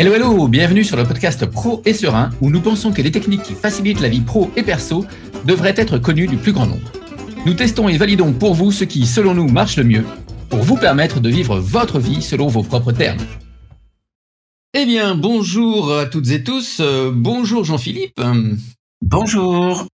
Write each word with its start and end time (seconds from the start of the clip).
Hello 0.00 0.14
hello, 0.14 0.48
bienvenue 0.48 0.82
sur 0.82 0.96
le 0.96 1.04
podcast 1.04 1.44
Pro 1.44 1.82
et 1.84 1.92
Serein 1.92 2.30
où 2.40 2.48
nous 2.48 2.62
pensons 2.62 2.90
que 2.90 3.02
les 3.02 3.10
techniques 3.10 3.42
qui 3.42 3.52
facilitent 3.52 4.00
la 4.00 4.08
vie 4.08 4.22
pro 4.22 4.50
et 4.56 4.62
perso 4.62 5.04
devraient 5.44 5.74
être 5.76 5.98
connues 5.98 6.26
du 6.26 6.38
plus 6.38 6.52
grand 6.52 6.64
nombre. 6.64 6.90
Nous 7.44 7.52
testons 7.52 7.86
et 7.86 7.98
validons 7.98 8.32
pour 8.32 8.54
vous 8.54 8.72
ce 8.72 8.84
qui, 8.84 9.04
selon 9.04 9.34
nous, 9.34 9.46
marche 9.46 9.76
le 9.76 9.84
mieux 9.84 10.02
pour 10.48 10.60
vous 10.60 10.78
permettre 10.78 11.20
de 11.20 11.28
vivre 11.28 11.58
votre 11.58 11.98
vie 11.98 12.22
selon 12.22 12.46
vos 12.46 12.62
propres 12.62 12.92
termes. 12.92 13.18
Eh 14.72 14.86
bien, 14.86 15.16
bonjour 15.16 15.92
à 15.92 16.06
toutes 16.06 16.30
et 16.30 16.42
tous. 16.42 16.78
Euh, 16.80 17.10
bonjour 17.14 17.66
Jean-Philippe. 17.66 18.22
Bonjour. 19.02 19.86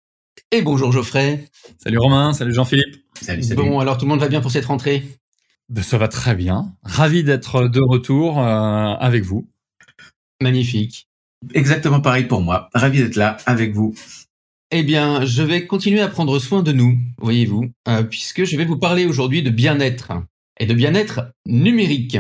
Et 0.52 0.62
bonjour 0.62 0.92
Geoffrey. 0.92 1.46
Salut 1.84 1.98
Romain, 1.98 2.34
salut 2.34 2.54
Jean-Philippe. 2.54 3.04
Salut, 3.20 3.42
salut. 3.42 3.56
Bon, 3.56 3.80
alors 3.80 3.98
tout 3.98 4.06
le 4.06 4.10
monde 4.10 4.20
va 4.20 4.28
bien 4.28 4.42
pour 4.42 4.52
cette 4.52 4.66
rentrée? 4.66 5.04
Ben, 5.70 5.82
ça 5.82 5.98
va 5.98 6.08
très 6.08 6.36
bien. 6.36 6.76
Ravi 6.84 7.24
d'être 7.24 7.68
de 7.68 7.82
retour 7.82 8.38
euh, 8.38 8.94
avec 9.00 9.24
vous. 9.24 9.48
Magnifique. 10.46 11.08
Exactement 11.56 12.02
pareil 12.02 12.26
pour 12.26 12.40
moi. 12.40 12.70
Ravi 12.76 13.00
d'être 13.00 13.16
là 13.16 13.38
avec 13.48 13.74
vous. 13.74 13.96
Eh 14.70 14.84
bien, 14.84 15.26
je 15.26 15.42
vais 15.42 15.66
continuer 15.66 16.02
à 16.02 16.08
prendre 16.08 16.38
soin 16.38 16.62
de 16.62 16.72
nous, 16.72 17.00
voyez-vous, 17.18 17.72
euh, 17.88 18.04
puisque 18.04 18.44
je 18.44 18.56
vais 18.56 18.66
vous 18.66 18.78
parler 18.78 19.08
aujourd'hui 19.08 19.42
de 19.42 19.50
bien-être 19.50 20.12
et 20.60 20.68
de 20.68 20.76
bien-être 20.76 21.32
numérique. 21.48 22.20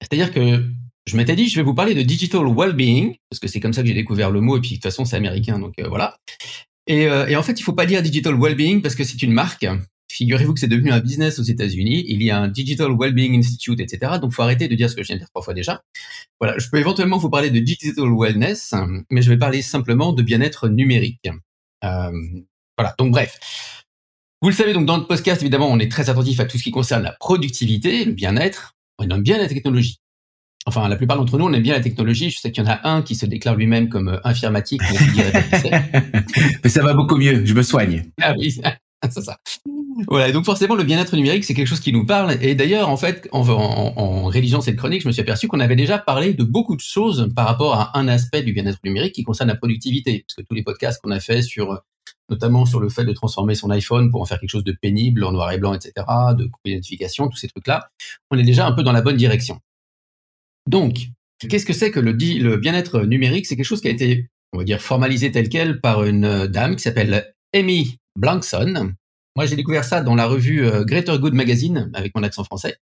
C'est-à-dire 0.00 0.32
que 0.32 0.64
je 1.06 1.16
m'étais 1.16 1.36
dit, 1.36 1.48
je 1.48 1.54
vais 1.54 1.62
vous 1.62 1.74
parler 1.74 1.94
de 1.94 2.02
digital 2.02 2.44
well-being, 2.44 3.14
parce 3.30 3.38
que 3.38 3.46
c'est 3.46 3.60
comme 3.60 3.72
ça 3.72 3.82
que 3.82 3.88
j'ai 3.88 3.94
découvert 3.94 4.32
le 4.32 4.40
mot, 4.40 4.56
et 4.56 4.60
puis 4.60 4.70
de 4.70 4.74
toute 4.74 4.82
façon, 4.82 5.04
c'est 5.04 5.14
américain, 5.14 5.60
donc 5.60 5.74
euh, 5.78 5.86
voilà. 5.88 6.16
Et, 6.88 7.06
euh, 7.06 7.28
et, 7.28 7.36
en 7.36 7.42
fait, 7.44 7.60
il 7.60 7.62
faut 7.62 7.72
pas 7.72 7.86
dire 7.86 8.02
digital 8.02 8.34
well-being 8.34 8.82
parce 8.82 8.96
que 8.96 9.04
c'est 9.04 9.22
une 9.22 9.32
marque. 9.32 9.64
Figurez-vous 10.10 10.54
que 10.54 10.60
c'est 10.60 10.66
devenu 10.66 10.90
un 10.90 10.98
business 10.98 11.38
aux 11.38 11.44
États-Unis. 11.44 12.04
Il 12.08 12.20
y 12.20 12.32
a 12.32 12.40
un 12.40 12.48
Digital 12.48 12.90
Wellbeing 12.98 13.38
Institute, 13.38 13.78
etc. 13.78 14.14
Donc, 14.20 14.32
faut 14.32 14.42
arrêter 14.42 14.66
de 14.66 14.74
dire 14.74 14.90
ce 14.90 14.96
que 14.96 15.04
je 15.04 15.06
viens 15.06 15.14
de 15.14 15.20
dire 15.20 15.30
trois 15.30 15.40
fois 15.40 15.54
déjà. 15.54 15.84
Voilà, 16.40 16.58
je 16.58 16.68
peux 16.68 16.78
éventuellement 16.78 17.16
vous 17.16 17.30
parler 17.30 17.50
de 17.50 17.60
digital 17.60 18.08
wellness, 18.12 18.74
mais 19.08 19.22
je 19.22 19.30
vais 19.30 19.38
parler 19.38 19.62
simplement 19.62 20.12
de 20.12 20.22
bien-être 20.22 20.68
numérique. 20.68 21.30
Euh, 21.84 22.10
voilà. 22.76 22.96
Donc, 22.98 23.12
bref. 23.12 23.38
Vous 24.42 24.48
le 24.48 24.54
savez, 24.54 24.72
donc 24.72 24.84
dans 24.84 24.96
le 24.96 25.06
podcast, 25.06 25.42
évidemment, 25.42 25.68
on 25.70 25.78
est 25.78 25.90
très 25.90 26.10
attentif 26.10 26.40
à 26.40 26.44
tout 26.44 26.58
ce 26.58 26.64
qui 26.64 26.72
concerne 26.72 27.04
la 27.04 27.12
productivité, 27.12 28.04
le 28.04 28.12
bien-être. 28.12 28.74
On 28.98 29.08
aime 29.08 29.22
bien 29.22 29.38
la 29.38 29.46
technologie. 29.46 30.00
Enfin, 30.66 30.88
la 30.88 30.96
plupart 30.96 31.18
d'entre 31.18 31.38
nous, 31.38 31.44
on 31.44 31.52
aime 31.52 31.62
bien 31.62 31.74
la 31.74 31.80
technologie. 31.80 32.30
Je 32.30 32.40
sais 32.40 32.50
qu'il 32.50 32.64
y 32.64 32.66
en 32.66 32.70
a 32.70 32.88
un 32.88 33.02
qui 33.02 33.14
se 33.14 33.26
déclare 33.26 33.54
lui-même 33.54 33.88
comme 33.88 34.08
euh, 34.08 34.18
informatique, 34.24 34.82
mais 36.64 36.68
ça 36.68 36.82
va 36.82 36.94
beaucoup 36.94 37.16
mieux. 37.16 37.44
Je 37.44 37.54
me 37.54 37.62
soigne. 37.62 38.10
Ah 38.20 38.34
oui, 38.36 38.60
c'est 39.08 39.22
ça. 39.22 39.38
Voilà, 40.08 40.32
donc 40.32 40.44
forcément, 40.44 40.74
le 40.74 40.84
bien-être 40.84 41.14
numérique, 41.16 41.44
c'est 41.44 41.54
quelque 41.54 41.66
chose 41.66 41.80
qui 41.80 41.92
nous 41.92 42.06
parle. 42.06 42.36
Et 42.42 42.54
d'ailleurs, 42.54 42.88
en 42.88 42.96
fait, 42.96 43.28
en, 43.32 43.48
en, 43.48 44.24
rédigeant 44.24 44.60
cette 44.60 44.76
chronique, 44.76 45.02
je 45.02 45.08
me 45.08 45.12
suis 45.12 45.22
aperçu 45.22 45.48
qu'on 45.48 45.60
avait 45.60 45.76
déjà 45.76 45.98
parlé 45.98 46.34
de 46.34 46.44
beaucoup 46.44 46.76
de 46.76 46.80
choses 46.80 47.28
par 47.34 47.46
rapport 47.46 47.74
à 47.74 47.98
un 47.98 48.08
aspect 48.08 48.42
du 48.42 48.52
bien-être 48.52 48.78
numérique 48.84 49.14
qui 49.14 49.24
concerne 49.24 49.48
la 49.48 49.56
productivité. 49.56 50.24
Parce 50.26 50.34
que 50.34 50.42
tous 50.42 50.54
les 50.54 50.62
podcasts 50.62 51.00
qu'on 51.02 51.10
a 51.10 51.20
fait 51.20 51.42
sur, 51.42 51.82
notamment 52.28 52.66
sur 52.66 52.80
le 52.80 52.88
fait 52.88 53.04
de 53.04 53.12
transformer 53.12 53.54
son 53.54 53.70
iPhone 53.70 54.10
pour 54.10 54.22
en 54.22 54.24
faire 54.24 54.40
quelque 54.40 54.50
chose 54.50 54.64
de 54.64 54.72
pénible, 54.72 55.24
en 55.24 55.32
noir 55.32 55.52
et 55.52 55.58
blanc, 55.58 55.74
etc., 55.74 55.92
de 56.36 56.44
couper 56.44 56.70
les 56.70 56.76
notifications, 56.76 57.28
tous 57.28 57.36
ces 57.36 57.48
trucs-là, 57.48 57.90
on 58.30 58.38
est 58.38 58.44
déjà 58.44 58.66
un 58.66 58.72
peu 58.72 58.82
dans 58.82 58.92
la 58.92 59.02
bonne 59.02 59.16
direction. 59.16 59.60
Donc, 60.66 61.08
qu'est-ce 61.48 61.66
que 61.66 61.72
c'est 61.72 61.90
que 61.90 62.00
le, 62.00 62.12
le 62.12 62.56
bien-être 62.56 63.00
numérique? 63.02 63.46
C'est 63.46 63.56
quelque 63.56 63.64
chose 63.64 63.80
qui 63.80 63.88
a 63.88 63.92
été, 63.92 64.28
on 64.52 64.58
va 64.58 64.64
dire, 64.64 64.80
formalisé 64.80 65.32
tel 65.32 65.48
quel 65.48 65.80
par 65.80 66.04
une 66.04 66.46
dame 66.46 66.76
qui 66.76 66.82
s'appelle 66.82 67.34
Amy 67.54 67.98
Blankson. 68.16 68.94
Moi, 69.36 69.46
j'ai 69.46 69.56
découvert 69.56 69.84
ça 69.84 70.02
dans 70.02 70.14
la 70.14 70.26
revue 70.26 70.64
euh, 70.64 70.84
Greater 70.84 71.18
Good 71.18 71.34
Magazine, 71.34 71.90
avec 71.94 72.14
mon 72.14 72.22
accent 72.22 72.44
français, 72.44 72.76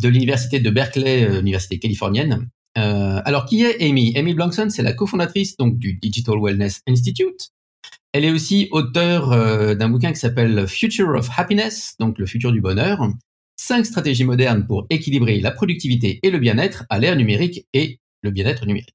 de 0.00 0.08
l'université 0.08 0.60
de 0.60 0.70
Berkeley, 0.70 1.24
euh, 1.24 1.40
université 1.40 1.78
californienne. 1.78 2.48
Euh, 2.78 3.20
alors, 3.24 3.46
qui 3.46 3.62
est 3.62 3.82
Amy? 3.82 4.16
Amy 4.16 4.34
Blankson, 4.34 4.68
c'est 4.70 4.82
la 4.82 4.92
cofondatrice 4.92 5.56
donc 5.56 5.78
du 5.78 5.94
Digital 5.94 6.36
Wellness 6.40 6.82
Institute. 6.88 7.50
Elle 8.12 8.24
est 8.24 8.30
aussi 8.30 8.68
auteure 8.70 9.30
d'un 9.74 9.88
bouquin 9.88 10.12
qui 10.12 10.20
s'appelle 10.20 10.68
Future 10.68 11.08
of 11.16 11.28
Happiness, 11.36 11.96
donc 11.98 12.16
le 12.18 12.26
futur 12.26 12.52
du 12.52 12.60
bonheur, 12.60 13.08
cinq 13.56 13.84
stratégies 13.86 14.24
modernes 14.24 14.66
pour 14.66 14.86
équilibrer 14.88 15.40
la 15.40 15.50
productivité 15.50 16.20
et 16.22 16.30
le 16.30 16.38
bien-être 16.38 16.84
à 16.90 17.00
l'ère 17.00 17.16
numérique 17.16 17.66
et 17.72 17.98
le 18.22 18.30
bien-être 18.30 18.66
numérique. 18.66 18.94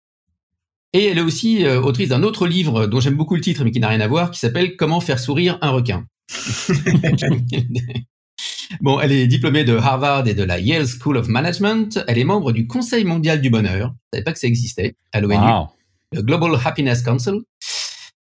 Et 0.93 1.05
elle 1.05 1.19
est 1.19 1.21
aussi 1.21 1.65
euh, 1.65 1.81
autrice 1.81 2.09
d'un 2.09 2.23
autre 2.23 2.47
livre 2.47 2.87
dont 2.87 2.99
j'aime 2.99 3.15
beaucoup 3.15 3.35
le 3.35 3.41
titre 3.41 3.63
mais 3.63 3.71
qui 3.71 3.79
n'a 3.79 3.89
rien 3.89 4.01
à 4.01 4.07
voir, 4.07 4.31
qui 4.31 4.39
s'appelle 4.39 4.75
Comment 4.75 5.01
faire 5.01 5.19
sourire 5.19 5.57
un 5.61 5.69
requin. 5.69 6.05
bon, 8.81 8.99
elle 8.99 9.11
est 9.11 9.27
diplômée 9.27 9.63
de 9.63 9.75
Harvard 9.75 10.27
et 10.27 10.33
de 10.33 10.43
la 10.43 10.59
Yale 10.59 10.87
School 10.87 11.17
of 11.17 11.27
Management. 11.27 12.03
Elle 12.07 12.17
est 12.17 12.23
membre 12.23 12.51
du 12.51 12.67
Conseil 12.67 13.03
mondial 13.03 13.41
du 13.41 13.49
bonheur. 13.49 13.93
Je 14.11 14.17
savais 14.17 14.23
pas 14.23 14.33
que 14.33 14.39
ça 14.39 14.47
existait 14.47 14.95
à 15.11 15.21
l'ONU, 15.21 15.35
wow. 15.35 15.67
le 16.13 16.21
Global 16.21 16.51
Happiness 16.63 17.01
Council. 17.01 17.41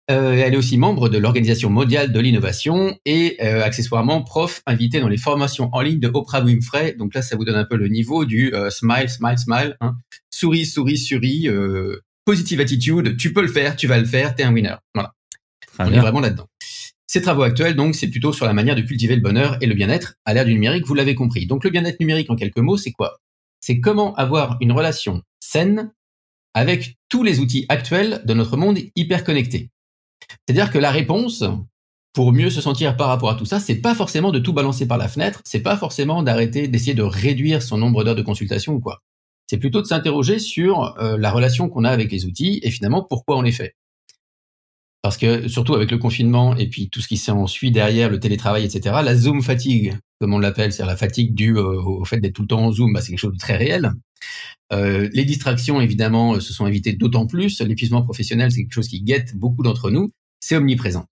Euh, 0.10 0.36
elle 0.36 0.54
est 0.54 0.58
aussi 0.58 0.78
membre 0.78 1.10
de 1.10 1.18
l'Organisation 1.18 1.70
mondiale 1.70 2.14
de 2.14 2.20
l'innovation 2.22 2.98
et 3.06 3.36
euh, 3.42 3.62
accessoirement 3.62 4.22
prof 4.22 4.62
invité 4.66 5.02
dans 5.02 5.10
les 5.10 5.18
formations 5.18 5.70
en 5.74 5.82
ligne 5.82 6.00
de 6.00 6.08
Oprah 6.08 6.42
Winfrey. 6.42 6.94
Donc 6.94 7.14
là, 7.14 7.22
ça 7.22 7.36
vous 7.36 7.44
donne 7.44 7.58
un 7.58 7.66
peu 7.66 7.76
le 7.76 7.90
niveau 7.90 8.24
du 8.24 8.54
euh, 8.54 8.70
smile, 8.70 9.10
smile, 9.10 9.38
smile. 9.38 9.76
Hein. 9.82 9.98
Souris, 10.30 10.66
souris, 10.66 10.98
souris. 10.98 11.50
Positive 12.24 12.62
attitude. 12.62 13.18
Tu 13.18 13.34
peux 13.34 13.42
le 13.42 13.48
faire, 13.48 13.76
tu 13.76 13.88
vas 13.88 13.98
le 13.98 14.06
faire. 14.06 14.36
T'es 14.36 14.44
un 14.44 14.54
winner. 14.54 14.76
Voilà. 14.94 15.14
Très 15.66 15.86
On 15.86 15.90
bien. 15.90 16.00
est 16.00 16.02
vraiment 16.02 16.20
là-dedans. 16.20 16.48
Ces 17.08 17.22
travaux 17.22 17.44
actuels, 17.44 17.76
donc, 17.76 17.96
c'est 17.96 18.10
plutôt 18.10 18.34
sur 18.34 18.46
la 18.46 18.54
manière 18.54 18.76
de 18.76 18.82
cultiver 18.82 19.16
le 19.16 19.22
bonheur 19.22 19.58
et 19.62 19.66
le 19.66 19.74
bien-être 19.74 20.16
à 20.26 20.34
l'ère 20.34 20.46
du 20.46 20.54
numérique. 20.54 20.86
Vous 20.86 20.94
l'avez 20.94 21.16
compris. 21.16 21.48
Donc, 21.48 21.64
le 21.64 21.70
bien-être 21.70 22.00
numérique, 22.02 22.30
en 22.30 22.36
quelques 22.36 22.58
mots, 22.58 22.76
c'est 22.76 22.92
quoi? 22.92 23.18
C'est 23.62 23.80
comment 23.80 24.14
avoir 24.16 24.58
une 24.60 24.74
relation 24.74 25.22
saine 25.40 25.92
avec 26.54 26.98
tous 27.08 27.24
les 27.24 27.40
outils 27.40 27.66
actuels 27.70 28.22
de 28.26 28.34
notre 28.34 28.58
monde 28.58 28.78
hyper 28.96 29.24
connecté. 29.24 29.70
C'est-à-dire 30.46 30.72
que 30.72 30.80
la 30.80 30.92
réponse, 30.92 31.44
pour 32.14 32.34
mieux 32.34 32.50
se 32.50 32.62
sentir 32.62 32.98
par 32.98 33.08
rapport 33.08 33.30
à 33.30 33.36
tout 33.36 33.46
ça, 33.46 33.60
c'est 33.60 33.76
pas 33.76 33.96
forcément 33.96 34.32
de 34.32 34.40
tout 34.40 34.54
balancer 34.54 34.88
par 34.88 34.98
la 34.98 35.08
fenêtre, 35.08 35.42
c'est 35.46 35.62
pas 35.62 35.78
forcément 35.78 36.24
d'arrêter 36.24 36.68
d'essayer 36.68 36.96
de 36.96 37.04
réduire 37.04 37.62
son 37.62 37.78
nombre 37.78 38.04
d'heures 38.04 38.16
de 38.16 38.22
consultation 38.22 38.74
ou 38.74 38.80
quoi. 38.80 39.02
C'est 39.46 39.60
plutôt 39.60 39.82
de 39.82 39.88
s'interroger 39.88 40.40
sur 40.40 40.98
euh, 41.00 41.16
la 41.18 41.32
relation 41.32 41.70
qu'on 41.70 41.84
a 41.84 41.90
avec 41.90 42.12
les 42.12 42.26
outils 42.26 42.60
et 42.64 42.72
finalement 42.72 43.06
pourquoi 43.08 43.38
on 43.38 43.42
les 43.42 43.52
fait. 43.52 43.76
Parce 45.02 45.18
que 45.18 45.48
surtout 45.48 45.76
avec 45.76 45.92
le 45.92 45.98
confinement 45.98 46.56
et 46.56 46.68
puis 46.68 46.90
tout 46.90 47.02
ce 47.02 47.08
qui 47.08 47.18
s'ensuit 47.18 47.72
derrière, 47.72 48.10
le 48.10 48.20
télétravail, 48.20 48.66
etc., 48.66 48.96
la 49.04 49.16
Zoom 49.16 49.42
fatigue, 49.42 49.98
comme 50.20 50.34
on 50.34 50.40
l'appelle, 50.40 50.74
c'est-à-dire 50.74 50.92
la 50.92 50.98
fatigue 50.98 51.34
due 51.34 51.58
euh, 51.58 51.82
au 51.82 52.04
fait 52.04 52.20
d'être 52.20 52.34
tout 52.34 52.42
le 52.42 52.48
temps 52.48 52.66
en 52.66 52.72
Zoom, 52.72 52.94
bah, 52.94 53.02
c'est 53.02 53.12
quelque 53.12 53.20
chose 53.20 53.34
de 53.34 53.40
très 53.40 53.56
réel. 53.56 53.92
Euh, 54.74 55.08
les 55.14 55.24
distractions, 55.24 55.80
évidemment, 55.80 56.40
se 56.40 56.52
sont 56.52 56.68
évitées 56.68 56.94
d'autant 56.94 57.28
plus. 57.28 57.62
L'épuisement 57.62 58.02
professionnel, 58.02 58.52
c'est 58.52 58.64
quelque 58.64 58.74
chose 58.74 58.88
qui 58.88 59.02
guette 59.02 59.36
beaucoup 59.36 59.64
d'entre 59.64 59.92
nous. 59.92 60.10
C'est 60.40 60.56
omniprésent. 60.56 61.06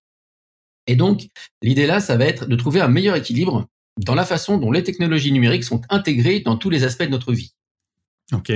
Et 0.86 0.96
donc, 0.96 1.28
l'idée 1.62 1.86
là, 1.86 2.00
ça 2.00 2.16
va 2.16 2.26
être 2.26 2.46
de 2.46 2.56
trouver 2.56 2.80
un 2.80 2.88
meilleur 2.88 3.16
équilibre 3.16 3.66
dans 4.04 4.14
la 4.14 4.24
façon 4.24 4.58
dont 4.58 4.70
les 4.70 4.82
technologies 4.82 5.32
numériques 5.32 5.64
sont 5.64 5.80
intégrées 5.88 6.40
dans 6.40 6.56
tous 6.56 6.70
les 6.70 6.84
aspects 6.84 7.04
de 7.04 7.10
notre 7.10 7.32
vie. 7.32 7.52
Ok. 8.32 8.52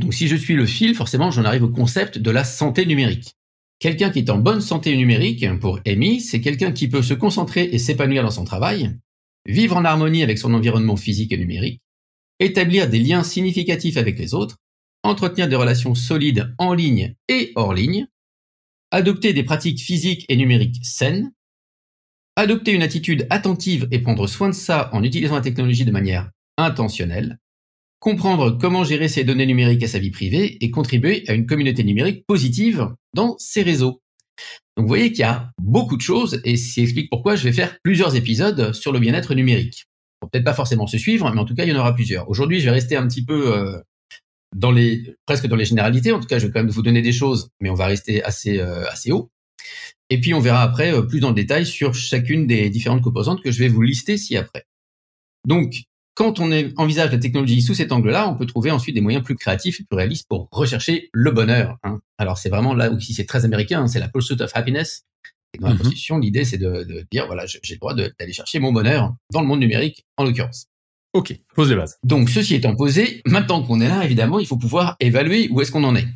Donc, 0.00 0.14
si 0.14 0.26
je 0.26 0.36
suis 0.36 0.54
le 0.54 0.66
fil, 0.66 0.94
forcément, 0.94 1.30
j'en 1.30 1.44
arrive 1.44 1.64
au 1.64 1.68
concept 1.68 2.18
de 2.18 2.30
la 2.30 2.44
santé 2.44 2.84
numérique. 2.86 3.36
Quelqu'un 3.82 4.10
qui 4.10 4.20
est 4.20 4.30
en 4.30 4.38
bonne 4.38 4.60
santé 4.60 4.96
numérique, 4.96 5.44
pour 5.58 5.80
Amy, 5.88 6.20
c'est 6.20 6.40
quelqu'un 6.40 6.70
qui 6.70 6.86
peut 6.86 7.02
se 7.02 7.14
concentrer 7.14 7.64
et 7.64 7.80
s'épanouir 7.80 8.22
dans 8.22 8.30
son 8.30 8.44
travail, 8.44 8.96
vivre 9.44 9.76
en 9.76 9.84
harmonie 9.84 10.22
avec 10.22 10.38
son 10.38 10.54
environnement 10.54 10.96
physique 10.96 11.32
et 11.32 11.36
numérique, 11.36 11.82
établir 12.38 12.88
des 12.88 13.00
liens 13.00 13.24
significatifs 13.24 13.96
avec 13.96 14.20
les 14.20 14.34
autres, 14.34 14.58
entretenir 15.02 15.48
des 15.48 15.56
relations 15.56 15.96
solides 15.96 16.54
en 16.58 16.74
ligne 16.74 17.16
et 17.26 17.50
hors 17.56 17.74
ligne, 17.74 18.06
adopter 18.92 19.32
des 19.32 19.42
pratiques 19.42 19.80
physiques 19.80 20.26
et 20.28 20.36
numériques 20.36 20.78
saines, 20.84 21.32
adopter 22.36 22.70
une 22.70 22.84
attitude 22.84 23.26
attentive 23.30 23.88
et 23.90 23.98
prendre 23.98 24.28
soin 24.28 24.50
de 24.50 24.54
ça 24.54 24.90
en 24.92 25.02
utilisant 25.02 25.34
la 25.34 25.40
technologie 25.40 25.84
de 25.84 25.90
manière 25.90 26.30
intentionnelle, 26.56 27.40
comprendre 28.02 28.58
comment 28.60 28.84
gérer 28.84 29.08
ses 29.08 29.24
données 29.24 29.46
numériques 29.46 29.82
à 29.84 29.88
sa 29.88 29.98
vie 29.98 30.10
privée 30.10 30.58
et 30.60 30.70
contribuer 30.70 31.24
à 31.28 31.32
une 31.32 31.46
communauté 31.46 31.84
numérique 31.84 32.26
positive 32.26 32.88
dans 33.14 33.36
ses 33.38 33.62
réseaux. 33.62 34.02
Donc 34.76 34.84
vous 34.84 34.88
voyez 34.88 35.10
qu'il 35.10 35.20
y 35.20 35.24
a 35.24 35.50
beaucoup 35.62 35.96
de 35.96 36.02
choses 36.02 36.40
et 36.44 36.56
ça 36.56 36.82
explique 36.82 37.08
pourquoi 37.08 37.36
je 37.36 37.44
vais 37.44 37.52
faire 37.52 37.78
plusieurs 37.82 38.16
épisodes 38.16 38.74
sur 38.74 38.92
le 38.92 38.98
bien-être 38.98 39.34
numérique 39.34 39.86
peut-être 40.26 40.44
pas 40.44 40.54
forcément 40.54 40.86
se 40.86 40.98
suivre, 40.98 41.30
mais 41.32 41.40
en 41.40 41.44
tout 41.44 41.54
cas, 41.54 41.64
il 41.64 41.70
y 41.70 41.72
en 41.72 41.78
aura 41.78 41.94
plusieurs. 41.94 42.28
Aujourd'hui, 42.28 42.60
je 42.60 42.66
vais 42.66 42.70
rester 42.70 42.96
un 42.96 43.06
petit 43.06 43.24
peu 43.24 43.56
euh, 43.56 43.78
dans 44.54 44.70
les, 44.70 45.14
presque 45.26 45.46
dans 45.46 45.56
les 45.56 45.64
généralités. 45.64 46.12
En 46.12 46.20
tout 46.20 46.26
cas, 46.26 46.38
je 46.38 46.46
vais 46.46 46.52
quand 46.52 46.60
même 46.60 46.70
vous 46.70 46.82
donner 46.82 47.02
des 47.02 47.12
choses, 47.12 47.50
mais 47.60 47.70
on 47.70 47.74
va 47.74 47.86
rester 47.86 48.22
assez, 48.22 48.58
euh, 48.58 48.88
assez 48.88 49.12
haut. 49.12 49.30
Et 50.10 50.20
puis, 50.20 50.34
on 50.34 50.40
verra 50.40 50.62
après 50.62 50.92
euh, 50.92 51.02
plus 51.02 51.20
dans 51.20 51.28
le 51.28 51.34
détail 51.34 51.66
sur 51.66 51.94
chacune 51.94 52.46
des 52.46 52.70
différentes 52.70 53.02
composantes 53.02 53.42
que 53.42 53.50
je 53.50 53.58
vais 53.58 53.68
vous 53.68 53.82
lister 53.82 54.16
ci-après. 54.16 54.64
Donc, 55.46 55.82
quand 56.14 56.40
on 56.40 56.50
envisage 56.76 57.10
la 57.10 57.18
technologie 57.18 57.62
sous 57.62 57.74
cet 57.74 57.92
angle-là, 57.92 58.28
on 58.28 58.36
peut 58.36 58.46
trouver 58.46 58.70
ensuite 58.70 58.94
des 58.94 59.00
moyens 59.00 59.24
plus 59.24 59.34
créatifs 59.34 59.80
et 59.80 59.84
plus 59.84 59.96
réalistes 59.96 60.26
pour 60.28 60.48
rechercher 60.50 61.08
le 61.12 61.30
bonheur. 61.30 61.78
Hein. 61.84 62.00
Alors, 62.18 62.38
c'est 62.38 62.50
vraiment 62.50 62.74
là 62.74 62.90
où 62.90 63.00
si 63.00 63.14
c'est 63.14 63.24
très 63.24 63.44
américain, 63.44 63.82
hein, 63.82 63.88
c'est 63.88 64.00
la 64.00 64.08
pursuit 64.08 64.40
of 64.40 64.50
happiness. 64.54 65.04
Et 65.54 65.58
dans 65.58 65.68
la 65.68 65.76
Constitution, 65.76 66.18
l'idée, 66.18 66.44
c'est 66.44 66.56
de, 66.56 66.84
de, 66.84 67.06
dire, 67.10 67.26
voilà, 67.26 67.44
j'ai 67.46 67.60
le 67.70 67.78
droit 67.78 67.94
d'aller 67.94 68.32
chercher 68.32 68.58
mon 68.58 68.72
bonheur 68.72 69.14
dans 69.32 69.42
le 69.42 69.46
monde 69.46 69.60
numérique, 69.60 70.06
en 70.16 70.24
l'occurrence. 70.24 70.66
Ok, 71.12 71.38
pose 71.54 71.68
les 71.68 71.76
bases. 71.76 71.98
Donc, 72.04 72.30
ceci 72.30 72.54
étant 72.54 72.74
posé, 72.74 73.20
maintenant 73.26 73.62
qu'on 73.62 73.80
est 73.80 73.88
là, 73.88 74.02
évidemment, 74.02 74.38
il 74.38 74.46
faut 74.46 74.56
pouvoir 74.56 74.96
évaluer 74.98 75.48
où 75.50 75.60
est-ce 75.60 75.70
qu'on 75.70 75.84
en 75.84 75.94
est. 75.94 76.06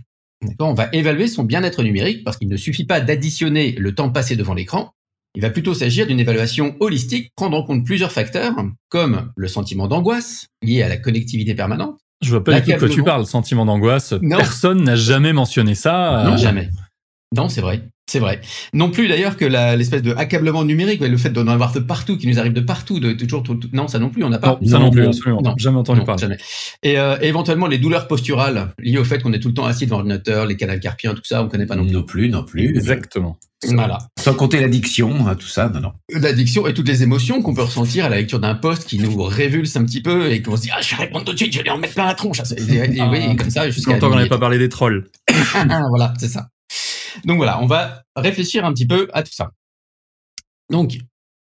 On 0.58 0.74
va 0.74 0.88
évaluer 0.92 1.28
son 1.28 1.44
bien-être 1.44 1.82
numérique 1.82 2.24
parce 2.24 2.38
qu'il 2.38 2.48
ne 2.48 2.56
suffit 2.56 2.84
pas 2.84 3.00
d'additionner 3.00 3.72
le 3.72 3.94
temps 3.94 4.10
passé 4.10 4.36
devant 4.36 4.54
l'écran. 4.54 4.94
Il 5.36 5.42
va 5.42 5.50
plutôt 5.50 5.74
s'agir 5.74 6.06
d'une 6.06 6.18
évaluation 6.18 6.76
holistique, 6.80 7.30
prendre 7.36 7.58
en 7.58 7.62
compte 7.62 7.84
plusieurs 7.84 8.10
facteurs, 8.10 8.54
comme 8.88 9.30
le 9.36 9.48
sentiment 9.48 9.86
d'angoisse 9.86 10.46
lié 10.62 10.82
à 10.82 10.88
la 10.88 10.96
connectivité 10.96 11.54
permanente. 11.54 12.00
Je 12.22 12.30
vois 12.30 12.42
pas 12.42 12.58
du 12.58 12.62
tout 12.62 12.72
de 12.72 12.78
quoi 12.78 12.88
tu 12.88 13.02
parles, 13.02 13.26
sentiment 13.26 13.66
d'angoisse. 13.66 14.14
Personne 14.30 14.82
n'a 14.82 14.96
jamais 14.96 15.34
mentionné 15.34 15.74
ça. 15.74 16.24
Non, 16.26 16.38
jamais. 16.38 16.70
Non, 17.36 17.50
c'est 17.50 17.60
vrai. 17.60 17.82
C'est 18.08 18.20
vrai. 18.20 18.40
Non 18.72 18.90
plus 18.90 19.08
d'ailleurs 19.08 19.36
que 19.36 19.44
l'espèce 19.44 20.02
de 20.02 20.12
accablement 20.12 20.64
numérique, 20.64 21.00
le 21.00 21.16
fait 21.16 21.30
d'en 21.30 21.48
avoir 21.48 21.72
de 21.72 21.80
partout, 21.80 22.16
qui 22.16 22.28
nous 22.28 22.38
arrive 22.38 22.52
de 22.52 22.60
partout, 22.60 23.00
de, 23.00 23.12
toujours, 23.12 23.42
tout, 23.42 23.58
non, 23.72 23.88
ça 23.88 23.98
non 23.98 24.10
plus, 24.10 24.22
on 24.22 24.28
n'a 24.28 24.38
pas. 24.38 24.58
Non, 24.62 24.68
ça 24.68 24.78
non 24.78 24.90
plus, 24.90 25.04
absolument. 25.06 25.42
Non, 25.42 25.54
jamais 25.56 25.78
entendu 25.78 26.04
parler. 26.04 26.20
Jamais. 26.20 26.36
Et, 26.84 26.98
euh, 26.98 27.16
éventuellement 27.20 27.66
les 27.66 27.78
douleurs 27.78 28.06
posturales 28.06 28.72
liées 28.78 28.98
au 28.98 29.04
fait 29.04 29.20
qu'on 29.20 29.32
est 29.32 29.40
tout 29.40 29.48
le 29.48 29.54
temps 29.54 29.64
assis 29.64 29.86
devant 29.86 29.96
l'ordinateur, 29.96 30.46
les 30.46 30.56
canaux 30.56 30.78
carpiens, 30.78 31.14
tout 31.14 31.24
ça, 31.24 31.42
on 31.42 31.48
connaît 31.48 31.66
pas 31.66 31.74
non 31.74 31.84
plus. 31.84 31.92
Non 31.92 32.02
plus, 32.04 32.28
non 32.28 32.44
plus. 32.44 32.68
Exactement. 32.68 33.38
Voilà. 33.64 33.98
Sans 34.20 34.34
compter 34.34 34.60
l'addiction, 34.60 35.26
hein, 35.26 35.34
tout 35.34 35.48
ça, 35.48 35.68
non, 35.68 35.80
non. 35.80 35.92
L'addiction 36.12 36.68
et 36.68 36.74
toutes 36.74 36.86
les 36.86 37.02
émotions 37.02 37.42
qu'on 37.42 37.54
peut 37.54 37.62
ressentir 37.62 38.04
à 38.04 38.08
la 38.08 38.18
lecture 38.18 38.38
d'un 38.38 38.54
poste 38.54 38.84
qui 38.84 38.98
nous 38.98 39.20
révulse 39.20 39.74
un 39.76 39.84
petit 39.84 40.02
peu 40.02 40.30
et 40.30 40.42
qu'on 40.42 40.56
se 40.56 40.62
dit 40.62 40.70
ah 40.72 40.80
je 40.80 40.94
vais 40.94 41.04
répondre 41.04 41.24
tout 41.24 41.32
de 41.32 41.38
suite, 41.38 41.52
je 41.52 41.62
vais 41.62 41.70
en 41.70 41.78
mettre 41.78 41.94
plein 41.94 42.06
la 42.06 42.14
tronche. 42.14 42.40
Et, 42.56 42.74
et, 42.74 43.02
oui, 43.02 43.20
ah. 43.28 43.34
comme 43.36 43.50
ça 43.50 43.68
jusqu'à. 43.68 43.94
Longtemps 43.94 44.10
qu'on 44.10 44.16
n'avait 44.16 44.28
pas 44.28 44.38
parlé 44.38 44.58
des 44.58 44.68
trolls. 44.68 45.08
voilà, 45.90 46.14
c'est 46.20 46.28
ça. 46.28 46.48
Donc 47.24 47.36
voilà, 47.36 47.60
on 47.62 47.66
va 47.66 48.02
réfléchir 48.16 48.64
un 48.64 48.72
petit 48.72 48.86
peu 48.86 49.08
à 49.12 49.22
tout 49.22 49.32
ça. 49.32 49.50
Donc, 50.70 50.98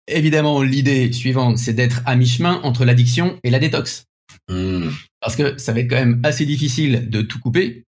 évidemment, 0.07 0.63
l'idée 0.63 1.13
suivante, 1.13 1.59
c'est 1.59 1.73
d'être 1.73 2.03
à 2.07 2.17
mi-chemin 2.17 2.61
entre 2.63 2.85
l'addiction 2.85 3.39
et 3.43 3.51
la 3.51 3.59
détox. 3.59 4.05
Hmm. 4.49 4.91
Parce 5.21 5.37
que 5.37 5.59
ça 5.59 5.73
va 5.73 5.81
être 5.81 5.89
quand 5.89 5.97
même 5.97 6.21
assez 6.25 6.47
difficile 6.47 7.09
de 7.11 7.23
tout 7.23 7.41
couper. 7.41 7.85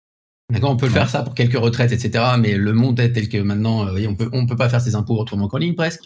D'accord, 0.50 0.72
on 0.72 0.76
peut 0.76 0.86
le 0.86 0.92
faire 0.92 1.08
ça 1.08 1.22
pour 1.22 1.34
quelques 1.34 1.56
retraites, 1.56 1.92
etc. 1.92 2.24
Mais 2.38 2.56
le 2.56 2.72
monde 2.72 2.98
est 2.98 3.12
tel 3.12 3.28
que 3.28 3.38
maintenant, 3.38 3.86
euh, 3.86 4.06
on 4.08 4.16
peut, 4.16 4.28
on 4.32 4.46
peut 4.46 4.56
pas 4.56 4.68
faire 4.68 4.80
ses 4.80 4.96
impôts 4.96 5.16
autrement 5.16 5.46
qu'en 5.46 5.58
ligne 5.58 5.74
presque. 5.74 6.04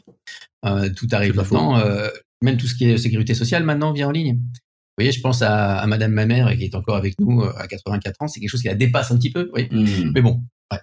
Euh, 0.66 0.90
tout 0.94 1.08
arrive 1.12 1.34
maintenant. 1.34 1.78
Euh, 1.78 2.08
même 2.43 2.58
tout 2.58 2.66
ce 2.66 2.75
qui 2.75 2.84
est 2.84 2.99
sécurité 2.99 3.32
sociale 3.32 3.64
maintenant 3.64 3.93
vient 3.93 4.08
en 4.08 4.11
ligne. 4.11 4.34
Vous 4.34 5.02
voyez, 5.02 5.12
je 5.12 5.20
pense 5.20 5.40
à, 5.40 5.78
à 5.78 5.87
Madame 5.87 6.12
ma 6.12 6.26
mère 6.26 6.55
qui 6.56 6.64
est 6.64 6.75
encore 6.75 6.96
avec 6.96 7.19
nous 7.20 7.43
à 7.43 7.66
84 7.66 8.16
ans. 8.20 8.28
C'est 8.28 8.38
quelque 8.38 8.50
chose 8.50 8.61
qui 8.61 8.69
la 8.69 8.75
dépasse 8.75 9.11
un 9.11 9.16
petit 9.16 9.31
peu. 9.31 9.50
Oui. 9.55 9.66
Hmm. 9.70 10.12
Mais 10.14 10.20
bon, 10.20 10.43
bref. 10.70 10.82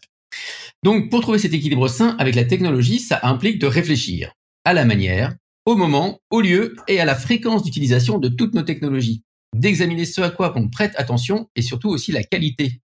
Donc, 0.84 1.10
pour 1.10 1.22
trouver 1.22 1.38
cet 1.38 1.54
équilibre 1.54 1.88
sain 1.88 2.16
avec 2.18 2.36
la 2.36 2.46
technologie, 2.46 3.00
ça 3.00 3.20
implique 3.24 3.60
de 3.60 3.68
réfléchir 3.68 4.34
à 4.66 4.74
la 4.74 4.86
manière, 4.86 5.36
au 5.66 5.76
moment, 5.76 6.20
au 6.32 6.42
lieu 6.42 6.76
et 6.88 7.00
à 7.00 7.06
la 7.06 7.16
fréquence 7.16 7.64
d'utilisation 7.64 8.18
de 8.18 8.30
toutes 8.30 8.56
nos 8.56 8.64
technologies. 8.64 9.24
D'examiner 9.56 10.06
ce 10.06 10.22
à 10.22 10.30
quoi 10.30 10.54
on 10.56 10.70
prête 10.70 10.94
attention 10.98 11.50
et 11.56 11.62
surtout 11.62 11.90
aussi 11.90 12.12
la 12.12 12.24
qualité 12.24 12.82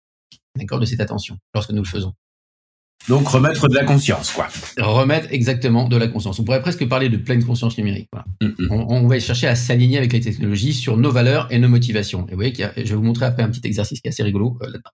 d'accord, 0.56 0.80
de 0.80 0.86
cette 0.86 1.00
attention 1.00 1.38
lorsque 1.54 1.70
nous 1.70 1.82
le 1.82 1.88
faisons. 1.88 2.12
Donc 3.08 3.28
remettre 3.28 3.68
de 3.68 3.74
la 3.74 3.84
conscience, 3.84 4.32
quoi. 4.32 4.48
Remettre 4.78 5.28
exactement 5.30 5.88
de 5.88 5.96
la 5.96 6.08
conscience. 6.08 6.38
On 6.40 6.44
pourrait 6.44 6.62
presque 6.62 6.88
parler 6.88 7.08
de 7.08 7.16
pleine 7.16 7.44
conscience 7.44 7.78
numérique. 7.78 8.08
Mm, 8.40 8.46
mm. 8.46 8.70
On, 8.70 9.06
va 9.06 9.20
chercher 9.20 9.46
à 9.46 9.54
s'aligner 9.54 9.98
avec 9.98 10.12
les 10.12 10.20
technologies 10.20 10.72
sur 10.72 10.96
nos 10.96 11.12
valeurs 11.12 11.46
et 11.52 11.58
nos 11.58 11.68
motivations. 11.68 12.26
Et 12.26 12.30
vous 12.30 12.36
voyez, 12.36 12.54
je 12.56 12.82
vais 12.82 12.94
vous 12.94 13.02
montrer 13.02 13.26
après 13.26 13.42
un 13.42 13.50
petit 13.50 13.64
exercice 13.64 14.00
qui 14.00 14.08
est 14.08 14.10
assez 14.10 14.24
rigolo 14.24 14.58
euh, 14.62 14.66
là-dedans. 14.66 14.90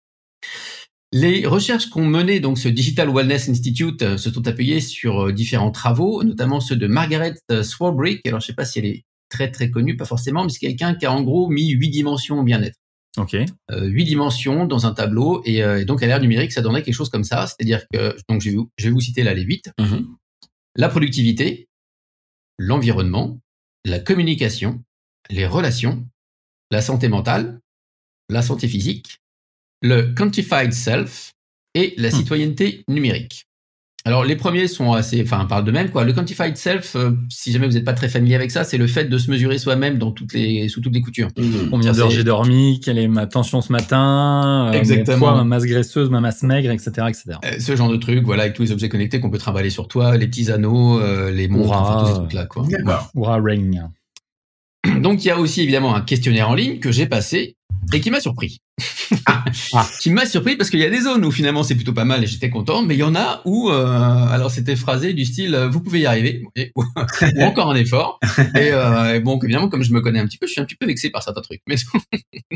Les 1.14 1.47
recherches 1.47 1.91
qu'ont 1.91 2.06
menées 2.06 2.41
donc 2.41 2.59
ce 2.59 2.69
Digital 2.69 3.11
Wellness 3.14 3.50
Institute 3.50 4.00
euh, 4.00 4.17
se 4.17 4.31
sont 4.31 4.49
appuyées 4.49 4.81
sur 4.81 5.26
euh, 5.26 5.32
différents 5.32 5.70
travaux, 5.70 6.25
notamment 6.25 6.59
ceux 6.59 6.76
de 6.76 6.87
Margaret 6.87 7.35
euh, 7.50 7.62
Swarbrick. 7.62 8.26
Alors 8.26 8.41
je 8.41 8.47
sais 8.47 8.55
pas 8.55 8.64
si 8.64 8.79
elle 8.79 8.87
est 8.87 9.05
très 9.29 9.50
très 9.50 9.70
connue, 9.70 9.94
pas 9.94 10.06
forcément, 10.06 10.43
mais 10.43 10.49
c'est 10.49 10.59
quelqu'un 10.59 10.94
qui 10.94 11.05
a 11.05 11.12
en 11.12 11.23
gros 11.23 11.50
mis 11.50 11.69
huit 11.69 11.91
dimensions 11.91 12.41
au 12.41 12.43
bien-être. 12.43 12.79
Ok. 13.19 13.37
Huit 13.70 14.05
dimensions 14.06 14.64
dans 14.64 14.87
un 14.87 14.94
tableau 14.94 15.43
et, 15.44 15.85
donc 15.85 16.03
à 16.03 16.06
l'ère 16.06 16.20
numérique 16.20 16.50
ça 16.50 16.62
donnait 16.62 16.82
quelque 16.82 16.94
chose 16.94 17.11
comme 17.11 17.25
ça, 17.25 17.47
c'est-à-dire 17.47 17.85
que 17.93 18.17
donc 18.26 18.41
je 18.41 18.50
vais 18.50 18.91
vous, 18.91 19.00
citer 19.00 19.23
là 19.23 19.35
les 19.35 19.43
huit. 19.43 19.70
Mm-hmm. 19.79 20.06
La 20.76 20.88
productivité, 20.88 21.69
l'environnement, 22.59 23.38
la 23.85 23.99
communication, 23.99 24.82
les 25.29 25.47
relations, 25.47 26.06
la 26.70 26.81
santé 26.81 27.09
mentale, 27.09 27.61
la 28.31 28.41
santé 28.41 28.67
physique, 28.67 29.21
le 29.82 30.14
Quantified 30.14 30.73
Self 30.73 31.32
et 31.75 31.94
la 31.96 32.08
hmm. 32.08 32.12
citoyenneté 32.12 32.84
numérique. 32.88 33.46
Alors 34.05 34.25
les 34.25 34.34
premiers 34.34 34.67
sont 34.67 34.93
assez, 34.93 35.23
enfin 35.23 35.44
parlent 35.44 35.64
de 35.64 35.70
même 35.70 35.90
quoi. 35.90 36.02
Le 36.02 36.12
quantified 36.12 36.56
self, 36.56 36.96
euh, 36.96 37.12
si 37.29 37.52
jamais 37.52 37.69
vous 37.69 37.75
n'êtes 37.75 37.84
pas 37.84 37.93
très 37.93 38.08
familier 38.08 38.34
avec 38.34 38.50
ça, 38.50 38.64
c'est 38.64 38.76
le 38.76 38.88
fait 38.88 39.05
de 39.05 39.17
se 39.17 39.31
mesurer 39.31 39.58
soi-même 39.58 39.96
dans 39.99 40.11
toutes 40.11 40.32
les, 40.32 40.69
sous 40.69 40.81
toutes 40.81 40.94
les 40.94 41.02
coutures. 41.02 41.29
Hmm. 41.37 41.70
Combien 41.70 41.93
d'heures 41.93 42.11
j'ai 42.11 42.25
dormi, 42.25 42.81
quelle 42.84 42.99
est 42.99 43.06
ma 43.06 43.26
tension 43.26 43.61
ce 43.61 43.70
matin, 43.70 44.70
euh, 44.73 44.73
Exactement. 44.73 45.37
ma 45.37 45.44
masse 45.44 45.64
graisseuse, 45.64 46.11
ma 46.11 46.20
masse 46.20 46.43
maigre, 46.43 46.73
etc., 46.73 46.90
etc. 47.08 47.38
Euh, 47.44 47.61
ce 47.61 47.76
genre 47.76 47.90
de 47.90 47.96
trucs, 47.96 48.25
voilà, 48.25 48.43
avec 48.43 48.55
tous 48.55 48.62
les 48.62 48.73
objets 48.73 48.88
connectés 48.88 49.20
qu'on 49.20 49.31
peut 49.31 49.38
trimballer 49.38 49.70
sur 49.70 49.87
toi, 49.87 50.17
les 50.17 50.26
petits 50.26 50.50
anneaux, 50.50 51.00
les 51.31 51.46
montres, 51.46 51.70
enfin, 51.73 52.00
tous 52.00 52.08
ces 52.08 52.14
trucs 52.14 52.32
là 52.32 52.46
quoi. 52.46 52.67
Oura 53.14 53.38
Ring. 53.40 53.82
Donc 55.00 55.25
il 55.25 55.28
y 55.28 55.31
a 55.31 55.38
aussi 55.38 55.62
évidemment 55.62 55.94
un 55.94 56.00
questionnaire 56.00 56.50
en 56.50 56.55
ligne 56.55 56.81
que 56.81 56.90
j'ai 56.90 57.06
passé 57.06 57.56
et 57.93 58.00
qui 58.00 58.11
m'a 58.11 58.20
surpris. 58.20 58.61
Ah. 59.26 59.44
Ah. 59.75 59.88
Qui 60.00 60.11
m'a 60.11 60.26
surpris 60.26 60.56
parce 60.56 60.70
qu'il 60.70 60.81
y 60.81 60.84
a 60.84 60.90
des 60.90 61.02
zones 61.02 61.25
où 61.25 61.31
finalement 61.31 61.62
c'est 61.62 61.75
plutôt 61.75 61.93
pas 61.93 62.05
mal 62.05 62.25
et 62.25 62.26
j'étais 62.26 62.50
content, 62.50 62.82
mais 62.82 62.94
il 62.94 62.99
y 62.99 63.02
en 63.02 63.14
a 63.14 63.43
où 63.44 63.70
euh, 63.70 63.87
alors 63.87 64.50
c'était 64.50 64.76
phrasé 64.76 65.12
du 65.12 65.25
style 65.25 65.55
euh, 65.55 65.69
vous 65.69 65.81
pouvez 65.81 66.00
y 66.00 66.06
arriver 66.06 66.43
ou, 66.75 66.84
encore 67.40 67.70
un 67.70 67.76
effort. 67.76 68.19
Euh, 68.56 69.14
et, 69.14 69.20
bon 69.20 69.38
évidemment 69.43 69.69
comme 69.69 69.82
je 69.82 69.93
me 69.93 70.00
connais 70.00 70.19
un 70.19 70.26
petit 70.26 70.38
peu, 70.38 70.46
je 70.46 70.52
suis 70.52 70.61
un 70.61 70.64
petit 70.64 70.76
peu 70.76 70.87
vexé 70.87 71.11
par 71.11 71.23
certains 71.23 71.43
trucs. 71.43 71.61
Mais, 71.69 71.76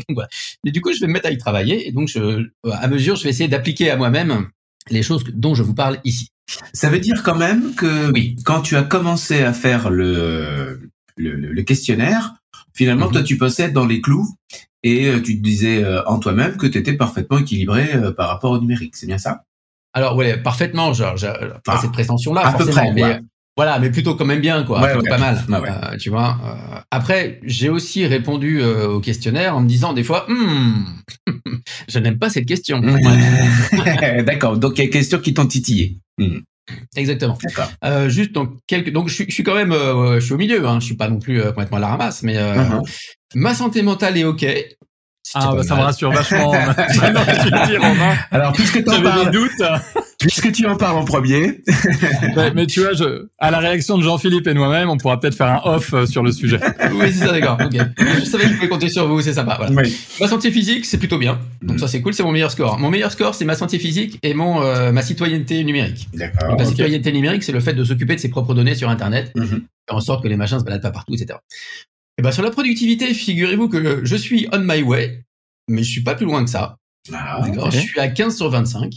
mais 0.63 0.71
du 0.71 0.81
coup 0.81 0.91
je 0.93 0.99
vais 0.99 1.07
me 1.07 1.13
mettre 1.13 1.27
à 1.27 1.31
y 1.31 1.37
travailler 1.37 1.87
et 1.87 1.91
donc 1.91 2.07
je, 2.07 2.47
à 2.69 2.87
mesure 2.87 3.15
je 3.15 3.23
vais 3.23 3.29
essayer 3.29 3.49
d'appliquer 3.49 3.91
à 3.91 3.97
moi-même 3.97 4.49
les 4.89 5.03
choses 5.03 5.23
dont 5.33 5.53
je 5.53 5.63
vous 5.63 5.75
parle 5.75 5.99
ici. 6.03 6.29
Ça 6.73 6.89
veut 6.89 6.99
dire 6.99 7.23
quand 7.23 7.35
même 7.35 7.75
que 7.75 8.11
oui. 8.11 8.35
quand 8.45 8.61
tu 8.61 8.75
as 8.75 8.83
commencé 8.83 9.41
à 9.41 9.53
faire 9.53 9.89
le, 9.89 10.89
le, 11.17 11.35
le 11.35 11.63
questionnaire, 11.63 12.35
finalement, 12.73 13.09
toi, 13.09 13.21
mhm. 13.21 13.27
tu 13.27 13.37
possèdes 13.37 13.73
dans 13.73 13.85
les 13.85 14.01
clous 14.01 14.27
et 14.83 15.07
euh, 15.07 15.21
tu 15.21 15.37
te 15.37 15.43
disais 15.43 15.83
euh, 15.83 16.03
en 16.05 16.19
toi-même 16.19 16.57
que 16.57 16.67
tu 16.67 16.77
étais 16.77 16.93
parfaitement 16.93 17.39
équilibré 17.39 17.95
euh, 17.95 18.11
par 18.11 18.29
rapport 18.29 18.51
au 18.51 18.59
numérique. 18.59 18.95
C'est 18.95 19.07
bien 19.07 19.17
ça? 19.17 19.43
Alors, 19.93 20.15
ouais, 20.15 20.37
parfaitement. 20.37 20.93
Genre, 20.93 21.15
pas 21.15 21.61
ah, 21.67 21.79
cette 21.81 21.91
prétention-là, 21.91 22.51
forcément. 22.51 22.93
mais, 22.93 23.19
Voilà, 23.55 23.79
mais 23.79 23.89
plutôt 23.89 24.15
quand 24.15 24.25
même 24.25 24.41
bien, 24.41 24.63
quoi. 24.63 24.79
pas 24.79 25.17
mal. 25.17 25.97
Tu 25.99 26.09
vois. 26.09 26.37
après, 26.91 27.39
j'ai 27.43 27.69
aussi 27.69 28.05
répondu 28.05 28.61
au 28.63 28.99
questionnaire 28.99 29.55
en 29.55 29.61
me 29.61 29.67
disant 29.67 29.93
des 29.93 30.03
fois, 30.03 30.25
hmm, 30.29 30.85
je 31.87 31.99
n'aime 31.99 32.19
pas 32.19 32.29
cette 32.29 32.45
question. 32.45 32.81
D'accord. 34.25 34.57
Donc, 34.57 34.77
il 34.77 34.81
y 34.81 34.83
a 34.83 34.85
des 34.85 34.91
questions 34.91 35.19
qui 35.19 35.33
t'ont 35.33 35.47
titillé. 35.47 35.97
Hmm. 36.19 36.39
Exactement. 36.95 37.37
Euh, 37.83 38.09
juste 38.09 38.33
donc 38.33 38.57
quelques 38.67 38.91
donc 38.91 39.07
je 39.07 39.13
suis, 39.13 39.25
je 39.27 39.33
suis 39.33 39.43
quand 39.43 39.55
même 39.55 39.71
euh, 39.71 40.19
je 40.19 40.25
suis 40.25 40.33
au 40.33 40.37
milieu 40.37 40.67
hein, 40.67 40.79
je 40.79 40.85
suis 40.85 40.95
pas 40.95 41.09
non 41.09 41.19
plus 41.19 41.41
euh, 41.41 41.51
complètement 41.51 41.77
à 41.77 41.81
la 41.81 41.87
ramasse 41.87 42.23
mais 42.23 42.35
uh-huh. 42.35 42.81
Ma 43.35 43.53
santé 43.53 43.81
mentale 43.81 44.17
est 44.17 44.23
OK. 44.23 44.45
ah 45.33 45.53
bah, 45.53 45.63
ça 45.63 45.75
me 45.75 45.81
rassure 45.81 46.11
vachement. 46.13 46.51
Alors 48.31 48.53
puisque 48.53 48.83
tu 48.83 48.89
en 48.89 49.01
parles, 49.01 49.31
doutes. 49.31 49.51
puisque 50.19 50.51
tu 50.53 50.65
en 50.65 50.77
parles 50.77 50.97
en 50.97 51.03
premier. 51.03 51.61
mais, 52.55 52.65
tu 52.65 52.81
vois, 52.81 52.93
je, 52.93 53.27
à 53.37 53.51
la 53.51 53.59
réaction 53.59 53.97
de 53.97 54.03
Jean-Philippe 54.03 54.47
et 54.47 54.53
moi-même, 54.53 54.89
on 54.89 54.97
pourra 54.97 55.19
peut-être 55.19 55.35
faire 55.35 55.47
un 55.47 55.61
off 55.65 55.93
sur 56.05 56.23
le 56.23 56.31
sujet. 56.31 56.59
oui, 56.93 57.11
c'est 57.11 57.25
ça, 57.25 57.31
d'accord. 57.31 57.57
Je 57.61 58.23
savais 58.23 58.45
que 58.45 58.51
je 58.51 58.55
pouvais 58.55 58.69
compter 58.69 58.89
sur 58.89 59.07
vous, 59.07 59.21
c'est 59.21 59.33
sympa. 59.33 59.57
Voilà. 59.59 59.89
Ma 60.21 60.27
santé 60.27 60.49
physique, 60.51 60.85
c'est 60.85 60.97
plutôt 60.97 61.17
bien. 61.17 61.39
Donc 61.61 61.79
ça, 61.79 61.87
c'est 61.87 62.01
cool, 62.01 62.13
c'est 62.13 62.23
mon 62.23 62.31
meilleur 62.31 62.51
score. 62.51 62.79
Mon 62.79 62.89
meilleur 62.89 63.11
score, 63.11 63.35
c'est 63.35 63.45
ma 63.45 63.55
santé 63.55 63.79
physique 63.79 64.19
et 64.23 64.33
mon 64.33 64.61
ma 64.91 65.01
citoyenneté 65.01 65.63
numérique. 65.63 66.07
D'accord. 66.13 66.55
La 66.57 66.65
citoyenneté 66.65 67.11
numérique, 67.11 67.43
c'est 67.43 67.51
le 67.51 67.59
fait 67.59 67.73
de 67.73 67.83
s'occuper 67.83 68.15
de 68.15 68.21
ses 68.21 68.29
propres 68.29 68.53
données 68.53 68.75
sur 68.75 68.89
Internet, 68.89 69.33
faire 69.35 69.95
en 69.95 70.01
sorte 70.01 70.23
que 70.23 70.29
les 70.29 70.37
machins 70.37 70.59
se 70.59 70.63
baladent 70.63 70.81
pas 70.81 70.91
partout, 70.91 71.13
etc. 71.13 71.39
Et 72.17 72.23
ben 72.23 72.31
sur 72.31 72.43
la 72.43 72.51
productivité, 72.51 73.13
figurez-vous 73.13 73.69
que 73.69 74.03
je 74.03 74.15
suis 74.15 74.47
on 74.51 74.59
my 74.59 74.81
way, 74.81 75.23
mais 75.67 75.83
je 75.83 75.91
suis 75.91 76.03
pas 76.03 76.15
plus 76.15 76.25
loin 76.25 76.43
que 76.43 76.49
ça. 76.49 76.77
Ah, 77.13 77.41
Je 77.71 77.79
suis 77.79 77.99
à 77.99 78.07
15 78.07 78.35
sur 78.35 78.49
25. 78.49 78.93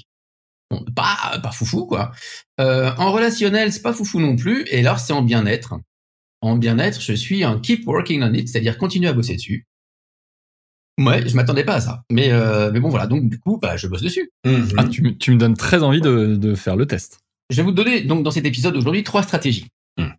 Bon, 0.71 0.85
pas, 0.95 1.39
pas 1.43 1.51
foufou, 1.51 1.87
quoi. 1.87 2.13
Euh, 2.61 2.93
en 2.97 3.13
relationnel, 3.13 3.73
c'est 3.73 3.83
pas 3.83 3.93
foufou 3.93 4.21
non 4.21 4.37
plus. 4.37 4.65
Et 4.69 4.83
là, 4.83 4.97
c'est 4.97 5.13
en 5.13 5.23
bien-être. 5.23 5.75
En 6.43 6.57
bien-être, 6.57 7.01
je 7.01 7.13
suis 7.13 7.45
un 7.45 7.59
keep 7.59 7.87
working 7.87 8.23
on 8.23 8.33
it, 8.33 8.49
c'est-à-dire 8.49 8.79
continuer 8.79 9.09
à 9.09 9.13
bosser 9.13 9.35
dessus. 9.35 9.67
Ouais, 10.99 11.27
je 11.27 11.35
m'attendais 11.35 11.65
pas 11.65 11.75
à 11.75 11.81
ça. 11.81 12.03
Mais, 12.11 12.31
euh, 12.31 12.71
mais 12.73 12.81
bon, 12.81 12.89
voilà. 12.89 13.07
Donc, 13.07 13.29
du 13.29 13.39
coup, 13.39 13.59
bah, 13.59 13.77
je 13.77 13.87
bosse 13.87 14.03
dessus. 14.03 14.31
Mm-hmm. 14.47 14.75
Ah, 14.77 14.85
tu, 14.85 15.19
tu, 15.19 15.33
me 15.33 15.39
donnes 15.39 15.57
très 15.57 15.83
envie 15.83 16.01
de, 16.01 16.37
de, 16.37 16.55
faire 16.55 16.77
le 16.77 16.87
test. 16.87 17.21
Je 17.49 17.57
vais 17.57 17.63
vous 17.63 17.73
donner, 17.73 18.03
donc, 18.03 18.23
dans 18.23 18.31
cet 18.31 18.45
épisode 18.45 18.77
aujourd'hui, 18.77 19.03
trois 19.03 19.23
stratégies. 19.23 19.69
Mm. 19.99 20.11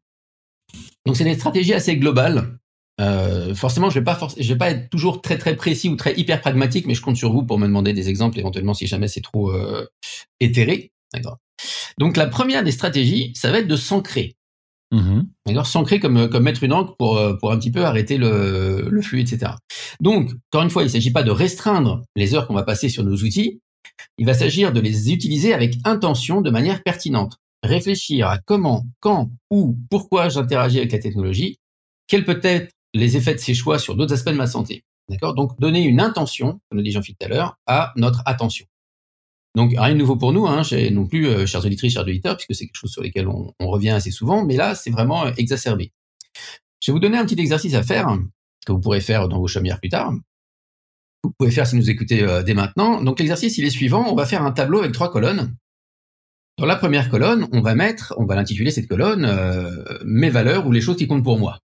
Donc, 1.05 1.15
c'est 1.15 1.23
des 1.23 1.35
stratégies 1.35 1.73
assez 1.73 1.97
globales 1.97 2.57
euh, 3.01 3.55
forcément, 3.55 3.89
je 3.89 3.99
vais 3.99 4.03
pas 4.03 4.19
je 4.37 4.47
vais 4.47 4.57
pas 4.57 4.69
être 4.69 4.89
toujours 4.89 5.21
très 5.21 5.37
très 5.37 5.55
précis 5.55 5.89
ou 5.89 5.95
très 5.95 6.17
hyper 6.17 6.39
pragmatique, 6.39 6.85
mais 6.85 6.93
je 6.93 7.01
compte 7.01 7.17
sur 7.17 7.31
vous 7.31 7.43
pour 7.43 7.57
me 7.57 7.65
demander 7.65 7.93
des 7.93 8.09
exemples 8.09 8.37
éventuellement 8.39 8.73
si 8.73 8.87
jamais 8.87 9.07
c'est 9.07 9.21
trop 9.21 9.51
euh, 9.51 9.87
éthéré. 10.39 10.91
D'accord. 11.13 11.37
Donc 11.97 12.15
la 12.15 12.27
première 12.27 12.63
des 12.63 12.71
stratégies, 12.71 13.33
ça 13.35 13.51
va 13.51 13.59
être 13.59 13.67
de 13.67 13.75
s'ancrer. 13.75 14.35
Mmh 14.91 15.21
D'accord, 15.45 15.67
s'ancrer 15.67 15.99
comme 15.99 16.29
comme 16.29 16.43
mettre 16.43 16.63
une 16.63 16.73
encre 16.73 16.95
pour 16.97 17.17
euh, 17.17 17.33
pour 17.33 17.51
un 17.51 17.57
petit 17.57 17.71
peu 17.71 17.85
arrêter 17.85 18.17
le, 18.17 18.87
le 18.89 19.01
flux, 19.01 19.21
etc. 19.21 19.53
Donc 19.99 20.31
encore 20.51 20.63
une 20.63 20.69
fois, 20.69 20.83
il 20.83 20.89
s'agit 20.89 21.11
pas 21.11 21.23
de 21.23 21.31
restreindre 21.31 22.03
les 22.15 22.35
heures 22.35 22.45
qu'on 22.45 22.53
va 22.53 22.63
passer 22.63 22.89
sur 22.89 23.03
nos 23.03 23.15
outils, 23.15 23.61
Il 24.17 24.25
va 24.25 24.33
s'agir 24.33 24.73
de 24.73 24.79
les 24.79 25.11
utiliser 25.11 25.53
avec 25.53 25.75
intention 25.85 26.41
de 26.41 26.51
manière 26.51 26.83
pertinente. 26.83 27.37
Réfléchir 27.63 28.27
à 28.27 28.37
comment, 28.39 28.85
quand, 28.99 29.29
où, 29.51 29.77
pourquoi 29.89 30.29
j'interagis 30.29 30.79
avec 30.79 30.91
la 30.91 30.99
technologie, 30.99 31.59
quels 32.07 32.25
peuvent 32.25 32.41
être 32.43 32.71
les 32.93 33.17
effets 33.17 33.33
de 33.33 33.39
ces 33.39 33.53
choix 33.53 33.79
sur 33.79 33.95
d'autres 33.95 34.13
aspects 34.13 34.29
de 34.29 34.35
ma 34.35 34.47
santé. 34.47 34.83
D'accord? 35.09 35.35
Donc, 35.35 35.59
donner 35.59 35.83
une 35.83 35.99
intention, 35.99 36.61
comme 36.69 36.77
le 36.77 36.83
dit 36.83 36.91
Jean-Philippe 36.91 37.19
tout 37.19 37.25
à 37.25 37.29
l'heure, 37.29 37.57
à 37.67 37.93
notre 37.95 38.21
attention. 38.25 38.65
Donc, 39.55 39.73
rien 39.77 39.93
de 39.93 39.99
nouveau 39.99 40.15
pour 40.15 40.31
nous, 40.31 40.47
hein, 40.47 40.61
non 40.91 41.05
plus, 41.05 41.27
euh, 41.27 41.45
chers 41.45 41.65
auditrices, 41.65 41.93
chers 41.93 42.03
auditeurs, 42.03 42.37
puisque 42.37 42.55
c'est 42.55 42.65
quelque 42.65 42.77
chose 42.77 42.91
sur 42.91 43.03
lequel 43.03 43.27
on, 43.27 43.53
revient 43.59 43.89
assez 43.89 44.11
souvent, 44.11 44.45
mais 44.45 44.55
là, 44.55 44.75
c'est 44.75 44.89
vraiment 44.89 45.25
euh, 45.25 45.31
exacerbé. 45.37 45.91
Je 46.81 46.91
vais 46.91 46.93
vous 46.93 46.99
donner 46.99 47.17
un 47.17 47.25
petit 47.25 47.39
exercice 47.39 47.73
à 47.73 47.83
faire, 47.83 48.17
que 48.65 48.71
vous 48.71 48.79
pourrez 48.79 49.01
faire 49.01 49.27
dans 49.27 49.39
vos 49.39 49.47
chaumières 49.47 49.79
plus 49.79 49.89
tard. 49.89 50.13
Vous 51.23 51.31
pouvez 51.37 51.51
faire 51.51 51.67
si 51.67 51.75
vous 51.75 51.89
écoutez 51.89 52.23
euh, 52.23 52.43
dès 52.43 52.53
maintenant. 52.53 53.03
Donc, 53.03 53.19
l'exercice, 53.19 53.57
il 53.57 53.65
est 53.65 53.71
suivant. 53.71 54.07
On 54.09 54.15
va 54.15 54.25
faire 54.25 54.43
un 54.43 54.51
tableau 54.51 54.79
avec 54.79 54.93
trois 54.93 55.11
colonnes. 55.11 55.55
Dans 56.57 56.65
la 56.65 56.75
première 56.75 57.09
colonne, 57.09 57.47
on 57.51 57.61
va 57.61 57.75
mettre, 57.75 58.13
on 58.17 58.25
va 58.25 58.35
l'intituler 58.35 58.71
cette 58.71 58.87
colonne, 58.87 59.27
mes 60.05 60.29
valeurs 60.29 60.67
ou 60.67 60.71
les 60.71 60.81
choses 60.81 60.97
qui 60.97 61.07
comptent 61.07 61.23
pour 61.23 61.39
moi. 61.39 61.59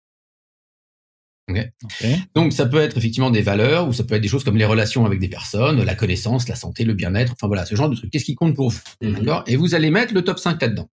Donc 2.33 2.53
ça 2.53 2.65
peut 2.65 2.79
être 2.79 2.97
effectivement 2.97 3.29
des 3.29 3.41
valeurs 3.41 3.87
ou 3.87 3.93
ça 3.93 4.03
peut 4.03 4.15
être 4.15 4.21
des 4.21 4.27
choses 4.27 4.43
comme 4.43 4.57
les 4.57 4.65
relations 4.65 5.05
avec 5.05 5.19
des 5.19 5.27
personnes, 5.27 5.83
la 5.83 5.95
connaissance, 5.95 6.47
la 6.47 6.55
santé, 6.55 6.83
le 6.83 6.93
bien-être, 6.93 7.33
enfin 7.33 7.47
voilà, 7.47 7.65
ce 7.65 7.75
genre 7.75 7.89
de 7.89 7.95
trucs. 7.95 8.11
Qu'est-ce 8.11 8.25
qui 8.25 8.35
compte 8.35 8.55
pour 8.55 8.69
vous? 8.69 8.79
Mhm. 9.01 9.43
Et 9.47 9.55
vous 9.55 9.75
allez 9.75 9.91
mettre 9.91 10.13
le 10.13 10.23
top 10.23 10.39
5 10.39 10.61
là-dedans. 10.61 10.89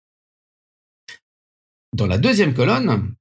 Dans 1.94 2.06
la 2.06 2.18
deuxième 2.18 2.54
colonne, 2.54 3.14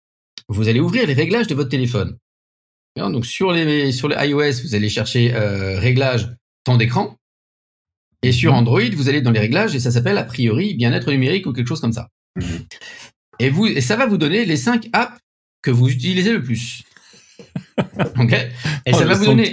vous 0.48 0.68
allez 0.70 0.80
ouvrir 0.80 1.06
les 1.06 1.14
réglages 1.14 1.48
de 1.48 1.56
votre 1.56 1.70
téléphone. 1.70 2.18
Donc 2.96 3.26
sur 3.26 3.52
les 3.52 3.92
sur 3.92 4.08
les 4.08 4.16
iOS, 4.28 4.64
vous 4.64 4.74
allez 4.74 4.90
chercher 4.90 5.34
euh, 5.36 5.80
réglages 5.80 6.34
temps 6.64 6.78
d'écran. 6.78 7.18
Et 8.24 8.32
sur 8.32 8.54
mhm. 8.54 8.60
Android, 8.60 8.90
vous 8.94 9.10
allez 9.10 9.22
dans 9.22 9.32
les 9.32 9.40
réglages 9.40 9.76
et 9.76 9.80
ça 9.80 9.92
s'appelle 9.92 10.18
a 10.18 10.24
priori 10.24 10.74
bien-être 10.76 11.12
numérique 11.12 11.46
ou 11.46 11.54
quelque 11.54 11.68
chose 11.68 11.82
comme 11.82 11.94
ça. 11.94 12.10
Mhm. 12.38 12.66
Et 13.40 13.50
vous 13.50 13.68
et 13.68 13.82
ça 13.82 13.98
va 13.98 14.08
vous 14.08 14.18
donner 14.18 14.46
les 14.46 14.58
5 14.58 14.90
apps 14.94 15.20
que 15.62 15.72
vous 15.72 15.90
utilisez 15.90 16.32
le 16.32 16.42
plus. 16.42 16.84
ok 18.20 18.34
Et 18.86 18.94
ça 18.94 19.02
oh, 19.04 19.08
va 19.08 19.14
vous 19.16 19.26
donner, 19.26 19.52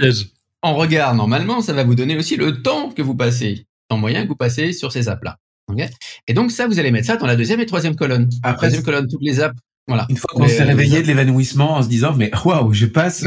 en 0.62 0.74
regard 0.74 1.14
normalement, 1.14 1.60
ça 1.60 1.72
va 1.72 1.84
vous 1.84 1.94
donner 1.94 2.16
aussi 2.16 2.36
le 2.36 2.62
temps 2.62 2.90
que 2.90 3.02
vous 3.02 3.14
passez, 3.14 3.66
en 3.90 3.98
moyen 3.98 4.22
que 4.22 4.28
vous 4.28 4.36
passez 4.36 4.72
sur 4.72 4.92
ces 4.92 5.08
apps-là. 5.08 5.36
ok 5.70 5.88
et 6.26 6.34
donc 6.34 6.50
ça, 6.50 6.66
vous 6.66 6.78
allez 6.78 6.90
mettre 6.90 7.06
ça 7.06 7.16
dans 7.16 7.26
la 7.26 7.36
deuxième 7.36 7.60
et 7.60 7.66
troisième 7.66 7.96
colonne. 7.96 8.30
Après, 8.42 8.68
troisième 8.68 8.82
colonne, 8.82 9.06
toutes 9.08 9.22
les 9.22 9.40
apps. 9.40 9.58
Voilà. 9.86 10.06
Une 10.08 10.16
fois 10.16 10.30
qu'on 10.32 10.48
s'est 10.48 10.64
réveillé 10.64 11.02
de 11.02 11.06
l'évanouissement 11.06 11.74
en 11.74 11.82
se 11.82 11.88
disant, 11.88 12.14
mais 12.16 12.30
waouh, 12.44 12.72
je 12.72 12.86
passe 12.86 13.22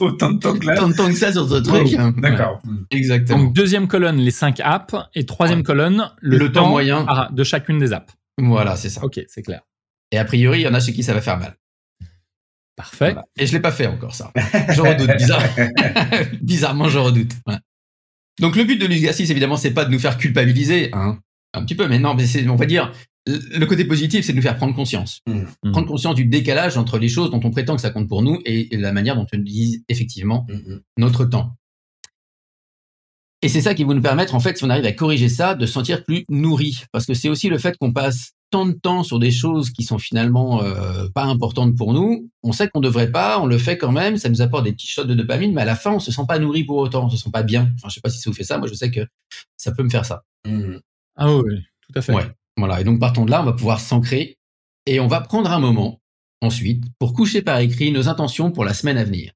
autant 0.00 0.32
de 0.32 0.38
temps 0.38 0.58
que 0.58 0.66
là. 0.66 0.74
Tant 0.74 0.88
de 0.88 0.94
temps 0.94 1.06
que 1.06 1.14
ça 1.14 1.32
sur 1.32 1.48
ce 1.48 1.54
truc. 1.56 1.96
D'accord. 2.20 2.60
Exactement. 2.90 3.44
Donc, 3.44 3.54
deuxième 3.54 3.86
colonne, 3.86 4.16
les 4.16 4.32
cinq 4.32 4.60
apps. 4.60 4.96
Et 5.14 5.24
troisième 5.24 5.62
colonne, 5.62 6.10
le, 6.20 6.50
temps, 6.50 6.68
moyen 6.68 7.06
de 7.30 7.44
chacune 7.44 7.78
des 7.78 7.92
apps. 7.92 8.12
Voilà, 8.38 8.74
c'est 8.74 8.90
ça. 8.90 9.04
Ok, 9.04 9.20
c'est 9.28 9.42
clair. 9.42 9.60
Et 10.10 10.18
a 10.18 10.24
priori, 10.24 10.60
il 10.60 10.64
y 10.64 10.68
en 10.68 10.74
a 10.74 10.80
chez 10.80 10.92
qui 10.92 11.04
ça 11.04 11.14
va 11.14 11.20
faire 11.20 11.38
mal. 11.38 11.54
Parfait. 12.78 13.16
Et 13.36 13.44
je 13.44 13.52
l'ai 13.52 13.60
pas 13.60 13.72
fait 13.72 13.88
encore 13.88 14.14
ça. 14.14 14.32
Je 14.70 14.80
redoute. 14.80 15.10
Bizarrement, 16.42 16.88
je 16.88 16.98
redoute. 16.98 17.32
Donc 18.38 18.54
le 18.54 18.62
but 18.62 18.80
de 18.80 18.86
l'exercice, 18.86 19.30
évidemment, 19.30 19.56
c'est 19.56 19.72
pas 19.72 19.84
de 19.84 19.90
nous 19.90 19.98
faire 19.98 20.16
culpabiliser, 20.16 20.90
hein, 20.92 21.18
un 21.54 21.64
petit 21.64 21.74
peu, 21.74 21.88
mais 21.88 21.98
non, 21.98 22.14
mais 22.14 22.48
on 22.48 22.54
va 22.54 22.66
dire, 22.66 22.92
le 23.26 23.64
côté 23.64 23.84
positif, 23.84 24.24
c'est 24.24 24.32
de 24.32 24.36
nous 24.36 24.42
faire 24.42 24.56
prendre 24.56 24.76
conscience. 24.76 25.22
Mmh. 25.26 25.72
Prendre 25.72 25.88
conscience 25.88 26.14
du 26.14 26.24
décalage 26.24 26.78
entre 26.78 26.98
les 26.98 27.08
choses 27.08 27.32
dont 27.32 27.40
on 27.42 27.50
prétend 27.50 27.74
que 27.74 27.82
ça 27.82 27.90
compte 27.90 28.08
pour 28.08 28.22
nous 28.22 28.40
et 28.44 28.68
la 28.76 28.92
manière 28.92 29.16
dont 29.16 29.26
on 29.32 29.38
utilise 29.38 29.82
effectivement 29.88 30.46
mmh, 30.48 30.54
mmh. 30.54 30.80
notre 30.98 31.24
temps. 31.24 31.56
Et 33.42 33.48
c'est 33.48 33.60
ça 33.60 33.74
qui 33.74 33.82
va 33.82 33.92
nous 33.92 34.00
permettre, 34.00 34.36
en 34.36 34.40
fait, 34.40 34.56
si 34.56 34.62
on 34.62 34.70
arrive 34.70 34.84
à 34.84 34.92
corriger 34.92 35.28
ça, 35.28 35.56
de 35.56 35.66
se 35.66 35.72
sentir 35.72 36.04
plus 36.04 36.24
nourri. 36.28 36.84
Parce 36.92 37.06
que 37.06 37.14
c'est 37.14 37.28
aussi 37.28 37.48
le 37.48 37.58
fait 37.58 37.76
qu'on 37.76 37.92
passe 37.92 38.34
tant 38.50 38.66
de 38.66 38.72
temps 38.72 39.02
sur 39.02 39.18
des 39.18 39.30
choses 39.30 39.70
qui 39.70 39.82
sont 39.82 39.98
finalement 39.98 40.62
euh, 40.62 41.08
pas 41.14 41.24
importantes 41.24 41.76
pour 41.76 41.92
nous. 41.92 42.30
On 42.42 42.52
sait 42.52 42.68
qu'on 42.68 42.80
devrait 42.80 43.10
pas, 43.10 43.40
on 43.40 43.46
le 43.46 43.58
fait 43.58 43.76
quand 43.76 43.92
même, 43.92 44.16
ça 44.16 44.28
nous 44.28 44.42
apporte 44.42 44.64
des 44.64 44.72
petits 44.72 44.86
shots 44.86 45.04
de 45.04 45.14
dopamine, 45.14 45.52
mais 45.52 45.62
à 45.62 45.66
la 45.66 45.76
fin, 45.76 45.92
on 45.92 46.00
se 46.00 46.10
sent 46.10 46.22
pas 46.26 46.38
nourri 46.38 46.64
pour 46.64 46.78
autant, 46.78 47.06
on 47.06 47.10
se 47.10 47.16
sent 47.16 47.30
pas 47.30 47.42
bien. 47.42 47.70
Enfin, 47.74 47.88
je 47.88 47.94
sais 47.94 48.00
pas 48.00 48.10
si 48.10 48.18
ça 48.18 48.30
vous 48.30 48.36
fait 48.36 48.44
ça, 48.44 48.58
moi 48.58 48.68
je 48.68 48.74
sais 48.74 48.90
que 48.90 49.00
ça 49.56 49.72
peut 49.72 49.82
me 49.82 49.90
faire 49.90 50.04
ça. 50.04 50.24
Mmh. 50.46 50.78
Ah 51.16 51.34
oui, 51.34 51.62
tout 51.82 51.98
à 51.98 52.02
fait. 52.02 52.14
Ouais, 52.14 52.26
voilà. 52.56 52.80
Et 52.80 52.84
donc 52.84 53.00
partant 53.00 53.24
de 53.24 53.30
là, 53.30 53.42
on 53.42 53.44
va 53.44 53.52
pouvoir 53.52 53.80
s'ancrer 53.80 54.38
et 54.86 55.00
on 55.00 55.08
va 55.08 55.20
prendre 55.20 55.50
un 55.50 55.58
moment 55.58 56.00
ensuite 56.40 56.84
pour 56.98 57.12
coucher 57.12 57.42
par 57.42 57.58
écrit 57.58 57.92
nos 57.92 58.08
intentions 58.08 58.50
pour 58.50 58.64
la 58.64 58.72
semaine 58.72 58.96
à 58.96 59.04
venir. 59.04 59.32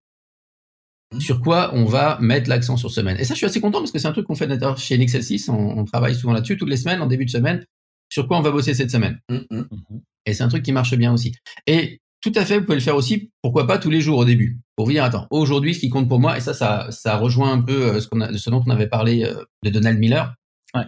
Mmh. 1.12 1.20
Sur 1.20 1.42
quoi 1.42 1.70
on 1.74 1.84
va 1.84 2.18
mettre 2.20 2.48
l'accent 2.48 2.78
sur 2.78 2.90
semaine. 2.90 3.18
Et 3.18 3.24
ça, 3.24 3.34
je 3.34 3.38
suis 3.38 3.46
assez 3.46 3.60
content 3.60 3.80
parce 3.80 3.90
que 3.90 3.98
c'est 3.98 4.08
un 4.08 4.12
truc 4.12 4.26
qu'on 4.26 4.34
fait 4.34 4.48
chez 4.78 4.96
Nexel 4.96 5.22
6. 5.22 5.50
On, 5.50 5.78
on 5.78 5.84
travaille 5.84 6.14
souvent 6.14 6.32
là-dessus 6.32 6.56
toutes 6.56 6.70
les 6.70 6.78
semaines, 6.78 7.02
en 7.02 7.06
début 7.06 7.26
de 7.26 7.30
semaine 7.30 7.66
sur 8.12 8.28
quoi 8.28 8.38
on 8.38 8.42
va 8.42 8.50
bosser 8.50 8.74
cette 8.74 8.90
semaine. 8.90 9.18
Mmh. 9.30 9.38
Mmh. 9.50 9.62
Et 10.26 10.34
c'est 10.34 10.42
un 10.42 10.48
truc 10.48 10.62
qui 10.62 10.72
marche 10.72 10.94
bien 10.94 11.14
aussi. 11.14 11.32
Et 11.66 12.02
tout 12.20 12.32
à 12.34 12.44
fait, 12.44 12.58
vous 12.58 12.66
pouvez 12.66 12.76
le 12.76 12.82
faire 12.82 12.94
aussi, 12.94 13.32
pourquoi 13.40 13.66
pas 13.66 13.78
tous 13.78 13.88
les 13.88 14.02
jours 14.02 14.18
au 14.18 14.26
début, 14.26 14.60
pour 14.76 14.86
dire, 14.86 15.02
attends, 15.02 15.26
aujourd'hui, 15.30 15.74
ce 15.74 15.80
qui 15.80 15.88
compte 15.88 16.10
pour 16.10 16.20
moi, 16.20 16.36
et 16.36 16.40
ça, 16.40 16.52
ça, 16.52 16.88
ça 16.90 17.16
rejoint 17.16 17.52
un 17.52 17.62
peu 17.62 17.72
euh, 17.72 18.00
ce, 18.00 18.08
qu'on 18.08 18.20
a, 18.20 18.36
ce 18.36 18.50
dont 18.50 18.62
on 18.66 18.70
avait 18.70 18.86
parlé 18.86 19.24
euh, 19.24 19.42
de 19.64 19.70
Donald 19.70 19.98
Miller, 19.98 20.34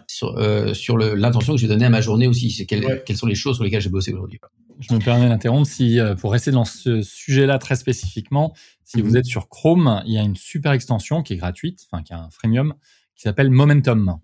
sur, 0.07 0.39
euh, 0.39 0.73
sur 0.73 0.97
l'intention 0.97 1.55
que 1.55 1.61
j'ai 1.61 1.69
donnée 1.69 1.85
à 1.85 1.91
ma 1.91 2.01
journée 2.01 2.27
aussi, 2.27 2.51
c'est 2.51 2.67
quelles, 2.67 3.03
quelles 3.05 3.17
sont 3.17 3.27
les 3.27 3.35
choses 3.35 3.57
sur 3.57 3.65
lesquelles 3.65 3.83
j'ai 3.83 3.91
bossé 3.91 4.13
aujourd'hui. 4.13 4.39
Je 4.81 4.95
me 4.95 4.99
permets 4.99 5.29
d'interrompre, 5.29 5.67
si, 5.67 5.99
pour 6.21 6.33
rester 6.33 6.51
dans 6.53 6.65
ce 6.65 7.03
sujet-là 7.03 7.59
très 7.59 7.77
spécifiquement, 7.77 8.55
si 8.85 9.03
vous 9.03 9.17
êtes 9.17 9.27
sur 9.27 9.49
Chrome, 9.49 10.03
il 10.07 10.13
y 10.13 10.19
a 10.19 10.23
une 10.23 10.37
super 10.37 10.73
extension 10.73 11.23
qui 11.23 11.35
est 11.35 11.37
gratuite, 11.37 11.87
enfin 11.91 12.03
qui 12.03 12.13
a 12.13 12.19
un 12.19 12.31
freemium, 12.31 12.75
qui 13.15 13.23
s'appelle 13.23 13.51
Momentum. 13.51 14.19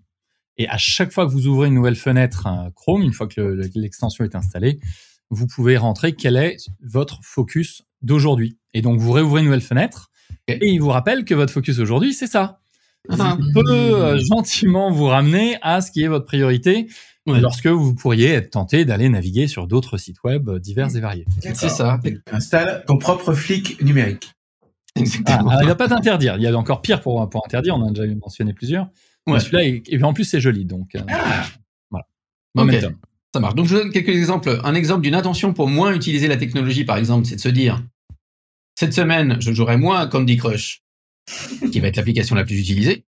Et 0.57 0.67
à 0.67 0.77
chaque 0.77 1.11
fois 1.11 1.25
que 1.25 1.31
vous 1.31 1.47
ouvrez 1.47 1.67
une 1.67 1.75
nouvelle 1.75 1.95
fenêtre 1.95 2.47
Chrome, 2.75 3.01
une 3.01 3.13
fois 3.13 3.27
que 3.27 3.41
l'extension 3.75 4.23
est 4.23 4.35
installée, 4.35 4.79
vous 5.29 5.47
pouvez 5.47 5.77
rentrer 5.77 6.13
quel 6.13 6.35
est 6.35 6.57
votre 6.83 7.19
focus 7.23 7.83
d'aujourd'hui. 8.01 8.57
Et 8.73 8.81
donc, 8.81 8.99
vous 8.99 9.11
réouvrez 9.11 9.41
une 9.41 9.45
nouvelle 9.45 9.61
fenêtre 9.61 10.11
et 10.47 10.69
il 10.69 10.79
vous 10.79 10.89
rappelle 10.89 11.25
que 11.25 11.33
votre 11.33 11.53
focus 11.53 11.79
aujourd'hui, 11.79 12.13
c'est 12.13 12.27
ça. 12.27 12.59
Ça 13.09 13.37
peut 13.53 13.63
euh, 13.67 14.19
gentiment 14.19 14.91
vous 14.91 15.05
ramener 15.05 15.57
à 15.61 15.81
ce 15.81 15.91
qui 15.91 16.03
est 16.03 16.07
votre 16.07 16.25
priorité 16.25 16.87
lorsque 17.25 17.67
vous 17.67 17.95
pourriez 17.95 18.29
être 18.29 18.51
tenté 18.51 18.85
d'aller 18.85 19.09
naviguer 19.09 19.47
sur 19.47 19.67
d'autres 19.67 19.97
sites 19.97 20.23
web 20.23 20.49
divers 20.57 20.95
et 20.95 20.99
variés. 20.99 21.25
C'est 21.39 21.69
ça. 21.69 21.99
Installe 22.31 22.83
ton 22.85 22.97
propre 22.97 23.33
flic 23.33 23.81
numérique. 23.81 24.31
Ah, 25.25 25.39
il 25.61 25.63
ne 25.63 25.67
va 25.67 25.75
pas 25.75 25.87
t'interdire. 25.87 26.35
Il 26.35 26.43
y 26.43 26.47
a 26.47 26.55
encore 26.55 26.81
pire 26.81 27.01
pour, 27.01 27.27
pour 27.29 27.45
interdire. 27.45 27.75
On 27.75 27.81
en 27.81 27.87
a 27.87 27.91
déjà 27.91 28.13
mentionné 28.15 28.53
plusieurs. 28.53 28.87
Ouais. 29.27 29.39
Celui-là, 29.39 29.63
et, 29.63 30.03
en 30.03 30.13
plus, 30.13 30.25
c'est 30.25 30.41
joli. 30.41 30.65
Donc, 30.65 30.95
euh, 30.95 31.01
ah. 31.09 31.45
voilà. 31.89 32.05
Ça 33.33 33.39
marche. 33.39 33.55
Donc, 33.55 33.67
je 33.67 33.75
vous 33.75 33.81
donne 33.81 33.91
quelques 33.91 34.09
exemples. 34.09 34.59
Un 34.63 34.75
exemple 34.75 35.01
d'une 35.03 35.15
intention 35.15 35.53
pour 35.53 35.67
moins 35.67 35.93
utiliser 35.93 36.27
la 36.27 36.37
technologie, 36.37 36.83
par 36.83 36.97
exemple, 36.97 37.25
c'est 37.25 37.35
de 37.35 37.41
se 37.41 37.49
dire 37.49 37.81
cette 38.75 38.93
semaine, 38.93 39.37
je 39.39 39.51
jouerai 39.51 39.77
moins 39.77 39.99
à 39.99 40.07
Candy 40.07 40.37
Crush, 40.37 40.81
qui 41.71 41.79
va 41.79 41.87
être 41.87 41.97
l'application 41.97 42.35
la 42.35 42.43
plus 42.43 42.59
utilisée, 42.59 43.05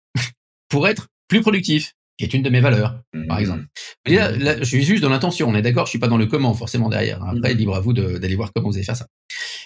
pour 0.69 0.87
être 0.87 1.07
plus 1.27 1.41
productif, 1.41 1.93
qui 2.17 2.25
est 2.25 2.33
une 2.33 2.43
de 2.43 2.49
mes 2.49 2.59
valeurs, 2.59 3.01
par 3.27 3.37
mmh. 3.37 3.39
exemple. 3.39 3.65
là, 4.05 4.57
je 4.59 4.63
suis 4.65 4.83
juste 4.83 5.01
dans 5.01 5.09
l'intention. 5.09 5.47
On 5.47 5.55
est 5.55 5.61
d'accord, 5.61 5.85
je 5.85 5.91
suis 5.91 5.99
pas 5.99 6.07
dans 6.09 6.17
le 6.17 6.25
comment 6.25 6.53
forcément 6.53 6.89
derrière. 6.89 7.23
Après, 7.23 7.53
mmh. 7.53 7.57
libre 7.57 7.75
à 7.75 7.79
vous 7.79 7.93
d'aller 7.93 8.35
voir 8.35 8.51
comment 8.53 8.69
vous 8.69 8.75
allez 8.75 8.83
faire 8.83 8.97
ça. 8.97 9.07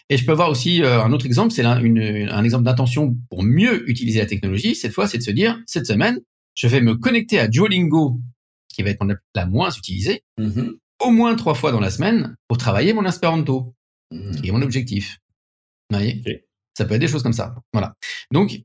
Et 0.10 0.18
je 0.18 0.26
peux 0.26 0.34
voir 0.34 0.50
aussi 0.50 0.84
euh, 0.84 1.02
un 1.04 1.12
autre 1.12 1.26
exemple, 1.26 1.52
c'est 1.52 1.66
un 1.66 2.44
exemple 2.44 2.64
d'intention 2.64 3.18
pour 3.30 3.44
mieux 3.44 3.90
utiliser 3.90 4.20
la 4.20 4.28
technologie. 4.28 4.76
Cette 4.76 4.94
fois, 4.94 5.08
c'est 5.08 5.18
de 5.18 5.24
se 5.24 5.32
dire 5.32 5.60
cette 5.66 5.88
semaine, 5.88 6.22
je 6.56 6.68
vais 6.68 6.82
me 6.82 6.96
connecter 6.96 7.40
à 7.40 7.48
Duolingo, 7.48 8.20
qui 8.70 8.84
va 8.84 8.90
être 8.90 9.06
la 9.36 9.46
moins 9.46 9.72
utilisée, 9.72 10.24
mm-hmm. 10.40 10.72
au 11.02 11.12
moins 11.12 11.36
trois 11.36 11.54
fois 11.54 11.72
dans 11.72 11.80
la 11.80 11.90
semaine 11.90 12.36
pour 12.48 12.58
travailler 12.58 12.94
mon 12.94 13.06
espéranto, 13.06 13.76
mm-hmm. 14.12 14.42
qui 14.42 14.48
est 14.48 14.52
mon 14.52 14.62
objectif. 14.62 15.20
Vous 15.90 15.98
voyez? 15.98 16.22
Ça 16.78 16.86
peut 16.86 16.96
être 16.96 17.02
des 17.02 17.08
choses 17.08 17.24
comme 17.24 17.34
ça. 17.34 17.56
Voilà. 17.74 17.94
Donc, 18.32 18.60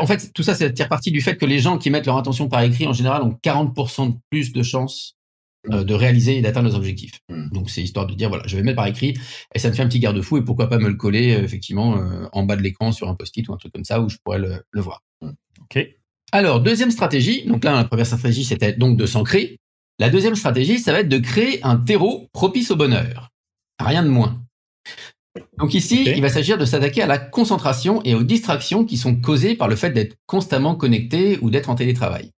en 0.00 0.06
fait, 0.06 0.32
tout 0.32 0.42
ça, 0.42 0.54
c'est 0.54 0.72
tire 0.72 0.88
parti 0.88 1.10
du 1.10 1.20
fait 1.20 1.36
que 1.36 1.44
les 1.44 1.58
gens 1.58 1.78
qui 1.78 1.90
mettent 1.90 2.06
leur 2.06 2.16
intention 2.16 2.48
par 2.48 2.62
écrit, 2.62 2.86
en 2.86 2.92
général, 2.92 3.22
ont 3.22 3.36
40% 3.42 4.12
de 4.12 4.18
plus 4.30 4.52
de 4.52 4.62
chances 4.62 5.18
euh, 5.70 5.84
de 5.84 5.92
réaliser 5.92 6.38
et 6.38 6.40
d'atteindre 6.40 6.68
leurs 6.68 6.78
objectifs. 6.78 7.20
Mm. 7.28 7.50
Donc, 7.50 7.68
c'est 7.68 7.82
histoire 7.82 8.06
de 8.06 8.14
dire, 8.14 8.28
voilà, 8.28 8.44
je 8.46 8.56
vais 8.56 8.62
mettre 8.62 8.76
par 8.76 8.86
écrit, 8.86 9.18
et 9.54 9.58
ça 9.58 9.68
me 9.68 9.74
fait 9.74 9.82
un 9.82 9.88
petit 9.88 9.98
garde-fou, 9.98 10.38
et 10.38 10.44
pourquoi 10.44 10.68
pas 10.68 10.78
me 10.78 10.88
le 10.88 10.94
coller, 10.94 11.34
euh, 11.34 11.42
effectivement, 11.42 11.98
euh, 11.98 12.26
en 12.32 12.44
bas 12.44 12.56
de 12.56 12.62
l'écran 12.62 12.92
sur 12.92 13.08
un 13.08 13.14
post-it 13.14 13.46
ou 13.48 13.52
un 13.52 13.56
truc 13.56 13.72
comme 13.72 13.84
ça, 13.84 14.00
où 14.00 14.08
je 14.08 14.16
pourrais 14.22 14.38
le, 14.38 14.62
le 14.70 14.80
voir. 14.80 15.02
Mm. 15.20 15.30
OK. 15.62 15.97
Alors, 16.32 16.60
deuxième 16.60 16.90
stratégie, 16.90 17.44
donc 17.46 17.64
là, 17.64 17.72
la 17.74 17.84
première 17.84 18.06
stratégie, 18.06 18.44
c'était 18.44 18.72
donc 18.72 18.96
de 18.96 19.06
s'ancrer. 19.06 19.58
La 19.98 20.10
deuxième 20.10 20.34
stratégie, 20.34 20.78
ça 20.78 20.92
va 20.92 21.00
être 21.00 21.08
de 21.08 21.18
créer 21.18 21.64
un 21.64 21.76
terreau 21.76 22.28
propice 22.32 22.70
au 22.70 22.76
bonheur. 22.76 23.28
Rien 23.80 24.02
de 24.02 24.08
moins. 24.08 24.40
Donc 25.58 25.74
ici, 25.74 26.04
il 26.04 26.22
va 26.22 26.28
s'agir 26.28 26.58
de 26.58 26.64
s'attaquer 26.64 27.02
à 27.02 27.06
la 27.06 27.18
concentration 27.18 28.02
et 28.04 28.14
aux 28.14 28.22
distractions 28.22 28.84
qui 28.84 28.96
sont 28.96 29.16
causées 29.16 29.54
par 29.54 29.68
le 29.68 29.76
fait 29.76 29.90
d'être 29.90 30.16
constamment 30.26 30.74
connecté 30.74 31.38
ou 31.42 31.50
d'être 31.50 31.70
en 31.70 31.74
télétravail. 31.74 32.30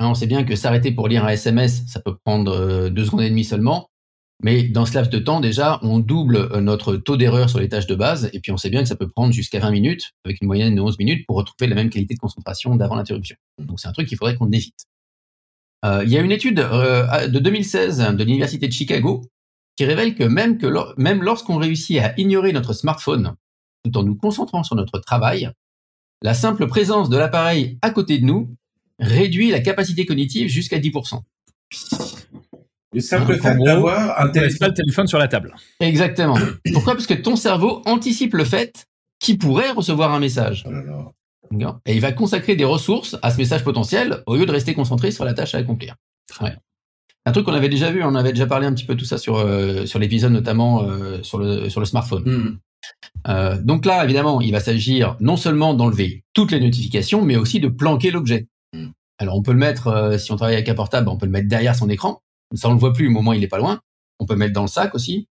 Hein, 0.00 0.08
on 0.08 0.14
sait 0.14 0.26
bien 0.26 0.44
que 0.44 0.56
s'arrêter 0.56 0.92
pour 0.92 1.08
lire 1.08 1.24
un 1.24 1.28
SMS, 1.28 1.84
ça 1.86 2.00
peut 2.00 2.16
prendre 2.24 2.52
euh, 2.52 2.90
deux 2.90 3.04
secondes 3.04 3.22
et 3.22 3.30
demie 3.30 3.44
seulement. 3.44 3.88
Mais 4.44 4.64
dans 4.64 4.84
ce 4.84 4.92
laps 4.92 5.10
de 5.10 5.18
temps, 5.18 5.40
déjà, 5.40 5.78
on 5.80 6.00
double 6.00 6.36
euh, 6.36 6.60
notre 6.60 6.96
taux 6.96 7.16
d'erreur 7.16 7.48
sur 7.48 7.60
les 7.60 7.70
tâches 7.70 7.86
de 7.86 7.94
base, 7.94 8.28
et 8.34 8.40
puis 8.40 8.52
on 8.52 8.58
sait 8.58 8.68
bien 8.68 8.82
que 8.82 8.88
ça 8.88 8.94
peut 8.94 9.08
prendre 9.08 9.32
jusqu'à 9.32 9.58
20 9.58 9.70
minutes, 9.70 10.12
avec 10.26 10.42
une 10.42 10.46
moyenne 10.46 10.74
de 10.74 10.82
11 10.82 10.98
minutes, 10.98 11.24
pour 11.26 11.36
retrouver 11.36 11.66
la 11.66 11.74
même 11.74 11.88
qualité 11.88 12.12
de 12.12 12.18
concentration 12.18 12.76
d'avant 12.76 12.94
l'interruption. 12.94 13.36
Donc 13.58 13.80
c'est 13.80 13.88
un 13.88 13.92
truc 13.92 14.06
qu'il 14.06 14.18
faudrait 14.18 14.36
qu'on 14.36 14.52
évite. 14.52 14.84
Euh, 15.86 16.02
il 16.04 16.12
y 16.12 16.18
a 16.18 16.20
une 16.20 16.30
étude 16.30 16.60
euh, 16.60 17.26
de 17.26 17.38
2016 17.38 18.00
de 18.18 18.22
l'Université 18.22 18.68
de 18.68 18.72
Chicago 18.72 19.22
qui 19.76 19.86
révèle 19.86 20.14
que 20.14 20.24
même, 20.24 20.58
que 20.58 21.00
même 21.00 21.22
lorsqu'on 21.22 21.56
réussit 21.56 21.98
à 22.00 22.12
ignorer 22.18 22.52
notre 22.52 22.74
smartphone 22.74 23.36
tout 23.82 23.96
en 23.96 24.02
nous 24.02 24.14
concentrant 24.14 24.62
sur 24.62 24.76
notre 24.76 24.98
travail, 24.98 25.50
la 26.20 26.34
simple 26.34 26.66
présence 26.66 27.08
de 27.08 27.16
l'appareil 27.16 27.78
à 27.80 27.88
côté 27.88 28.18
de 28.18 28.26
nous 28.26 28.54
réduit 28.98 29.50
la 29.50 29.60
capacité 29.60 30.04
cognitive 30.04 30.48
jusqu'à 30.48 30.78
10%. 30.78 31.22
Le 32.94 33.00
simple 33.00 33.36
fait 33.36 33.56
d'avoir 33.58 34.20
un 34.20 34.28
téléphone. 34.28 34.58
pas 34.58 34.68
le 34.68 34.74
téléphone 34.74 35.06
sur 35.06 35.18
la 35.18 35.28
table. 35.28 35.54
Exactement. 35.80 36.38
Pourquoi? 36.72 36.94
Parce 36.94 37.06
que 37.06 37.14
ton 37.14 37.36
cerveau 37.36 37.82
anticipe 37.86 38.34
le 38.34 38.44
fait 38.44 38.86
qu'il 39.18 39.38
pourrait 39.38 39.70
recevoir 39.70 40.12
un 40.12 40.20
message. 40.20 40.64
Oh 40.68 41.12
Et 41.86 41.94
il 41.94 42.00
va 42.00 42.12
consacrer 42.12 42.56
des 42.56 42.64
ressources 42.64 43.16
à 43.22 43.30
ce 43.30 43.38
message 43.38 43.64
potentiel 43.64 44.22
au 44.26 44.36
lieu 44.36 44.46
de 44.46 44.52
rester 44.52 44.74
concentré 44.74 45.10
sur 45.10 45.24
la 45.24 45.34
tâche 45.34 45.54
à 45.54 45.58
accomplir. 45.58 45.96
Un 47.26 47.32
truc 47.32 47.46
qu'on 47.46 47.54
avait 47.54 47.68
déjà 47.68 47.90
vu, 47.90 48.02
on 48.04 48.14
avait 48.14 48.32
déjà 48.32 48.46
parlé 48.46 48.66
un 48.66 48.74
petit 48.74 48.84
peu 48.84 48.96
tout 48.96 49.06
ça 49.06 49.16
sur, 49.16 49.36
euh, 49.36 49.86
sur 49.86 49.98
l'épisode 49.98 50.32
notamment 50.32 50.82
euh, 50.82 51.22
sur, 51.22 51.38
le, 51.38 51.70
sur 51.70 51.80
le 51.80 51.86
smartphone. 51.86 52.22
Hmm. 52.24 52.58
Euh, 53.28 53.58
donc 53.62 53.86
là, 53.86 54.04
évidemment, 54.04 54.42
il 54.42 54.52
va 54.52 54.60
s'agir 54.60 55.16
non 55.20 55.38
seulement 55.38 55.72
d'enlever 55.72 56.22
toutes 56.34 56.52
les 56.52 56.60
notifications, 56.60 57.24
mais 57.24 57.36
aussi 57.36 57.60
de 57.60 57.68
planquer 57.68 58.10
l'objet. 58.10 58.46
Hmm. 58.74 58.88
Alors 59.18 59.36
on 59.36 59.42
peut 59.42 59.52
le 59.52 59.58
mettre, 59.58 60.16
si 60.18 60.32
on 60.32 60.36
travaille 60.36 60.56
avec 60.56 60.68
un 60.68 60.74
portable, 60.74 61.08
on 61.08 61.16
peut 61.16 61.26
le 61.26 61.32
mettre 61.32 61.48
derrière 61.48 61.74
son 61.74 61.88
écran. 61.88 62.20
Ça, 62.54 62.68
on 62.68 62.72
le 62.72 62.78
voit 62.78 62.92
plus 62.92 63.08
au 63.08 63.10
moment 63.10 63.32
il 63.32 63.42
est 63.42 63.48
pas 63.48 63.58
loin. 63.58 63.80
On 64.20 64.26
peut 64.26 64.36
mettre 64.36 64.52
dans 64.52 64.62
le 64.62 64.68
sac 64.68 64.94
aussi. 64.94 65.28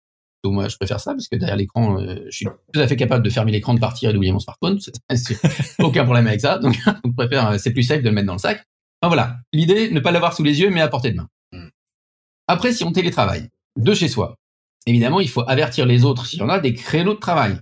Donc 0.44 0.54
moi, 0.54 0.70
je 0.70 0.78
préfère 0.78 1.00
ça 1.00 1.12
parce 1.12 1.28
que 1.28 1.36
derrière 1.36 1.58
l'écran, 1.58 2.00
euh, 2.00 2.24
je 2.30 2.36
suis 2.36 2.46
tout 2.74 2.80
à 2.80 2.88
fait 2.88 2.96
capable 2.96 3.24
de 3.24 3.30
fermer 3.30 3.52
l'écran, 3.52 3.74
de 3.74 3.80
partir 3.80 4.10
et 4.10 4.14
d'oublier 4.14 4.32
mon 4.32 4.40
smartphone. 4.40 4.80
aucun 5.80 6.06
problème 6.06 6.28
avec 6.28 6.40
ça. 6.40 6.60
Donc, 6.60 6.78
préfère, 7.18 7.50
euh, 7.50 7.58
c'est 7.58 7.72
plus 7.72 7.84
safe 7.84 8.02
de 8.02 8.10
le 8.10 8.16
mettre 8.16 8.28
dans 8.28 8.34
le 8.34 8.40
sac. 8.40 8.64
Enfin 9.02 9.10
voilà, 9.10 9.38
l'idée, 9.54 9.92
ne 9.92 10.00
pas 10.00 10.12
l'avoir 10.12 10.34
sous 10.34 10.44
les 10.44 10.60
yeux, 10.60 10.70
mais 10.70 10.82
à 10.82 10.88
portée 10.88 11.12
de 11.12 11.18
main. 11.18 11.28
Mm. 11.52 11.70
Après, 12.48 12.72
si 12.72 12.84
on 12.84 12.92
télétravaille 12.92 13.50
de 13.78 13.94
chez 13.94 14.08
soi, 14.08 14.36
évidemment, 14.86 15.20
il 15.20 15.30
faut 15.30 15.44
avertir 15.48 15.86
les 15.86 16.06
autres 16.06 16.26
s'il 16.26 16.40
y 16.40 16.44
en 16.44 16.50
a 16.50 16.60
des 16.60 16.74
créneaux 16.74 17.14
de 17.14 17.20
travail. 17.20 17.58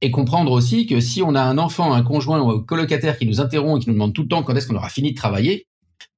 Et 0.00 0.10
comprendre 0.10 0.52
aussi 0.52 0.86
que 0.86 1.00
si 1.00 1.22
on 1.22 1.34
a 1.34 1.42
un 1.42 1.56
enfant, 1.58 1.92
un 1.92 2.02
conjoint 2.02 2.40
ou 2.40 2.50
un 2.50 2.62
colocataire 2.62 3.16
qui 3.16 3.26
nous 3.26 3.40
interrompt 3.40 3.80
et 3.80 3.84
qui 3.84 3.90
nous 3.90 3.94
demande 3.94 4.12
tout 4.12 4.22
le 4.22 4.28
temps 4.28 4.42
quand 4.42 4.54
est-ce 4.54 4.68
qu'on 4.68 4.76
aura 4.76 4.90
fini 4.90 5.12
de 5.12 5.16
travailler, 5.16 5.66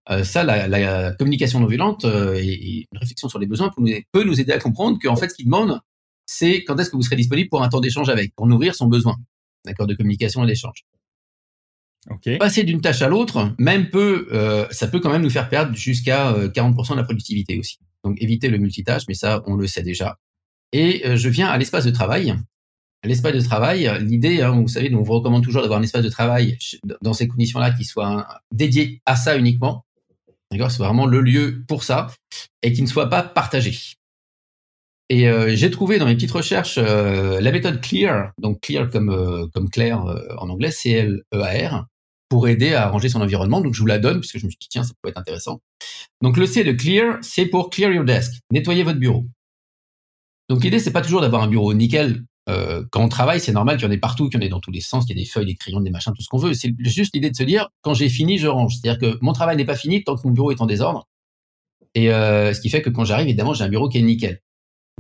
euh, 0.09 0.23
ça, 0.23 0.45
la, 0.45 1.13
communication 1.15 1.59
non 1.61 1.67
violente 1.67 2.05
euh, 2.05 2.35
et, 2.37 2.87
une 2.91 2.99
réflexion 2.99 3.29
sur 3.29 3.39
les 3.39 3.47
besoins 3.47 3.73
peut 4.13 4.25
nous, 4.25 4.41
aider 4.41 4.53
à 4.53 4.59
comprendre 4.59 4.99
qu'en 5.03 5.17
fait, 5.17 5.31
ce 5.31 5.35
qu'il 5.35 5.47
demande, 5.47 5.81
c'est 6.27 6.63
quand 6.65 6.79
est-ce 6.79 6.91
que 6.91 6.97
vous 6.97 7.03
serez 7.03 7.17
disponible 7.17 7.49
pour 7.49 7.63
un 7.63 7.69
temps 7.69 7.81
d'échange 7.81 8.09
avec, 8.09 8.35
pour 8.35 8.47
nourrir 8.47 8.75
son 8.75 8.87
besoin, 8.87 9.17
d'accord, 9.65 9.87
de 9.87 9.95
communication 9.95 10.45
et 10.45 10.47
d'échange. 10.47 10.85
Passer 12.39 12.63
d'une 12.63 12.81
tâche 12.81 13.03
à 13.03 13.09
l'autre, 13.09 13.53
même 13.59 13.91
peu, 13.91 14.29
euh, 14.31 14.67
ça 14.71 14.87
peut 14.87 15.01
quand 15.01 15.11
même 15.11 15.23
nous 15.23 15.31
faire 15.31 15.49
perdre 15.49 15.75
jusqu'à 15.75 16.33
40% 16.33 16.93
de 16.93 16.97
la 16.99 17.03
productivité 17.03 17.59
aussi. 17.59 17.79
Donc 18.05 18.23
éviter 18.23 18.49
le 18.49 18.59
multitâche, 18.59 19.03
mais 19.09 19.15
ça, 19.15 19.43
on 19.47 19.57
le 19.57 19.67
sait 19.67 19.83
déjà. 19.83 20.19
Et 20.71 21.17
je 21.17 21.29
viens 21.29 21.49
à 21.49 21.59
l'espace 21.59 21.85
de 21.85 21.91
travail. 21.91 22.37
L'espace 23.03 23.35
de 23.35 23.41
travail, 23.41 23.91
l'idée, 24.03 24.41
hein, 24.41 24.51
vous 24.51 24.69
savez, 24.69 24.95
on 24.95 25.03
vous 25.03 25.15
recommande 25.15 25.43
toujours 25.43 25.63
d'avoir 25.63 25.81
un 25.81 25.83
espace 25.83 26.05
de 26.05 26.09
travail 26.09 26.59
dans 27.03 27.13
ces 27.13 27.27
conditions-là 27.27 27.73
qui 27.73 27.85
soit 27.85 28.27
dédié 28.53 29.03
à 29.05 29.17
ça 29.17 29.37
uniquement. 29.37 29.86
D'accord? 30.50 30.71
C'est 30.71 30.83
vraiment 30.83 31.07
le 31.07 31.21
lieu 31.21 31.65
pour 31.67 31.85
ça 31.85 32.09
et 32.62 32.73
qui 32.73 32.83
ne 32.83 32.87
soit 32.87 33.09
pas 33.09 33.23
partagé. 33.23 33.76
Et 35.09 35.29
euh, 35.29 35.55
j'ai 35.55 35.71
trouvé 35.71 35.99
dans 35.99 36.07
mes 36.07 36.15
petites 36.15 36.33
recherches 36.33 36.79
euh, 36.79 37.41
la 37.41 37.53
méthode 37.53 37.81
CLEAR, 37.81 38.33
donc 38.38 38.61
CLEAR 38.61 38.91
comme, 38.91 39.11
euh, 39.11 39.47
comme 39.55 39.71
clair 39.71 40.05
en 40.38 40.49
anglais, 40.49 40.73
C-L-E-A-R, 40.73 41.87
pour 42.29 42.49
aider 42.49 42.75
à 42.75 42.87
arranger 42.87 43.09
son 43.09 43.21
environnement. 43.21 43.61
Donc 43.61 43.75
je 43.75 43.81
vous 43.81 43.87
la 43.87 43.99
donne 43.99 44.19
puisque 44.19 44.38
je 44.38 44.47
me 44.47 44.50
suis 44.50 44.59
dit 44.61 44.69
tiens 44.69 44.83
ça 44.83 44.93
peut 45.00 45.09
être 45.09 45.19
intéressant. 45.19 45.61
Donc 46.23 46.37
le 46.37 46.47
C 46.47 46.65
de 46.65 46.73
CLEAR, 46.73 47.19
c'est 47.23 47.47
pour 47.47 47.71
Clear 47.71 47.93
Your 47.93 48.04
Desk, 48.04 48.32
nettoyer 48.50 48.82
votre 48.82 48.99
bureau. 48.99 49.26
Donc 50.49 50.65
l'idée 50.65 50.80
c'est 50.80 50.93
pas 50.93 51.02
toujours 51.02 51.21
d'avoir 51.21 51.43
un 51.43 51.49
bureau 51.49 51.73
nickel 51.73 52.25
euh, 52.49 52.85
quand 52.91 53.02
on 53.02 53.09
travaille, 53.09 53.41
c'est 53.41 53.52
normal 53.52 53.76
qu'il 53.76 53.87
y 53.87 53.89
en 53.89 53.93
ait 53.93 53.99
partout, 53.99 54.28
qu'il 54.28 54.41
y 54.41 54.43
en 54.43 54.47
ait 54.47 54.50
dans 54.50 54.61
tous 54.61 54.71
les 54.71 54.80
sens, 54.80 55.04
qu'il 55.04 55.17
y 55.17 55.21
ait 55.21 55.25
des 55.25 55.28
feuilles, 55.28 55.47
des 55.47 55.56
crayons, 55.56 55.80
des 55.80 55.91
machins, 55.91 56.13
tout 56.15 56.23
ce 56.23 56.28
qu'on 56.28 56.39
veut. 56.39 56.54
C'est 56.54 56.73
juste 56.80 57.15
l'idée 57.15 57.30
de 57.30 57.37
se 57.37 57.43
dire, 57.43 57.69
quand 57.82 57.95
j'ai 57.95 58.09
fini, 58.09 58.39
je 58.39 58.47
range. 58.47 58.76
C'est-à-dire 58.76 59.00
que 59.00 59.19
mon 59.21 59.32
travail 59.32 59.56
n'est 59.56 59.65
pas 59.65 59.76
fini 59.76 60.04
tant 60.04 60.17
que 60.17 60.23
mon 60.25 60.32
bureau 60.32 60.52
est 60.52 60.61
en 60.61 60.67
désordre. 60.67 61.09
Et 61.95 62.13
euh, 62.13 62.52
ce 62.52 62.61
qui 62.61 62.69
fait 62.69 62.82
que 62.82 62.91
quand 62.91 63.04
j'arrive, 63.04 63.26
évidemment, 63.26 63.54
j'ai 63.54 63.65
un 63.65 63.69
bureau 63.69 63.89
qui 63.89 63.99
est 63.99 64.02
nickel. 64.02 64.43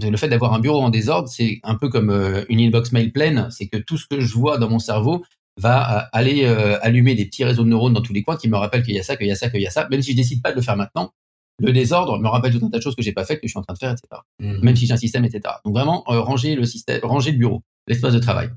Le 0.02 0.16
fait 0.16 0.28
d'avoir 0.28 0.54
un 0.54 0.60
bureau 0.60 0.80
en 0.82 0.90
désordre, 0.90 1.28
c'est 1.28 1.60
un 1.62 1.74
peu 1.76 1.88
comme 1.88 2.10
euh, 2.10 2.44
une 2.48 2.60
inbox 2.60 2.92
mail 2.92 3.12
pleine. 3.12 3.48
C'est 3.50 3.68
que 3.68 3.76
tout 3.76 3.98
ce 3.98 4.06
que 4.06 4.20
je 4.20 4.34
vois 4.34 4.58
dans 4.58 4.68
mon 4.68 4.78
cerveau 4.78 5.24
va 5.58 5.98
euh, 5.98 6.08
aller 6.12 6.46
allumer 6.82 7.14
des 7.14 7.26
petits 7.26 7.44
réseaux 7.44 7.64
de 7.64 7.68
neurones 7.68 7.94
dans 7.94 8.02
tous 8.02 8.12
les 8.12 8.22
coins 8.22 8.36
qui 8.36 8.48
me 8.48 8.56
rappellent 8.56 8.82
qu'il 8.82 8.94
y 8.94 8.98
a 8.98 9.02
ça, 9.02 9.16
qu'il 9.16 9.26
y 9.26 9.30
a 9.30 9.36
ça, 9.36 9.50
qu'il 9.50 9.60
y 9.60 9.66
a 9.66 9.70
ça. 9.70 9.86
Même 9.90 10.02
si 10.02 10.12
je 10.12 10.16
décide 10.16 10.42
pas 10.42 10.50
de 10.50 10.56
le 10.56 10.62
faire 10.62 10.76
maintenant, 10.76 11.12
le 11.58 11.72
désordre 11.72 12.18
me 12.18 12.28
rappelle 12.28 12.58
tout 12.58 12.64
un 12.64 12.70
tas 12.70 12.78
de 12.78 12.82
choses 12.82 12.96
que 12.96 13.02
j'ai 13.02 13.12
pas 13.12 13.24
faites, 13.24 13.40
que 13.40 13.46
je 13.46 13.52
suis 13.52 13.58
en 13.58 13.62
train 13.62 13.74
de 13.74 13.78
faire, 13.78 13.90
etc. 13.90 14.20
Mmh. 14.40 14.62
Même 14.62 14.76
si 14.76 14.86
j'ai 14.86 14.92
un 14.92 14.98
système, 14.98 15.24
etc. 15.24 15.54
Donc 15.64 15.74
vraiment, 15.74 16.04
ranger 16.06 16.54
le 16.54 16.64
système, 16.64 17.00
ranger 17.02 17.32
le 17.32 17.38
bureau 17.38 17.62
l'espace 17.88 18.14
de 18.14 18.18
travail. 18.18 18.50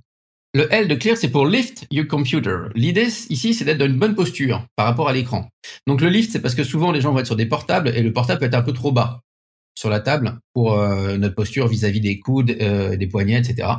Le 0.55 0.71
L 0.73 0.87
de 0.87 0.95
clear, 0.95 1.15
c'est 1.15 1.29
pour 1.29 1.45
lift 1.45 1.85
your 1.91 2.07
computer. 2.07 2.69
L'idée 2.73 3.07
ici, 3.29 3.53
c'est 3.53 3.65
d'être 3.65 3.77
dans 3.77 3.85
une 3.85 3.99
bonne 3.99 4.15
posture 4.15 4.65
par 4.75 4.87
rapport 4.87 5.07
à 5.07 5.13
l'écran. 5.13 5.47
Donc 5.85 6.01
le 6.01 6.09
lift, 6.09 6.31
c'est 6.31 6.41
parce 6.41 6.55
que 6.55 6.63
souvent 6.63 6.91
les 6.91 7.01
gens 7.01 7.13
vont 7.13 7.19
être 7.19 7.27
sur 7.27 7.35
des 7.35 7.45
portables 7.45 7.89
et 7.89 8.01
le 8.01 8.11
portable 8.11 8.39
peut 8.39 8.47
être 8.47 8.55
un 8.55 8.63
peu 8.63 8.73
trop 8.73 8.91
bas 8.91 9.21
sur 9.75 9.89
la 9.89 9.99
table 9.99 10.39
pour 10.53 10.73
euh, 10.73 11.17
notre 11.17 11.35
posture 11.35 11.67
vis-à-vis 11.67 12.01
des 12.01 12.19
coudes, 12.19 12.51
euh, 12.61 12.97
des 12.97 13.07
poignets, 13.07 13.39
etc. 13.39 13.69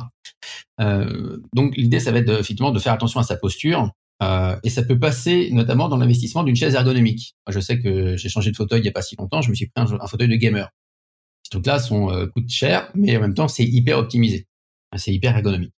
Euh, 0.79 1.37
donc 1.53 1.75
l'idée, 1.75 1.99
ça 1.99 2.11
va 2.11 2.19
être 2.19 2.31
effectivement 2.39 2.71
de 2.71 2.79
faire 2.79 2.93
attention 2.93 3.19
à 3.19 3.23
sa 3.23 3.35
posture. 3.35 3.91
Et 4.21 4.69
ça 4.69 4.83
peut 4.83 4.99
passer 4.99 5.49
notamment 5.51 5.89
dans 5.89 5.97
l'investissement 5.97 6.43
d'une 6.43 6.55
chaise 6.55 6.75
ergonomique. 6.75 7.35
Moi, 7.47 7.53
je 7.53 7.59
sais 7.59 7.79
que 7.79 8.15
j'ai 8.17 8.29
changé 8.29 8.51
de 8.51 8.55
fauteuil 8.55 8.79
il 8.79 8.83
n'y 8.83 8.89
a 8.89 8.91
pas 8.91 9.01
si 9.01 9.15
longtemps, 9.15 9.41
je 9.41 9.49
me 9.49 9.55
suis 9.55 9.67
pris 9.67 9.83
un, 9.83 10.07
fauteuil 10.07 10.27
de 10.27 10.35
gamer. 10.35 10.69
Ces 11.43 11.49
trucs-là 11.51 11.79
sont, 11.79 12.29
coûtent 12.33 12.49
cher, 12.49 12.91
mais 12.93 13.17
en 13.17 13.21
même 13.21 13.33
temps, 13.33 13.47
c'est 13.47 13.65
hyper 13.65 13.97
optimisé. 13.97 14.47
C'est 14.95 15.13
hyper 15.13 15.35
ergonomique. 15.35 15.73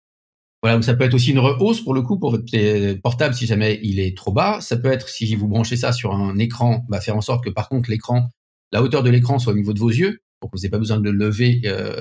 Voilà, 0.62 0.80
ça 0.82 0.94
peut 0.94 1.02
être 1.02 1.14
aussi 1.14 1.32
une 1.32 1.40
rehausse 1.40 1.80
pour 1.80 1.92
le 1.92 2.02
coup 2.02 2.20
pour 2.20 2.30
votre 2.30 2.94
portable 3.00 3.34
si 3.34 3.46
jamais 3.46 3.80
il 3.82 3.98
est 3.98 4.16
trop 4.16 4.32
bas. 4.32 4.60
Ça 4.60 4.76
peut 4.76 4.92
être 4.92 5.08
si 5.08 5.34
vous 5.34 5.48
branchez 5.48 5.76
ça 5.76 5.92
sur 5.92 6.14
un 6.14 6.38
écran, 6.38 6.84
bah, 6.88 7.00
faire 7.00 7.16
en 7.16 7.20
sorte 7.20 7.44
que 7.44 7.50
par 7.50 7.68
contre 7.68 7.90
l'écran, 7.90 8.30
la 8.70 8.80
hauteur 8.80 9.02
de 9.02 9.10
l'écran 9.10 9.40
soit 9.40 9.52
au 9.52 9.56
niveau 9.56 9.72
de 9.72 9.80
vos 9.80 9.90
yeux 9.90 10.20
pour 10.38 10.50
que 10.50 10.56
vous 10.56 10.60
n'ayez 10.60 10.70
pas 10.70 10.78
besoin 10.78 10.98
de 10.98 11.02
le 11.02 11.10
lever 11.10 11.62
euh, 11.64 12.00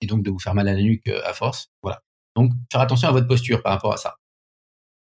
et 0.00 0.06
donc 0.06 0.24
de 0.24 0.30
vous 0.30 0.40
faire 0.40 0.54
mal 0.54 0.66
à 0.66 0.74
la 0.74 0.82
nuque 0.82 1.06
euh, 1.06 1.20
à 1.24 1.32
force. 1.32 1.68
Voilà. 1.82 2.00
Donc 2.34 2.52
faire 2.72 2.80
attention 2.80 3.08
à 3.08 3.12
votre 3.12 3.28
posture 3.28 3.62
par 3.62 3.72
rapport 3.72 3.92
à 3.92 3.98
ça. 3.98 4.16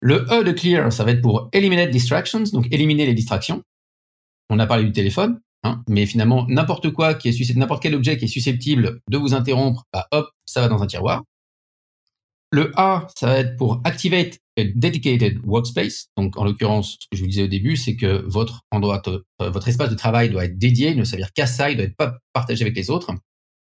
Le 0.06 0.26
E 0.30 0.44
de 0.44 0.52
clear, 0.52 0.92
ça 0.92 1.02
va 1.02 1.12
être 1.12 1.22
pour 1.22 1.48
eliminate 1.54 1.88
distractions, 1.90 2.42
donc 2.52 2.68
éliminer 2.70 3.06
les 3.06 3.14
distractions. 3.14 3.62
On 4.50 4.58
a 4.58 4.66
parlé 4.66 4.84
du 4.84 4.92
téléphone. 4.92 5.40
Hein. 5.66 5.82
mais 5.88 6.04
finalement, 6.04 6.44
n'importe 6.46 6.90
quoi 6.90 7.14
qui 7.14 7.30
est 7.30 7.56
n'importe 7.56 7.82
quel 7.82 7.94
objet 7.94 8.18
qui 8.18 8.26
est 8.26 8.28
susceptible 8.28 9.00
de 9.10 9.16
vous 9.16 9.32
interrompre, 9.32 9.84
bah, 9.94 10.06
hop, 10.10 10.28
ça 10.44 10.60
va 10.60 10.68
dans 10.68 10.82
un 10.82 10.86
tiroir. 10.86 11.22
Le 12.52 12.70
A, 12.76 13.06
ça 13.16 13.28
va 13.28 13.38
être 13.38 13.56
pour 13.56 13.80
activate 13.84 14.36
a 14.58 14.64
dedicated 14.64 15.40
workspace. 15.42 16.08
Donc, 16.18 16.36
en 16.36 16.44
l'occurrence, 16.44 16.98
ce 17.00 17.06
que 17.10 17.16
je 17.16 17.22
vous 17.22 17.28
disais 17.28 17.44
au 17.44 17.48
début, 17.48 17.78
c'est 17.78 17.96
que 17.96 18.22
votre 18.26 18.60
endroit, 18.70 19.00
euh, 19.08 19.22
votre 19.40 19.68
espace 19.68 19.88
de 19.88 19.94
travail 19.94 20.28
doit 20.28 20.44
être 20.44 20.58
dédié, 20.58 20.90
il 20.90 20.98
ne 20.98 21.04
servir 21.04 21.32
qu'à 21.32 21.46
ça, 21.46 21.70
il 21.70 21.78
doit 21.78 21.86
être 21.86 21.96
pas 21.96 22.18
partagé 22.34 22.62
avec 22.62 22.76
les 22.76 22.90
autres. 22.90 23.14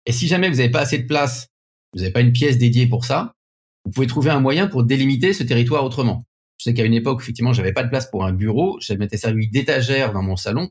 Et 0.08 0.12
si 0.12 0.28
jamais 0.28 0.50
vous 0.50 0.56
n'avez 0.56 0.72
pas 0.72 0.82
assez 0.82 0.98
de 0.98 1.06
place, 1.06 1.50
vous 1.94 2.00
n'avez 2.00 2.12
pas 2.12 2.22
une 2.22 2.34
pièce 2.34 2.58
dédiée 2.58 2.88
pour 2.88 3.06
ça, 3.06 3.34
vous 3.86 3.92
pouvez 3.92 4.08
trouver 4.08 4.32
un 4.32 4.40
moyen 4.40 4.66
pour 4.66 4.84
délimiter 4.84 5.34
ce 5.34 5.44
territoire 5.44 5.86
autrement. 5.86 6.26
Je 6.62 6.66
sais 6.66 6.76
qu'à 6.76 6.86
une 6.86 6.94
époque, 6.94 7.24
effectivement, 7.24 7.54
j'avais 7.54 7.74
pas 7.74 7.82
de 7.82 7.90
place 7.90 8.08
pour 8.12 8.24
un 8.24 8.34
bureau, 8.34 8.78
je 8.82 8.94
m'étais 8.94 9.18
servi 9.18 9.50
d'étagère 9.50 10.14
dans 10.14 10.22
mon 10.22 10.36
salon 10.36 10.70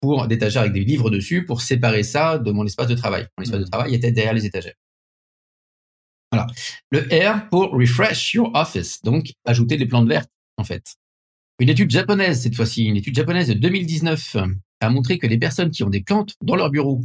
pour 0.00 0.28
d'étagères 0.28 0.62
avec 0.62 0.72
des 0.72 0.84
livres 0.84 1.10
dessus 1.10 1.44
pour 1.44 1.62
séparer 1.62 2.04
ça 2.04 2.38
de 2.38 2.52
mon 2.52 2.64
espace 2.64 2.86
de 2.86 2.94
travail. 2.94 3.26
Mon 3.36 3.42
espace 3.42 3.58
de 3.58 3.64
mmh. 3.64 3.70
travail 3.70 3.94
était 3.96 4.12
derrière 4.12 4.34
les 4.34 4.46
étagères. 4.46 4.76
Voilà. 6.30 6.46
Le 6.92 7.00
R 7.00 7.48
pour 7.48 7.72
refresh 7.72 8.34
your 8.34 8.52
office, 8.54 9.02
donc 9.02 9.32
ajouter 9.44 9.76
des 9.76 9.86
plantes 9.86 10.06
vertes 10.06 10.30
en 10.58 10.64
fait. 10.64 10.94
Une 11.58 11.70
étude 11.70 11.90
japonaise 11.90 12.42
cette 12.42 12.54
fois-ci, 12.54 12.84
une 12.84 12.96
étude 12.96 13.16
japonaise 13.16 13.48
de 13.48 13.54
2019 13.54 14.36
a 14.80 14.90
montré 14.90 15.18
que 15.18 15.26
les 15.26 15.38
personnes 15.38 15.72
qui 15.72 15.82
ont 15.82 15.90
des 15.90 16.04
plantes 16.04 16.34
dans 16.40 16.54
leur 16.54 16.70
bureau, 16.70 17.00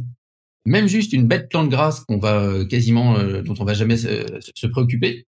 même 0.64 0.86
juste 0.86 1.12
une 1.12 1.26
bête 1.26 1.48
plante 1.48 1.70
grasse 1.70 2.04
qu'on 2.04 2.18
va 2.18 2.38
euh, 2.38 2.64
quasiment, 2.66 3.16
euh, 3.16 3.42
dont 3.42 3.56
on 3.58 3.64
va 3.64 3.74
jamais 3.74 3.96
se, 3.96 4.66
préoccuper, 4.68 5.26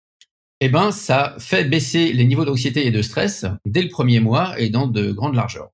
eh 0.61 0.69
ben 0.69 0.93
ça 0.93 1.37
fait 1.38 1.64
baisser 1.64 2.12
les 2.12 2.25
niveaux 2.25 2.45
d'anxiété 2.45 2.87
et 2.87 2.90
de 2.90 3.03
stress 3.03 3.45
dès 3.67 3.83
le 3.83 3.88
premier 3.88 4.21
mois 4.21 4.59
et 4.61 4.71
dans 4.71 4.87
de 4.87 5.12
grandes 5.12 5.35
largeurs. 5.35 5.71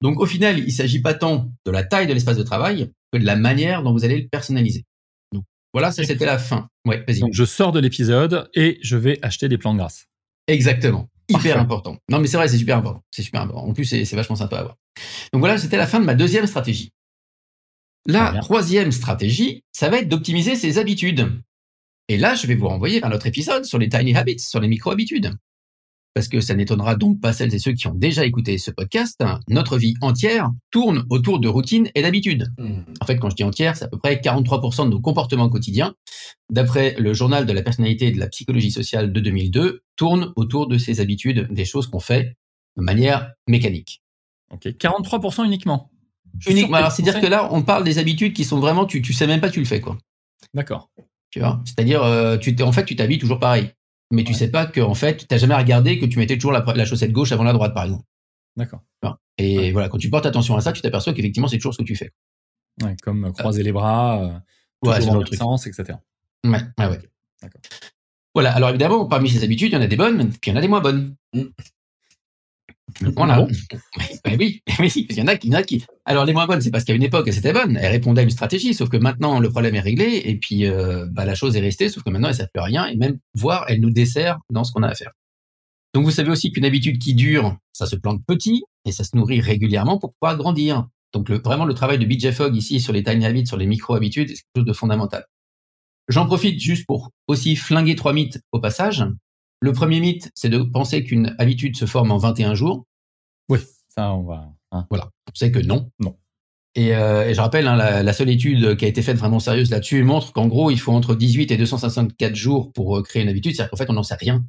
Donc 0.00 0.20
au 0.20 0.26
final, 0.26 0.58
il 0.58 0.66
ne 0.66 0.70
s'agit 0.70 1.00
pas 1.00 1.14
tant 1.14 1.50
de 1.64 1.70
la 1.70 1.84
taille 1.84 2.06
de 2.06 2.12
l'espace 2.12 2.36
de 2.36 2.42
travail 2.42 2.92
que 3.12 3.18
de 3.18 3.24
la 3.24 3.36
manière 3.36 3.82
dont 3.82 3.92
vous 3.92 4.04
allez 4.04 4.20
le 4.20 4.28
personnaliser. 4.28 4.84
Donc 5.32 5.44
voilà, 5.72 5.90
ça 5.90 6.04
c'était 6.04 6.26
la 6.26 6.38
fin. 6.38 6.68
Ouais, 6.86 7.04
vas-y. 7.06 7.20
Donc 7.20 7.32
je 7.32 7.44
sors 7.44 7.72
de 7.72 7.80
l'épisode 7.80 8.48
et 8.54 8.78
je 8.82 8.96
vais 8.96 9.18
acheter 9.22 9.48
des 9.48 9.58
plantes 9.58 9.76
grasses. 9.76 10.06
Exactement. 10.46 11.08
Hyper 11.28 11.58
important. 11.58 11.98
Non 12.08 12.20
mais 12.20 12.26
c'est 12.26 12.36
vrai, 12.36 12.48
c'est 12.48 12.58
super 12.58 12.78
important. 12.78 13.02
C'est 13.10 13.22
super 13.22 13.42
important. 13.42 13.66
En 13.66 13.74
plus, 13.74 13.84
c'est 13.84 14.16
vachement 14.16 14.36
sympa 14.36 14.58
à 14.58 14.62
voir. 14.62 14.76
Donc 15.32 15.40
voilà, 15.40 15.58
c'était 15.58 15.76
la 15.76 15.86
fin 15.86 16.00
de 16.00 16.04
ma 16.04 16.14
deuxième 16.14 16.46
stratégie. 16.46 16.92
La 18.06 18.38
troisième 18.40 18.90
stratégie, 18.92 19.64
ça 19.72 19.90
va 19.90 19.98
être 19.98 20.08
d'optimiser 20.08 20.56
ses 20.56 20.78
habitudes. 20.78 21.42
Et 22.08 22.16
là, 22.16 22.34
je 22.34 22.46
vais 22.46 22.54
vous 22.54 22.68
renvoyer 22.68 23.00
vers 23.00 23.10
notre 23.10 23.26
épisode 23.26 23.64
sur 23.64 23.78
les 23.78 23.88
tiny 23.88 24.16
habits, 24.16 24.38
sur 24.38 24.60
les 24.60 24.68
micro-habitudes. 24.68 25.34
Parce 26.14 26.26
que 26.26 26.40
ça 26.40 26.54
n'étonnera 26.54 26.96
donc 26.96 27.20
pas 27.20 27.32
celles 27.32 27.54
et 27.54 27.58
ceux 27.58 27.72
qui 27.72 27.86
ont 27.86 27.94
déjà 27.94 28.24
écouté 28.24 28.56
ce 28.56 28.70
podcast, 28.70 29.22
notre 29.48 29.76
vie 29.76 29.94
entière 30.00 30.50
tourne 30.70 31.04
autour 31.10 31.38
de 31.38 31.48
routines 31.48 31.90
et 31.94 32.02
d'habitudes. 32.02 32.50
Hmm. 32.58 32.80
En 33.00 33.04
fait, 33.04 33.18
quand 33.18 33.30
je 33.30 33.36
dis 33.36 33.44
entière, 33.44 33.76
c'est 33.76 33.84
à 33.84 33.88
peu 33.88 33.98
près 33.98 34.16
43% 34.16 34.86
de 34.86 34.90
nos 34.90 35.00
comportements 35.00 35.50
quotidiens, 35.50 35.94
d'après 36.50 36.96
le 36.98 37.12
journal 37.12 37.46
de 37.46 37.52
la 37.52 37.62
personnalité 37.62 38.06
et 38.06 38.10
de 38.10 38.18
la 38.18 38.28
psychologie 38.28 38.70
sociale 38.70 39.12
de 39.12 39.20
2002, 39.20 39.82
tourne 39.96 40.32
autour 40.34 40.66
de 40.66 40.78
ces 40.78 41.00
habitudes, 41.00 41.46
des 41.52 41.66
choses 41.66 41.86
qu'on 41.86 42.00
fait 42.00 42.36
de 42.76 42.82
manière 42.82 43.32
mécanique. 43.46 44.02
Ok, 44.50 44.66
43% 44.66 45.44
uniquement. 45.44 45.90
Uniquement. 46.48 46.78
Alors, 46.78 46.90
c'est-à-dire 46.90 47.20
que 47.20 47.26
là, 47.26 47.48
on 47.52 47.62
parle 47.62 47.84
des 47.84 47.98
habitudes 47.98 48.32
qui 48.32 48.44
sont 48.44 48.60
vraiment, 48.60 48.86
tu, 48.86 49.02
tu 49.02 49.12
sais 49.12 49.26
même 49.26 49.40
pas 49.40 49.50
tu 49.50 49.60
le 49.60 49.66
fais, 49.66 49.80
quoi. 49.80 49.98
D'accord. 50.54 50.90
Tu 51.30 51.40
vois? 51.40 51.62
C'est-à-dire, 51.64 52.02
euh, 52.02 52.36
tu 52.36 52.54
en 52.62 52.72
fait, 52.72 52.84
tu 52.84 52.96
t'habilles 52.96 53.18
toujours 53.18 53.38
pareil. 53.38 53.72
Mais 54.10 54.24
tu 54.24 54.32
sais 54.32 54.50
pas 54.50 54.66
que, 54.66 54.80
en 54.80 54.94
fait, 54.94 55.18
tu 55.18 55.26
n'as 55.30 55.36
jamais 55.36 55.54
regardé 55.54 55.98
que 55.98 56.06
tu 56.06 56.18
mettais 56.18 56.36
toujours 56.36 56.52
la, 56.52 56.84
chaussette 56.86 57.12
gauche 57.12 57.32
avant 57.32 57.44
la 57.44 57.52
droite, 57.52 57.74
par 57.74 57.84
exemple. 57.84 58.04
D'accord. 58.56 58.80
Et 59.36 59.70
voilà, 59.70 59.88
quand 59.88 59.98
tu 59.98 60.10
portes 60.10 60.26
attention 60.26 60.56
à 60.56 60.60
ça, 60.60 60.72
tu 60.72 60.80
t'aperçois 60.80 61.12
qu'effectivement, 61.12 61.46
c'est 61.46 61.58
toujours 61.58 61.74
ce 61.74 61.78
que 61.78 61.84
tu 61.84 61.94
fais. 61.94 62.10
Ouais, 62.82 62.96
comme 63.02 63.32
croiser 63.32 63.62
les 63.62 63.70
bras, 63.70 64.22
euh, 64.22 64.88
ouais, 64.88 65.04
dans 65.04 65.14
l'autre 65.14 65.34
sens, 65.34 65.66
etc. 65.66 65.98
Ouais, 66.44 66.60
ouais, 66.78 66.86
ouais. 66.86 66.98
D'accord. 67.42 67.60
Voilà, 68.34 68.52
alors 68.52 68.70
évidemment, 68.70 69.06
parmi 69.06 69.28
ces 69.28 69.44
habitudes, 69.44 69.70
il 69.70 69.74
y 69.74 69.78
en 69.78 69.80
a 69.80 69.86
des 69.86 69.96
bonnes, 69.96 70.30
puis 70.30 70.50
il 70.50 70.54
y 70.54 70.54
en 70.54 70.58
a 70.58 70.60
des 70.60 70.68
moins 70.68 70.80
bonnes. 70.80 71.14
Mm. 71.34 71.42
Voilà. 73.16 73.42
oui, 74.26 74.36
oui, 74.36 74.62
parce 74.78 74.92
qu'il 74.92 75.18
y 75.18 75.22
en 75.22 75.26
a 75.26 75.36
qui, 75.36 75.50
qui. 75.66 75.84
Alors 76.04 76.24
les 76.24 76.32
moins 76.32 76.46
bonnes, 76.46 76.60
c'est 76.60 76.70
parce 76.70 76.84
qu'à 76.84 76.94
une 76.94 77.02
époque, 77.02 77.32
c'était 77.32 77.52
bonne. 77.52 77.76
Elle 77.76 77.92
répondait 77.92 78.22
à 78.22 78.24
une 78.24 78.30
stratégie, 78.30 78.74
sauf 78.74 78.88
que 78.88 78.96
maintenant 78.96 79.40
le 79.40 79.50
problème 79.50 79.74
est 79.74 79.80
réglé 79.80 80.22
et 80.24 80.36
puis 80.36 80.66
euh, 80.66 81.06
bah, 81.10 81.24
la 81.24 81.34
chose 81.34 81.56
est 81.56 81.60
restée, 81.60 81.88
sauf 81.88 82.02
que 82.02 82.10
maintenant 82.10 82.28
elle 82.28 82.34
ne 82.34 82.38
sert 82.38 82.50
plus 82.52 82.60
à 82.60 82.64
rien 82.64 82.86
et 82.86 82.96
même 82.96 83.18
voire 83.34 83.64
elle 83.68 83.80
nous 83.80 83.90
dessert 83.90 84.38
dans 84.50 84.64
ce 84.64 84.72
qu'on 84.72 84.82
a 84.82 84.88
à 84.88 84.94
faire. 84.94 85.12
Donc 85.94 86.04
vous 86.04 86.10
savez 86.10 86.30
aussi 86.30 86.52
qu'une 86.52 86.64
habitude 86.64 86.98
qui 86.98 87.14
dure, 87.14 87.56
ça 87.72 87.86
se 87.86 87.96
plante 87.96 88.22
petit 88.26 88.62
et 88.84 88.92
ça 88.92 89.04
se 89.04 89.16
nourrit 89.16 89.40
régulièrement 89.40 89.98
pour 89.98 90.14
pouvoir 90.14 90.36
grandir. 90.36 90.86
Donc 91.12 91.28
le, 91.28 91.38
vraiment 91.38 91.64
le 91.64 91.74
travail 91.74 91.98
de 91.98 92.04
BJ 92.04 92.32
Fogg 92.32 92.54
ici 92.54 92.80
sur 92.80 92.92
les 92.92 93.02
tiny 93.02 93.24
habits, 93.24 93.46
sur 93.46 93.56
les 93.56 93.66
micro-habitudes, 93.66 94.28
c'est 94.28 94.34
quelque 94.34 94.56
chose 94.56 94.66
de 94.66 94.72
fondamental. 94.72 95.24
J'en 96.08 96.26
profite 96.26 96.58
juste 96.58 96.86
pour 96.86 97.10
aussi 97.26 97.56
flinguer 97.56 97.94
trois 97.94 98.12
mythes 98.12 98.40
au 98.52 98.60
passage. 98.60 99.04
Le 99.60 99.72
premier 99.72 100.00
mythe, 100.00 100.30
c'est 100.34 100.48
de 100.48 100.58
penser 100.58 101.04
qu'une 101.04 101.34
habitude 101.38 101.76
se 101.76 101.84
forme 101.84 102.12
en 102.12 102.18
21 102.18 102.54
jours. 102.54 102.84
Oui, 103.48 103.58
ça, 103.88 104.14
on 104.14 104.22
va. 104.22 104.52
Hein. 104.70 104.86
Voilà, 104.90 105.10
on 105.28 105.34
sait 105.34 105.50
que 105.50 105.58
non. 105.58 105.90
Non. 105.98 106.16
Et, 106.74 106.94
euh, 106.94 107.32
je 107.34 107.40
rappelle, 107.40 107.66
hein, 107.66 107.76
la, 107.76 108.12
seule 108.12 108.30
étude 108.30 108.76
qui 108.76 108.84
a 108.84 108.88
été 108.88 109.02
faite 109.02 109.16
vraiment 109.16 109.40
sérieuse 109.40 109.70
là-dessus 109.70 110.04
montre 110.04 110.32
qu'en 110.32 110.46
gros, 110.46 110.70
il 110.70 110.78
faut 110.78 110.92
entre 110.92 111.16
18 111.16 111.50
et 111.50 111.56
254 111.56 112.34
jours 112.36 112.72
pour 112.72 112.98
euh, 112.98 113.02
créer 113.02 113.22
une 113.22 113.28
habitude. 113.28 113.54
C'est-à-dire 113.54 113.70
qu'en 113.70 113.76
fait, 113.76 113.90
on 113.90 113.94
n'en 113.94 114.02
sait 114.04 114.14
rien. 114.14 114.44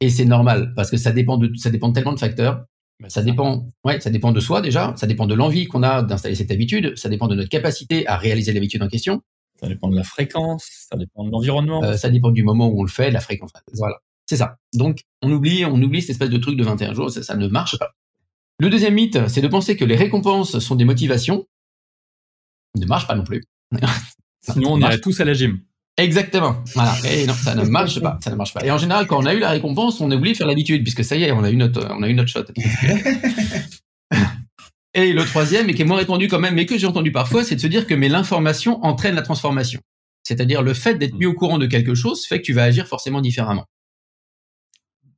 Et 0.00 0.10
c'est 0.10 0.24
normal 0.24 0.72
parce 0.74 0.90
que 0.90 0.96
ça 0.96 1.12
dépend 1.12 1.38
de 1.38 1.52
ça 1.56 1.70
dépend 1.70 1.92
tellement 1.92 2.12
de 2.12 2.18
facteurs. 2.18 2.64
Bah, 3.00 3.08
ça 3.08 3.22
dépend, 3.22 3.68
ouais, 3.84 4.00
ça 4.00 4.10
dépend 4.10 4.32
de 4.32 4.40
soi 4.40 4.60
déjà. 4.60 4.92
Ça 4.96 5.06
dépend 5.06 5.26
de 5.26 5.34
l'envie 5.34 5.66
qu'on 5.66 5.82
a 5.82 6.02
d'installer 6.02 6.34
cette 6.34 6.50
habitude. 6.50 6.96
Ça 6.96 7.08
dépend 7.08 7.28
de 7.28 7.34
notre 7.34 7.48
capacité 7.48 8.06
à 8.06 8.16
réaliser 8.16 8.52
l'habitude 8.52 8.82
en 8.82 8.88
question. 8.88 9.22
Ça 9.60 9.68
dépend 9.68 9.88
de 9.88 9.96
la 9.96 10.02
fréquence. 10.02 10.68
Ça 10.90 10.96
dépend 10.96 11.24
de 11.24 11.30
l'environnement. 11.30 11.82
Euh, 11.84 11.96
ça 11.96 12.10
dépend 12.10 12.30
du 12.30 12.42
moment 12.42 12.68
où 12.68 12.80
on 12.80 12.82
le 12.82 12.90
fait, 12.90 13.08
de 13.08 13.14
la 13.14 13.20
fréquence. 13.20 13.50
Voilà. 13.74 13.98
C'est 14.32 14.38
ça. 14.38 14.56
Donc, 14.72 15.02
on 15.20 15.30
oublie, 15.30 15.66
on 15.66 15.74
oublie 15.82 16.00
cette 16.00 16.12
espèce 16.12 16.30
de 16.30 16.38
truc 16.38 16.56
de 16.56 16.64
21 16.64 16.94
jours, 16.94 17.10
ça, 17.10 17.36
ne 17.36 17.48
marche 17.48 17.78
pas. 17.78 17.90
Le 18.58 18.70
deuxième 18.70 18.94
mythe, 18.94 19.28
c'est 19.28 19.42
de 19.42 19.48
penser 19.48 19.76
que 19.76 19.84
les 19.84 19.94
récompenses 19.94 20.58
sont 20.58 20.74
des 20.74 20.86
motivations. 20.86 21.46
Ça 22.74 22.80
ne 22.80 22.86
marche 22.86 23.06
pas 23.06 23.14
non 23.14 23.24
plus. 23.24 23.44
Sinon, 24.40 24.72
on 24.72 24.80
irait 24.80 25.00
tous 25.00 25.20
à 25.20 25.26
la 25.26 25.34
gym. 25.34 25.60
Exactement. 25.98 26.64
Voilà. 26.74 26.94
Et 27.10 27.26
non, 27.26 27.34
ça 27.34 27.54
ne 27.54 27.68
marche 27.68 28.00
pas. 28.00 28.18
Ça 28.24 28.30
ne 28.30 28.36
marche 28.36 28.54
pas. 28.54 28.64
Et 28.64 28.70
en 28.70 28.78
général, 28.78 29.06
quand 29.06 29.22
on 29.22 29.26
a 29.26 29.34
eu 29.34 29.38
la 29.38 29.50
récompense, 29.50 30.00
on 30.00 30.10
a 30.10 30.16
oublié 30.16 30.32
de 30.32 30.38
faire 30.38 30.46
l'habitude, 30.46 30.82
puisque 30.82 31.04
ça 31.04 31.14
y 31.14 31.24
est, 31.24 31.32
on 31.32 31.44
a 31.44 31.50
eu 31.50 31.56
notre, 31.56 31.86
on 31.90 32.02
a 32.02 32.08
eu 32.08 32.14
notre 32.14 32.30
shot. 32.30 32.46
et 34.94 35.12
le 35.12 35.24
troisième, 35.26 35.68
et 35.68 35.74
qui 35.74 35.82
est 35.82 35.84
moins 35.84 35.98
répandu 35.98 36.28
quand 36.28 36.40
même, 36.40 36.54
mais 36.54 36.64
que 36.64 36.78
j'ai 36.78 36.86
entendu 36.86 37.12
parfois, 37.12 37.44
c'est 37.44 37.56
de 37.56 37.60
se 37.60 37.66
dire 37.66 37.86
que 37.86 37.92
mais 37.92 38.08
l'information 38.08 38.82
entraîne 38.82 39.14
la 39.14 39.20
transformation. 39.20 39.82
C'est-à-dire 40.22 40.62
le 40.62 40.72
fait 40.72 40.94
d'être 40.94 41.16
mis 41.16 41.26
au 41.26 41.34
courant 41.34 41.58
de 41.58 41.66
quelque 41.66 41.94
chose 41.94 42.24
fait 42.24 42.38
que 42.38 42.46
tu 42.46 42.54
vas 42.54 42.62
agir 42.62 42.86
forcément 42.88 43.20
différemment. 43.20 43.66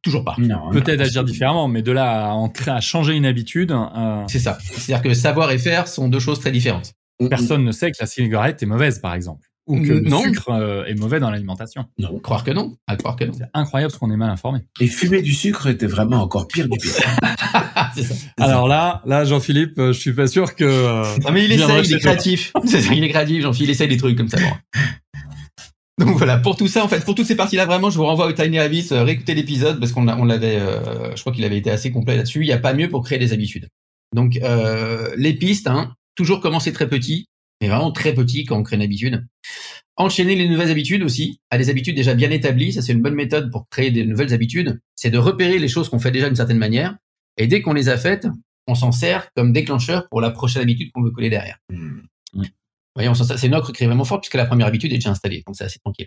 Toujours 0.04 0.22
pas. 0.22 0.36
Peut-être 0.70 1.00
agir 1.00 1.24
différemment, 1.24 1.66
mais 1.66 1.80
de 1.80 1.90
là 1.90 2.30
à, 2.30 2.72
à 2.72 2.80
changer 2.82 3.14
une 3.14 3.24
habitude. 3.24 3.72
Euh, 3.72 4.22
c'est 4.28 4.38
ça. 4.38 4.58
C'est-à-dire 4.60 5.02
que 5.02 5.14
savoir 5.14 5.50
et 5.50 5.58
faire 5.58 5.88
sont 5.88 6.08
deux 6.08 6.20
choses 6.20 6.38
très 6.40 6.52
différentes. 6.52 6.92
Personne 7.30 7.64
ne 7.64 7.72
sait 7.72 7.90
que 7.90 7.96
la 8.00 8.06
cigarette 8.06 8.62
est 8.62 8.66
mauvaise, 8.66 8.98
par 8.98 9.14
exemple. 9.14 9.48
Ou 9.66 9.80
que 9.80 9.92
le 9.92 10.10
sucre 10.10 10.50
euh, 10.50 10.84
est 10.84 10.94
mauvais 10.94 11.20
dans 11.20 11.30
l'alimentation. 11.30 11.86
Non, 11.98 12.18
croire 12.18 12.44
que 12.44 12.50
non. 12.50 12.76
À 12.86 12.96
croire 12.96 13.16
que 13.16 13.24
non. 13.24 13.32
C'est 13.32 13.48
incroyable 13.54 13.94
ce 13.94 13.98
qu'on 13.98 14.10
est 14.10 14.16
mal 14.16 14.28
informé. 14.28 14.60
Et 14.78 14.88
fumer 14.88 15.22
du 15.22 15.32
sucre 15.32 15.68
était 15.68 15.86
vraiment 15.86 16.20
encore 16.20 16.48
pire 16.48 16.68
du 16.68 16.78
pire. 16.78 16.92
Alors 18.38 18.68
là, 18.68 19.00
là, 19.06 19.24
Jean-Philippe, 19.24 19.78
euh, 19.78 19.94
je 19.94 20.00
suis 20.00 20.12
pas 20.12 20.26
sûr 20.26 20.54
que. 20.54 21.18
non 21.22 21.32
mais 21.32 21.46
il 21.46 21.52
essaye, 21.52 21.82
il 21.82 21.94
est 21.94 21.98
créatif. 21.98 22.52
il 22.92 23.04
est 23.04 23.08
créatif, 23.08 23.40
Jean-Philippe, 23.40 23.68
il 23.68 23.70
essaye 23.70 23.88
des 23.88 23.96
trucs 23.96 24.18
comme 24.18 24.28
ça. 24.28 24.36
Donc 25.98 26.16
voilà, 26.16 26.38
pour 26.38 26.56
tout 26.56 26.66
ça, 26.66 26.84
en 26.84 26.88
fait, 26.88 27.04
pour 27.04 27.14
toutes 27.14 27.26
ces 27.26 27.36
parties-là, 27.36 27.66
vraiment, 27.66 27.88
je 27.88 27.98
vous 27.98 28.04
renvoie 28.04 28.26
au 28.26 28.32
Tiny 28.32 28.58
Habits, 28.58 28.88
euh, 28.90 29.04
réécouter 29.04 29.34
l'épisode 29.34 29.78
parce 29.78 29.92
qu'on 29.92 30.08
on 30.08 30.24
l'avait, 30.24 30.58
euh, 30.58 31.14
je 31.14 31.20
crois 31.20 31.32
qu'il 31.32 31.44
avait 31.44 31.58
été 31.58 31.70
assez 31.70 31.92
complet 31.92 32.16
là-dessus. 32.16 32.40
Il 32.40 32.46
n'y 32.46 32.52
a 32.52 32.58
pas 32.58 32.74
mieux 32.74 32.88
pour 32.88 33.04
créer 33.04 33.18
des 33.18 33.32
habitudes. 33.32 33.68
Donc 34.12 34.38
euh, 34.42 35.14
les 35.16 35.34
pistes, 35.34 35.68
hein, 35.68 35.94
toujours 36.16 36.40
commencer 36.40 36.72
très 36.72 36.88
petit, 36.88 37.26
mais 37.60 37.68
vraiment 37.68 37.92
très 37.92 38.12
petit 38.12 38.44
quand 38.44 38.58
on 38.58 38.62
crée 38.64 38.76
une 38.76 38.82
habitude. 38.82 39.24
Enchaîner 39.96 40.34
les 40.34 40.48
nouvelles 40.48 40.70
habitudes 40.70 41.04
aussi, 41.04 41.38
à 41.50 41.58
des 41.58 41.70
habitudes 41.70 41.94
déjà 41.94 42.14
bien 42.14 42.30
établies, 42.32 42.72
ça 42.72 42.82
c'est 42.82 42.92
une 42.92 43.02
bonne 43.02 43.14
méthode 43.14 43.52
pour 43.52 43.68
créer 43.68 43.92
des 43.92 44.04
nouvelles 44.04 44.34
habitudes. 44.34 44.80
C'est 44.96 45.10
de 45.10 45.18
repérer 45.18 45.60
les 45.60 45.68
choses 45.68 45.88
qu'on 45.88 46.00
fait 46.00 46.10
déjà 46.10 46.26
d'une 46.26 46.36
certaine 46.36 46.58
manière, 46.58 46.96
et 47.36 47.46
dès 47.46 47.62
qu'on 47.62 47.72
les 47.72 47.88
a 47.88 47.96
faites, 47.96 48.26
on 48.66 48.74
s'en 48.74 48.90
sert 48.90 49.28
comme 49.36 49.52
déclencheur 49.52 50.08
pour 50.08 50.20
la 50.20 50.30
prochaine 50.30 50.62
habitude 50.62 50.90
qu'on 50.92 51.02
veut 51.02 51.12
coller 51.12 51.30
derrière. 51.30 51.58
Voyons, 52.94 53.14
c'est 53.14 53.46
une 53.46 53.54
ocre 53.54 53.72
qui 53.72 53.82
est 53.82 53.86
vraiment 53.86 54.04
forte 54.04 54.22
puisque 54.22 54.34
la 54.34 54.46
première 54.46 54.66
habitude 54.66 54.92
est 54.92 54.96
déjà 54.96 55.10
installée, 55.10 55.42
donc 55.46 55.56
c'est 55.56 55.64
assez 55.64 55.80
tranquille. 55.80 56.06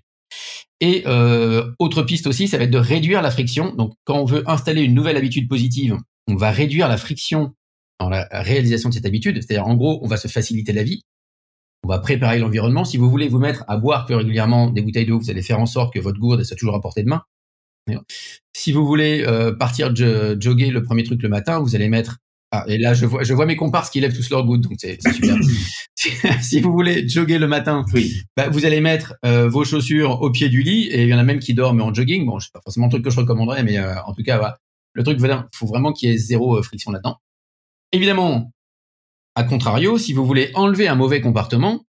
Et 0.79 1.03
euh, 1.05 1.71
autre 1.79 2.03
piste 2.03 2.27
aussi, 2.27 2.47
ça 2.47 2.57
va 2.57 2.65
être 2.65 2.71
de 2.71 2.77
réduire 2.77 3.21
la 3.21 3.31
friction. 3.31 3.73
Donc 3.75 3.93
quand 4.05 4.19
on 4.19 4.25
veut 4.25 4.43
installer 4.49 4.83
une 4.83 4.93
nouvelle 4.93 5.17
habitude 5.17 5.49
positive, 5.49 5.97
on 6.27 6.35
va 6.35 6.51
réduire 6.51 6.87
la 6.87 6.97
friction 6.97 7.53
dans 7.99 8.09
la 8.09 8.27
réalisation 8.31 8.89
de 8.89 8.93
cette 8.93 9.05
habitude. 9.05 9.41
C'est-à-dire 9.41 9.67
en 9.67 9.75
gros, 9.75 9.99
on 10.03 10.07
va 10.07 10.17
se 10.17 10.27
faciliter 10.27 10.71
la 10.71 10.83
vie. 10.83 11.01
On 11.83 11.89
va 11.89 11.99
préparer 11.99 12.39
l'environnement. 12.39 12.85
Si 12.85 12.97
vous 12.97 13.09
voulez 13.09 13.27
vous 13.27 13.39
mettre 13.39 13.63
à 13.67 13.77
boire 13.77 14.05
plus 14.05 14.15
régulièrement 14.15 14.69
des 14.69 14.81
bouteilles 14.81 15.05
d'eau, 15.05 15.19
vous 15.19 15.29
allez 15.29 15.41
faire 15.41 15.59
en 15.59 15.65
sorte 15.65 15.93
que 15.93 15.99
votre 15.99 16.19
gourde 16.19 16.43
soit 16.43 16.57
toujours 16.57 16.75
à 16.75 16.81
portée 16.81 17.03
de 17.03 17.09
main. 17.09 17.23
Si 18.53 18.71
vous 18.71 18.85
voulez 18.85 19.23
euh, 19.25 19.53
partir 19.53 19.95
jogger 19.95 20.69
le 20.69 20.83
premier 20.83 21.03
truc 21.03 21.23
le 21.23 21.29
matin, 21.29 21.59
vous 21.59 21.75
allez 21.75 21.87
mettre 21.87 22.17
ah, 22.51 22.63
et 22.67 22.77
là, 22.77 22.93
je 22.93 23.05
vois, 23.05 23.23
je 23.23 23.33
vois 23.33 23.45
mes 23.45 23.57
comparses 23.57 23.89
qui 23.89 23.99
lèvent 23.99 24.15
tous 24.15 24.29
leurs 24.29 24.45
gouttes, 24.45 24.61
donc 24.61 24.77
c'est 24.77 24.97
super. 25.11 25.35
si 26.41 26.61
vous 26.61 26.71
voulez 26.71 27.07
jogger 27.07 27.39
le 27.39 27.47
matin, 27.47 27.85
oui. 27.93 28.21
bah, 28.37 28.49
vous 28.49 28.65
allez 28.65 28.79
mettre 28.79 29.15
euh, 29.25 29.49
vos 29.49 29.65
chaussures 29.65 30.21
au 30.21 30.31
pied 30.31 30.47
du 30.47 30.61
lit, 30.61 30.87
et 30.87 31.03
il 31.03 31.09
y 31.09 31.13
en 31.13 31.17
a 31.17 31.23
même 31.23 31.39
qui 31.39 31.53
dorment 31.53 31.81
en 31.81 31.93
jogging. 31.93 32.25
Bon, 32.25 32.39
c'est 32.39 32.53
pas 32.53 32.61
forcément 32.63 32.85
un 32.85 32.89
truc 32.89 33.03
que 33.03 33.09
je 33.09 33.19
recommanderais, 33.19 33.63
mais 33.63 33.77
euh, 33.77 34.01
en 34.05 34.13
tout 34.13 34.23
cas, 34.23 34.37
voilà. 34.37 34.59
le 34.93 35.03
truc, 35.03 35.19
il 35.21 35.43
faut 35.55 35.67
vraiment 35.67 35.91
qu'il 35.91 36.09
y 36.09 36.13
ait 36.13 36.17
zéro 36.17 36.57
euh, 36.57 36.61
friction 36.61 36.91
là-dedans. 36.91 37.17
Évidemment, 37.91 38.51
à 39.35 39.43
contrario, 39.43 39.97
si 39.97 40.13
vous 40.13 40.25
voulez 40.25 40.51
enlever 40.55 40.87
un 40.87 40.95
mauvais 40.95 41.19
comportement, 41.21 41.85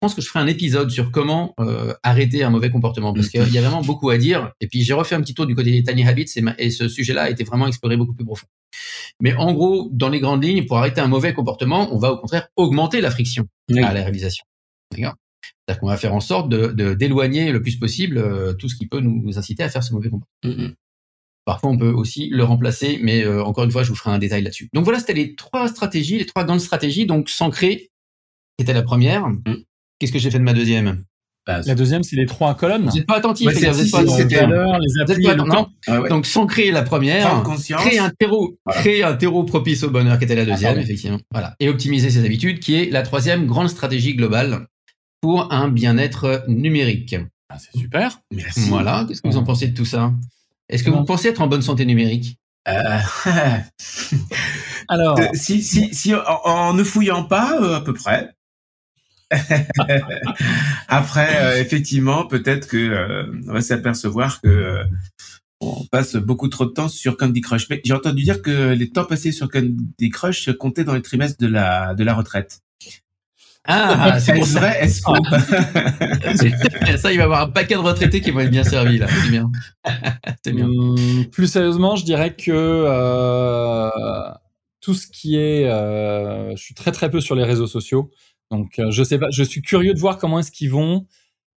je 0.00 0.06
pense 0.06 0.14
que 0.14 0.22
je 0.22 0.28
ferai 0.28 0.40
un 0.40 0.46
épisode 0.46 0.90
sur 0.90 1.10
comment 1.10 1.52
euh, 1.60 1.92
arrêter 2.02 2.42
un 2.42 2.48
mauvais 2.48 2.70
comportement 2.70 3.12
parce 3.12 3.28
qu'il 3.28 3.52
y 3.52 3.58
a 3.58 3.60
vraiment 3.60 3.82
beaucoup 3.82 4.08
à 4.08 4.16
dire. 4.16 4.50
Et 4.62 4.66
puis 4.66 4.82
j'ai 4.82 4.94
refait 4.94 5.14
un 5.14 5.20
petit 5.20 5.34
tour 5.34 5.46
du 5.46 5.54
côté 5.54 5.72
des 5.72 5.82
tiny 5.82 6.08
habits 6.08 6.30
et, 6.56 6.70
ce 6.70 6.88
sujet-là 6.88 7.24
a 7.24 7.30
été 7.30 7.44
vraiment 7.44 7.66
exploré 7.66 7.98
beaucoup 7.98 8.14
plus 8.14 8.24
profond. 8.24 8.46
Mais 9.20 9.34
en 9.34 9.52
gros, 9.52 9.88
dans 9.92 10.08
les 10.08 10.20
grandes 10.20 10.44
lignes, 10.44 10.66
pour 10.66 10.78
arrêter 10.78 11.00
un 11.00 11.08
mauvais 11.08 11.34
comportement, 11.34 11.92
on 11.94 11.98
va 11.98 12.12
au 12.12 12.18
contraire 12.18 12.48
augmenter 12.56 13.00
la 13.00 13.10
friction 13.10 13.46
à 13.70 13.92
la 13.92 14.02
réalisation. 14.02 14.44
D'accord? 14.92 15.14
C'est-à-dire 15.42 15.80
qu'on 15.80 15.88
va 15.88 15.96
faire 15.96 16.14
en 16.14 16.20
sorte 16.20 16.48
de 16.48 16.94
d'éloigner 16.94 17.52
le 17.52 17.62
plus 17.62 17.76
possible 17.76 18.18
euh, 18.18 18.52
tout 18.54 18.68
ce 18.68 18.76
qui 18.76 18.86
peut 18.86 19.00
nous, 19.00 19.38
inciter 19.38 19.62
à 19.62 19.68
faire 19.68 19.82
ce 19.82 19.92
mauvais 19.92 20.10
comportement. 20.10 20.52
Mm-hmm. 20.52 20.74
Parfois, 21.44 21.70
on 21.70 21.78
peut 21.78 21.90
aussi 21.90 22.28
le 22.28 22.44
remplacer, 22.44 22.98
mais 23.02 23.24
euh, 23.24 23.42
encore 23.42 23.64
une 23.64 23.70
fois, 23.70 23.82
je 23.82 23.88
vous 23.88 23.96
ferai 23.96 24.10
un 24.10 24.18
détail 24.18 24.42
là-dessus. 24.42 24.68
Donc 24.72 24.84
voilà, 24.84 25.00
c'était 25.00 25.14
les 25.14 25.34
trois 25.34 25.68
stratégies, 25.68 26.18
les 26.18 26.26
trois 26.26 26.44
grandes 26.44 26.60
stratégies. 26.60 27.06
Donc 27.06 27.28
s'ancrer, 27.28 27.90
c'était 28.58 28.74
la 28.74 28.82
première. 28.82 29.28
Mm. 29.28 29.64
Qu'est-ce 29.98 30.12
que 30.12 30.18
j'ai 30.18 30.30
fait 30.30 30.38
de 30.38 30.44
ma 30.44 30.52
deuxième? 30.52 31.04
Bah, 31.46 31.60
La 31.66 31.74
deuxième, 31.74 32.02
c'est 32.02 32.16
les 32.16 32.26
trois 32.26 32.54
colonnes. 32.54 32.88
Vous 32.88 32.96
n'êtes 32.96 33.06
pas 33.06 33.16
attentif. 33.16 33.46
Ouais, 33.46 33.54
les 33.54 33.90
pas 33.90 35.34
non. 35.34 35.68
Ah 35.86 36.00
Donc, 36.08 36.26
sans 36.26 36.46
créer 36.46 36.70
la 36.70 36.82
première, 36.82 37.42
créer 37.78 37.98
un 37.98 38.10
terreau, 38.10 38.56
créer 38.68 39.02
un 39.02 39.14
terreau 39.14 39.44
propice 39.44 39.82
au 39.82 39.90
bonheur, 39.90 40.18
qui 40.18 40.24
était 40.24 40.36
la 40.36 40.44
deuxième, 40.44 40.78
effectivement. 40.78 41.20
Voilà. 41.30 41.54
Et 41.60 41.68
optimiser 41.68 42.10
ses 42.10 42.24
habitudes, 42.24 42.60
qui 42.60 42.74
est 42.76 42.90
la 42.90 43.02
troisième 43.02 43.46
grande 43.46 43.68
stratégie 43.68 44.14
globale 44.14 44.66
pour 45.20 45.52
un 45.52 45.68
bien-être 45.68 46.44
numérique. 46.48 47.16
Ah, 47.50 47.58
c'est 47.58 47.76
super. 47.78 48.20
Merci. 48.30 48.68
Voilà. 48.68 49.04
Qu'est-ce 49.08 49.22
que 49.22 49.28
vous 49.28 49.36
en 49.36 49.44
pensez 49.44 49.68
de 49.68 49.76
tout 49.76 49.84
ça? 49.84 50.12
Est-ce 50.68 50.84
que 50.84 50.90
vous 50.90 51.04
pensez 51.04 51.28
être 51.28 51.40
en 51.40 51.48
bonne 51.48 51.62
santé 51.62 51.84
numérique? 51.84 52.38
Euh... 52.68 52.98
Alors, 54.88 55.18
si, 55.34 55.62
si, 55.62 55.92
si, 55.94 56.14
en, 56.14 56.74
ne 56.74 56.84
fouillant 56.84 57.24
pas, 57.24 57.60
euh, 57.60 57.76
à 57.76 57.80
peu 57.80 57.92
près. 57.92 58.30
Après, 60.88 61.60
effectivement, 61.60 62.26
peut-être 62.26 62.68
que 62.68 63.26
on 63.48 63.52
va 63.52 63.60
s'apercevoir 63.60 64.40
que 64.40 64.84
on 65.60 65.84
passe 65.90 66.16
beaucoup 66.16 66.48
trop 66.48 66.64
de 66.64 66.70
temps 66.70 66.88
sur 66.88 67.16
Candy 67.16 67.40
Crush. 67.40 67.68
Mais 67.68 67.80
j'ai 67.84 67.92
entendu 67.92 68.22
dire 68.22 68.42
que 68.42 68.72
les 68.72 68.90
temps 68.90 69.04
passés 69.04 69.32
sur 69.32 69.48
Candy 69.50 70.10
Crush 70.10 70.50
comptaient 70.58 70.84
dans 70.84 70.94
les 70.94 71.02
trimestres 71.02 71.38
de 71.38 71.46
la, 71.46 71.94
de 71.94 72.02
la 72.02 72.14
retraite. 72.14 72.60
Ah, 73.64 74.18
c'est 74.20 74.38
vrai, 74.40 74.78
est-ce 74.80 75.02
faux 75.02 75.14
Ça, 76.98 77.12
il 77.12 77.18
va 77.18 77.22
y 77.22 77.24
avoir 77.24 77.42
un 77.42 77.50
paquet 77.50 77.74
de 77.74 77.80
retraités 77.80 78.22
qui 78.22 78.30
vont 78.30 78.40
être 78.40 78.50
bien 78.50 78.64
servis, 78.64 78.98
là. 78.98 79.06
C'est 79.06 79.30
bien. 79.30 79.50
C'est 80.44 80.52
bien. 80.52 80.64
Hum, 80.66 81.26
plus 81.30 81.46
sérieusement, 81.46 81.94
je 81.94 82.04
dirais 82.04 82.34
que 82.34 82.50
euh, 82.50 83.90
tout 84.80 84.94
ce 84.94 85.06
qui 85.06 85.36
est... 85.36 85.66
Euh, 85.66 86.56
je 86.56 86.62
suis 86.62 86.74
très 86.74 86.90
très 86.90 87.10
peu 87.10 87.20
sur 87.20 87.34
les 87.34 87.44
réseaux 87.44 87.66
sociaux. 87.66 88.10
Donc, 88.50 88.78
euh, 88.78 88.90
je 88.90 89.02
sais 89.02 89.18
pas, 89.18 89.28
je 89.30 89.42
suis 89.42 89.62
curieux 89.62 89.94
de 89.94 89.98
voir 89.98 90.18
comment 90.18 90.38
est-ce 90.38 90.50
qu'ils 90.50 90.70
vont 90.70 91.06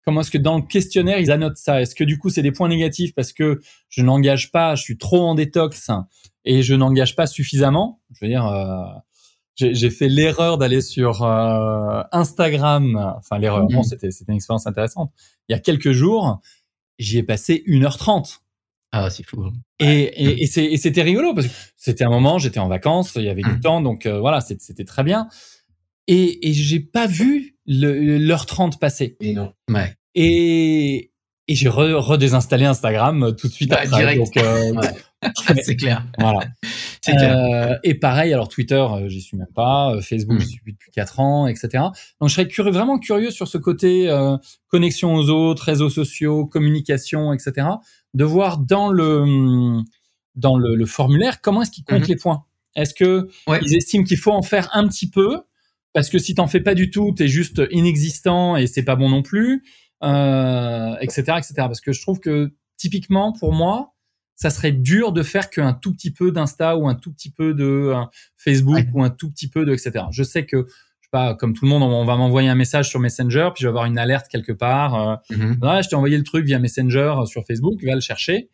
comment 0.06 0.22
est-ce 0.22 0.32
que 0.32 0.38
dans 0.38 0.58
le 0.58 0.64
questionnaire 0.64 1.20
ils 1.20 1.32
annotent 1.32 1.58
ça 1.58 1.82
Est-ce 1.82 1.96
que 1.96 2.04
du 2.04 2.18
coup 2.18 2.30
c'est 2.30 2.42
des 2.42 2.52
points 2.52 2.68
négatifs 2.68 3.14
parce 3.16 3.34
que 3.34 3.62
je 3.90 4.02
n'engage 4.02 4.52
pas, 4.52 4.76
je 4.76 4.84
suis 4.84 4.98
trop 4.98 5.22
en 5.22 5.36
détox 5.36 5.92
et 6.46 6.62
je 6.62 6.74
n'engage 6.76 7.16
pas 7.16 7.28
suffisamment? 7.28 8.02
Je 8.14 8.26
veux 8.26 8.30
dire, 8.30 8.46
euh, 8.46 8.84
j'ai 9.56 9.90
fait 9.90 10.10
l'erreur 10.10 10.58
d'aller 10.58 10.82
sur 10.82 11.24
euh, 11.24 12.02
Instagram. 12.12 13.14
Enfin 13.18 13.38
l'erreur, 13.38 13.68
bon, 13.68 13.78
mhm. 13.78 13.84
c'était 13.84 14.10
une 14.28 14.36
expérience 14.36 14.68
intéressante. 14.68 15.12
Il 15.48 15.54
y 15.54 15.56
a 15.56 15.60
quelques 15.60 15.92
jours, 15.92 16.42
j'y 17.00 17.20
ai 17.20 17.24
passé 17.24 17.64
1h30. 17.68 18.40
Ah, 18.96 19.10
c'est 19.10 19.24
fou. 19.24 19.50
Et, 19.80 20.44
et, 20.44 20.78
c'était 20.78 21.02
rigolo 21.02 21.34
parce 21.34 21.48
que 21.48 21.54
c'était 21.76 22.04
un 22.04 22.10
moment, 22.10 22.38
j'étais 22.38 22.60
en 22.60 22.68
vacances, 22.68 23.14
il 23.16 23.24
y 23.24 23.30
avait 23.30 23.42
du 23.42 23.50
mhm. 23.50 23.60
temps, 23.60 23.82
donc 23.82 24.06
euh, 24.06 24.20
voilà, 24.20 24.40
c'était 24.40 24.86
très 24.86 25.04
bien. 25.04 25.28
Et, 26.08 26.50
et 26.50 26.54
j'ai 26.54 26.80
pas 26.80 27.08
vu 27.08 27.58
l'heure 27.66 28.46
30 28.46 28.80
passée. 28.80 29.18
Et 29.20 29.34
non. 29.34 29.54
Ouais. 29.70 29.96
Et, 30.16 31.12
et 31.48 31.56
j'ai 31.56 31.68
redésinstallé 31.70 32.66
Instagram 32.66 33.24
euh, 33.24 33.32
tout 33.32 33.48
de 33.48 33.54
suite 33.54 33.70
bah, 33.70 33.82
après. 33.84 34.16
Donc, 34.16 34.38
euh, 34.38 34.74
c'est 35.62 35.76
clair. 35.76 36.06
Voilà. 36.18 36.40
C'est 37.02 37.18
clair. 37.18 37.38
Euh, 37.38 37.78
et 37.84 37.96
pareil, 37.96 38.32
alors 38.32 38.48
Twitter, 38.48 38.82
j'y 39.08 39.20
suis 39.20 39.36
même 39.36 39.52
pas. 39.54 39.94
Facebook, 40.00 40.40
j'y 40.40 40.48
suis 40.48 40.62
depuis 40.72 40.90
4 40.92 41.20
ans, 41.20 41.48
etc. 41.48 41.84
Donc, 42.22 42.30
je 42.30 42.34
serais 42.34 42.48
curieux, 42.48 42.72
vraiment 42.72 42.98
curieux 42.98 43.30
sur 43.30 43.50
ce 43.50 43.58
côté 43.58 44.10
connexion 44.70 45.14
aux 45.14 45.30
autres, 45.30 45.64
réseaux 45.64 45.90
sociaux, 45.90 46.46
communication, 46.46 47.34
etc. 47.34 47.68
De 48.14 48.24
voir 48.24 48.58
dans 48.58 48.88
le 48.88 49.82
dans 50.36 50.56
le, 50.56 50.76
le 50.76 50.86
formulaire 50.86 51.42
comment 51.42 51.64
est-ce 51.64 51.72
qu'ils 51.72 51.84
comptent 51.84 52.04
mm-hmm. 52.04 52.08
les 52.08 52.16
points? 52.16 52.46
Est-ce 52.78 52.94
que 52.94 53.28
ils 53.64 53.76
estiment 53.76 54.06
qu'il 54.06 54.18
faut 54.18 54.32
en 54.32 54.42
faire 54.42 54.70
un 54.72 54.88
petit 54.88 55.10
peu 55.10 55.42
parce 55.94 56.10
que 56.10 56.18
si 56.18 56.36
t'en 56.36 56.48
fais 56.48 56.60
pas 56.60 56.76
du 56.76 56.90
tout, 56.90 57.14
t'es 57.16 57.28
juste 57.28 57.62
inexistant 57.72 58.58
et 58.58 58.68
c'est 58.68 58.84
pas 58.84 58.96
bon 58.96 59.10
non 59.10 59.22
plus, 59.22 59.64
euh, 60.04 60.96
etc., 61.02 61.22
etc. 61.38 61.54
Parce 61.58 61.82
que 61.82 61.94
je 61.94 62.02
trouve 62.02 62.20
que 62.20 62.54
typiquement 62.78 63.32
pour 63.32 63.54
moi, 63.54 63.94
ça 64.36 64.50
serait 64.50 64.72
dur 64.72 65.12
de 65.12 65.24
faire 65.24 65.50
qu'un 65.50 65.74
tout 65.74 65.94
petit 65.94 66.12
peu 66.12 66.32
d'Insta 66.32 66.78
ou 66.78 66.88
un 66.88 66.96
tout 66.96 67.14
petit 67.14 67.32
peu 67.32 67.54
de 67.54 67.64
euh, 67.64 68.04
Facebook 68.38 68.86
ou 68.94 69.04
un 69.04 69.10
tout 69.10 69.30
petit 69.30 69.48
peu 69.48 69.66
de 69.66 69.72
etc. 69.72 70.06
Je 70.12 70.24
sais 70.24 70.46
que 70.46 70.66
je 70.68 71.08
sais 71.08 71.10
pas, 71.12 71.36
comme 71.36 71.54
tout 71.54 71.66
le 71.66 71.70
monde, 71.70 71.84
on 71.84 72.06
va 72.06 72.16
m'envoyer 72.18 72.50
un 72.50 72.56
message 72.56 72.90
sur 72.90 73.00
Messenger, 73.00 73.50
puis 73.54 73.62
je 73.62 73.68
vais 73.68 73.70
avoir 73.70 73.86
une 73.86 74.00
alerte 74.00 74.28
quelque 74.30 74.52
part. 74.52 74.96
Euh, 74.96 75.16
mm-hmm. 75.36 75.84
je 75.84 75.90
t'ai 75.90 75.96
envoyé 75.96 76.18
le 76.18 76.24
truc 76.24 76.46
via 76.46 76.58
Messenger 76.58 77.16
sur 77.26 77.46
Facebook, 77.46 77.84
va 77.84 77.94
le 77.94 78.02
chercher. 78.02 78.50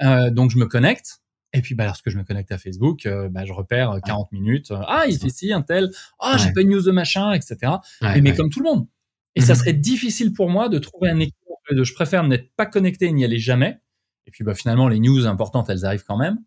Euh, 0.00 0.30
donc 0.30 0.50
je 0.50 0.58
me 0.58 0.66
connecte. 0.66 1.20
Et 1.52 1.62
puis, 1.62 1.74
bah, 1.74 1.86
lorsque 1.86 2.10
je 2.10 2.18
me 2.18 2.24
connecte 2.24 2.52
à 2.52 2.58
Facebook, 2.58 3.06
euh, 3.06 3.28
bah, 3.30 3.44
je 3.44 3.52
repère 3.52 3.98
40 4.04 4.28
euh, 4.32 4.36
minutes. 4.36 4.70
Euh, 4.70 4.80
ah, 4.86 5.04
il 5.08 5.18
fait 5.18 5.30
ci, 5.30 5.52
un 5.52 5.62
tel. 5.62 5.90
Ah, 6.20 6.36
j'ai 6.36 6.52
pas 6.52 6.60
une 6.60 6.70
news 6.70 6.82
de 6.82 6.90
machin, 6.90 7.32
etc. 7.32 7.72
mais 8.02 8.34
comme 8.34 8.50
tout 8.50 8.60
le 8.60 8.68
monde. 8.68 8.86
Et 9.34 9.40
ça 9.40 9.54
mhm. 9.54 9.58
serait 9.58 9.72
difficile 9.72 10.32
pour 10.32 10.50
moi 10.50 10.68
de 10.68 10.78
trouver 10.78 11.10
un 11.10 11.18
équilibre 11.20 11.34
de 11.70 11.84
je 11.84 11.94
préfère 11.94 12.24
n'être 12.24 12.50
pas 12.56 12.66
connecté 12.66 13.06
et 13.06 13.12
n'y 13.12 13.24
aller 13.24 13.38
jamais. 13.38 13.78
Et 14.26 14.30
puis, 14.30 14.44
bah, 14.44 14.54
finalement, 14.54 14.88
les 14.88 15.00
news 15.00 15.26
importantes, 15.26 15.70
elles 15.70 15.84
arrivent 15.84 16.04
quand 16.06 16.18
même. 16.18 16.38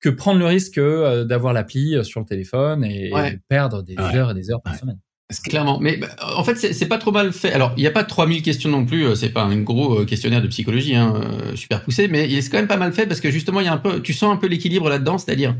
Que 0.00 0.08
prendre 0.08 0.40
le 0.40 0.46
risque 0.46 0.80
d'avoir 0.80 1.52
l'appli 1.52 2.04
sur 2.04 2.18
le 2.18 2.26
téléphone 2.26 2.84
et 2.84 3.12
perdre 3.48 3.82
des 3.82 3.96
heures 3.98 4.32
et 4.32 4.34
des 4.34 4.50
heures 4.50 4.62
par 4.62 4.74
semaine. 4.74 4.98
Clairement, 5.44 5.78
mais 5.80 5.96
bah, 5.96 6.08
en 6.36 6.44
fait 6.44 6.56
c'est 6.56 6.86
pas 6.86 6.98
trop 6.98 7.10
mal 7.10 7.32
fait. 7.32 7.52
Alors 7.52 7.72
il 7.76 7.80
n'y 7.80 7.86
a 7.86 7.90
pas 7.90 8.04
3000 8.04 8.42
questions 8.42 8.68
non 8.68 8.84
plus, 8.84 9.06
euh, 9.06 9.14
c'est 9.14 9.30
pas 9.30 9.42
un 9.42 9.56
gros 9.60 10.00
euh, 10.00 10.04
questionnaire 10.04 10.42
de 10.42 10.48
psychologie 10.48 10.94
hein, 10.94 11.14
euh, 11.16 11.56
super 11.56 11.82
poussé, 11.82 12.08
mais 12.08 12.28
il 12.28 12.36
est 12.36 12.50
quand 12.50 12.58
même 12.58 12.68
pas 12.68 12.76
mal 12.76 12.92
fait 12.92 13.06
parce 13.06 13.20
que 13.20 13.30
justement 13.30 13.60
il 13.60 13.64
y 13.64 13.68
a 13.68 13.72
un 13.72 13.78
peu, 13.78 14.00
tu 14.02 14.12
sens 14.12 14.32
un 14.32 14.36
peu 14.36 14.46
l'équilibre 14.46 14.88
là-dedans, 14.88 15.18
c'est-à-dire 15.18 15.56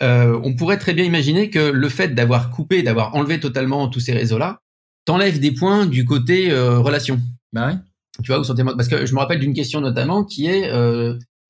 on 0.00 0.54
pourrait 0.54 0.78
très 0.78 0.94
bien 0.94 1.04
imaginer 1.04 1.50
que 1.50 1.58
le 1.58 1.88
fait 1.88 2.14
d'avoir 2.14 2.50
coupé, 2.50 2.82
d'avoir 2.82 3.14
enlevé 3.14 3.40
totalement 3.40 3.88
tous 3.88 4.00
ces 4.00 4.12
réseaux-là, 4.12 4.60
t'enlève 5.04 5.38
des 5.38 5.52
points 5.52 5.86
du 5.86 6.04
côté 6.04 6.52
relation. 6.54 7.20
Bah 7.52 7.66
ouais. 7.66 7.74
Tu 8.22 8.32
vois, 8.32 8.40
ou 8.40 8.74
parce 8.76 8.88
que 8.88 9.06
je 9.06 9.14
me 9.14 9.18
rappelle 9.18 9.40
d'une 9.40 9.54
question 9.54 9.80
notamment 9.80 10.24
qui 10.24 10.46
est 10.46 10.70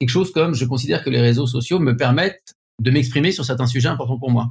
quelque 0.01 0.11
chose 0.11 0.33
comme 0.33 0.55
je 0.55 0.65
considère 0.65 1.05
que 1.05 1.11
les 1.11 1.21
réseaux 1.21 1.47
sociaux 1.47 1.79
me 1.79 1.97
permettent 1.97 2.55
de 2.81 2.91
m'exprimer 2.91 3.31
sur 3.31 3.45
certains 3.45 3.67
sujets 3.67 3.89
importants 3.89 4.19
pour 4.19 4.31
moi. 4.31 4.49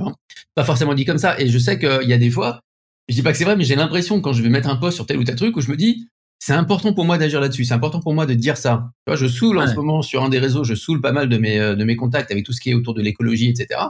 Mm-hmm. 0.00 0.14
Pas 0.54 0.64
forcément 0.64 0.94
dit 0.94 1.04
comme 1.04 1.18
ça. 1.18 1.38
Et 1.40 1.48
je 1.48 1.58
sais 1.58 1.78
qu'il 1.78 2.08
y 2.08 2.12
a 2.12 2.18
des 2.18 2.30
fois, 2.30 2.60
je 3.08 3.14
dis 3.14 3.22
pas 3.22 3.32
que 3.32 3.38
c'est 3.38 3.44
vrai, 3.44 3.56
mais 3.56 3.64
j'ai 3.64 3.76
l'impression 3.76 4.20
quand 4.20 4.32
je 4.32 4.42
vais 4.42 4.48
mettre 4.48 4.68
un 4.68 4.76
post 4.76 4.96
sur 4.96 5.06
tel 5.06 5.18
ou 5.18 5.24
tel 5.24 5.36
truc 5.36 5.56
où 5.56 5.60
je 5.60 5.70
me 5.70 5.76
dis, 5.76 6.08
c'est 6.38 6.52
important 6.52 6.92
pour 6.92 7.04
moi 7.04 7.18
d'agir 7.18 7.40
là-dessus. 7.40 7.64
C'est 7.64 7.74
important 7.74 8.00
pour 8.00 8.14
moi 8.14 8.26
de 8.26 8.34
dire 8.34 8.56
ça. 8.56 8.90
Tu 9.06 9.10
vois, 9.10 9.16
je 9.16 9.26
saoule 9.26 9.58
en 9.58 9.66
ce 9.66 9.74
moment 9.74 10.02
sur 10.02 10.22
un 10.22 10.28
des 10.28 10.38
réseaux, 10.38 10.64
je 10.64 10.74
saoule 10.74 11.00
pas 11.00 11.12
mal 11.12 11.28
de 11.28 11.36
mes, 11.38 11.58
euh, 11.58 11.74
de 11.74 11.84
mes 11.84 11.96
contacts 11.96 12.30
avec 12.30 12.44
tout 12.44 12.52
ce 12.52 12.60
qui 12.60 12.70
est 12.70 12.74
autour 12.74 12.94
de 12.94 13.02
l'écologie, 13.02 13.48
etc. 13.48 13.80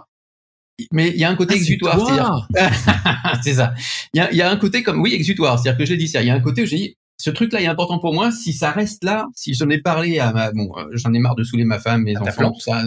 Mais 0.92 1.09
il 1.09 1.16
y 1.16 1.25
a 1.25 1.31
un 1.31 1.35
côté 1.35 1.55
ah, 1.55 1.57
exutoire. 1.57 2.49
C'est 3.42 3.55
ça. 3.55 3.75
Il 4.14 4.18
y 4.18 4.21
a, 4.21 4.33
y 4.33 4.40
a, 4.40 4.51
un 4.51 4.57
côté 4.57 4.83
comme, 4.83 5.01
oui, 5.01 5.12
exutoire. 5.12 5.59
C'est-à-dire 5.59 5.79
que 5.79 5.85
je 5.85 5.92
l'ai 5.92 5.99
dit, 5.99 6.05
il 6.05 6.25
y 6.25 6.31
a 6.31 6.35
un 6.35 6.40
côté 6.40 6.62
où 6.62 6.66
j'ai 6.66 6.77
dit, 6.77 6.97
ce 7.21 7.31
truc-là 7.31 7.61
est 7.61 7.67
important 7.67 7.99
pour 7.99 8.15
moi. 8.15 8.31
Si 8.31 8.53
ça 8.53 8.71
reste 8.71 9.03
là, 9.03 9.27
si 9.35 9.53
j'en 9.55 9.69
ai 9.69 9.79
parlé 9.79 10.21
à 10.21 10.33
ma, 10.33 10.53
bon, 10.53 10.71
euh, 10.77 10.85
j'en 10.93 11.13
ai 11.13 11.19
marre 11.19 11.35
de 11.35 11.43
saouler 11.43 11.65
ma 11.65 11.81
femme, 11.81 12.03
mes 12.05 12.17
enfants, 12.17 12.53
tout 12.53 12.61
ça. 12.61 12.85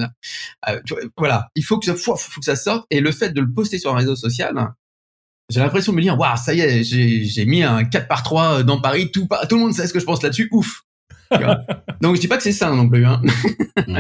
Euh, 0.70 0.80
voilà, 1.18 1.50
il 1.56 1.64
faut 1.64 1.78
que 1.78 1.86
ça, 1.86 1.96
faut, 1.96 2.16
que 2.16 2.46
ça 2.46 2.56
sorte. 2.56 2.86
Et 2.90 3.02
le 3.02 3.12
fait 3.12 3.32
de 3.32 3.42
le 3.42 3.52
poster 3.52 3.78
sur 3.78 3.94
un 3.94 3.98
réseau 3.98 4.16
social, 4.16 4.54
j'ai 5.50 5.60
l'impression 5.60 5.92
de 5.92 5.98
me 5.98 6.02
dire, 6.02 6.18
waouh, 6.18 6.38
ça 6.38 6.54
y 6.54 6.62
est, 6.62 6.84
j'ai 6.84 7.46
mis 7.46 7.62
un 7.62 7.84
4 7.84 8.08
par 8.08 8.24
3 8.24 8.64
dans 8.64 8.80
Paris, 8.80 9.12
tout, 9.12 9.28
tout 9.50 9.56
le 9.56 9.62
monde 9.62 9.74
sait 9.74 9.86
ce 9.86 9.94
que 9.94 10.00
je 10.00 10.06
pense 10.06 10.24
là-dessus, 10.24 10.48
ouf. 10.52 10.84
Donc 12.02 12.16
je 12.16 12.22
dis 12.22 12.28
pas 12.28 12.38
que 12.38 12.44
c'est 12.44 12.52
ça 12.52 12.70
non 12.72 12.90
plus, 12.90 13.06
hein. 13.06 13.22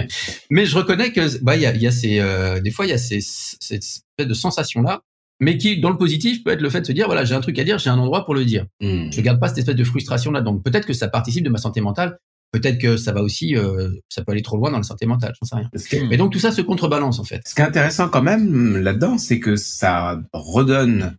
mais 0.49 0.65
je 0.65 0.75
reconnais 0.75 1.13
que 1.13 1.41
bah 1.41 1.55
il 1.55 1.61
y 1.61 1.65
a, 1.65 1.73
y 1.73 1.87
a 1.87 1.91
ces 1.91 2.19
euh, 2.19 2.59
des 2.59 2.71
fois 2.71 2.85
il 2.85 2.89
y 2.89 2.93
a 2.93 2.97
ces, 2.97 3.19
cette 3.21 3.83
espèce 3.83 4.27
de 4.27 4.33
sensation 4.33 4.81
là 4.81 5.01
mais 5.41 5.57
qui, 5.57 5.81
dans 5.81 5.89
le 5.89 5.97
positif, 5.97 6.43
peut 6.43 6.51
être 6.51 6.61
le 6.61 6.69
fait 6.69 6.81
de 6.81 6.85
se 6.85 6.91
dire, 6.93 7.07
voilà, 7.07 7.25
j'ai 7.25 7.35
un 7.35 7.41
truc 7.41 7.59
à 7.59 7.63
dire, 7.63 7.79
j'ai 7.79 7.89
un 7.89 7.97
endroit 7.97 8.23
pour 8.23 8.33
le 8.33 8.45
dire. 8.45 8.65
Hmm. 8.79 9.11
Je 9.11 9.21
garde 9.21 9.39
pas 9.39 9.49
cette 9.49 9.57
espèce 9.57 9.75
de 9.75 9.83
frustration 9.83 10.31
là. 10.31 10.41
Donc 10.41 10.63
peut-être 10.63 10.85
que 10.85 10.93
ça 10.93 11.09
participe 11.09 11.43
de 11.43 11.49
ma 11.49 11.57
santé 11.57 11.81
mentale. 11.81 12.17
Peut-être 12.51 12.79
que 12.79 12.97
ça 12.97 13.13
va 13.13 13.21
aussi, 13.21 13.55
euh, 13.55 13.89
ça 14.09 14.23
peut 14.23 14.33
aller 14.33 14.41
trop 14.41 14.57
loin 14.57 14.71
dans 14.71 14.77
la 14.77 14.83
santé 14.83 15.05
mentale, 15.05 15.33
j'en 15.41 15.47
sais 15.47 15.55
rien. 15.55 16.07
Mais 16.09 16.17
donc 16.17 16.33
tout 16.33 16.39
ça 16.39 16.51
se 16.51 16.61
contrebalance 16.61 17.17
en 17.19 17.23
fait. 17.23 17.41
Ce 17.47 17.55
qui 17.55 17.61
est 17.61 17.65
intéressant 17.65 18.09
quand 18.09 18.21
même 18.21 18.77
là-dedans, 18.77 19.17
c'est 19.17 19.39
que 19.39 19.55
ça 19.55 20.21
redonne 20.33 21.15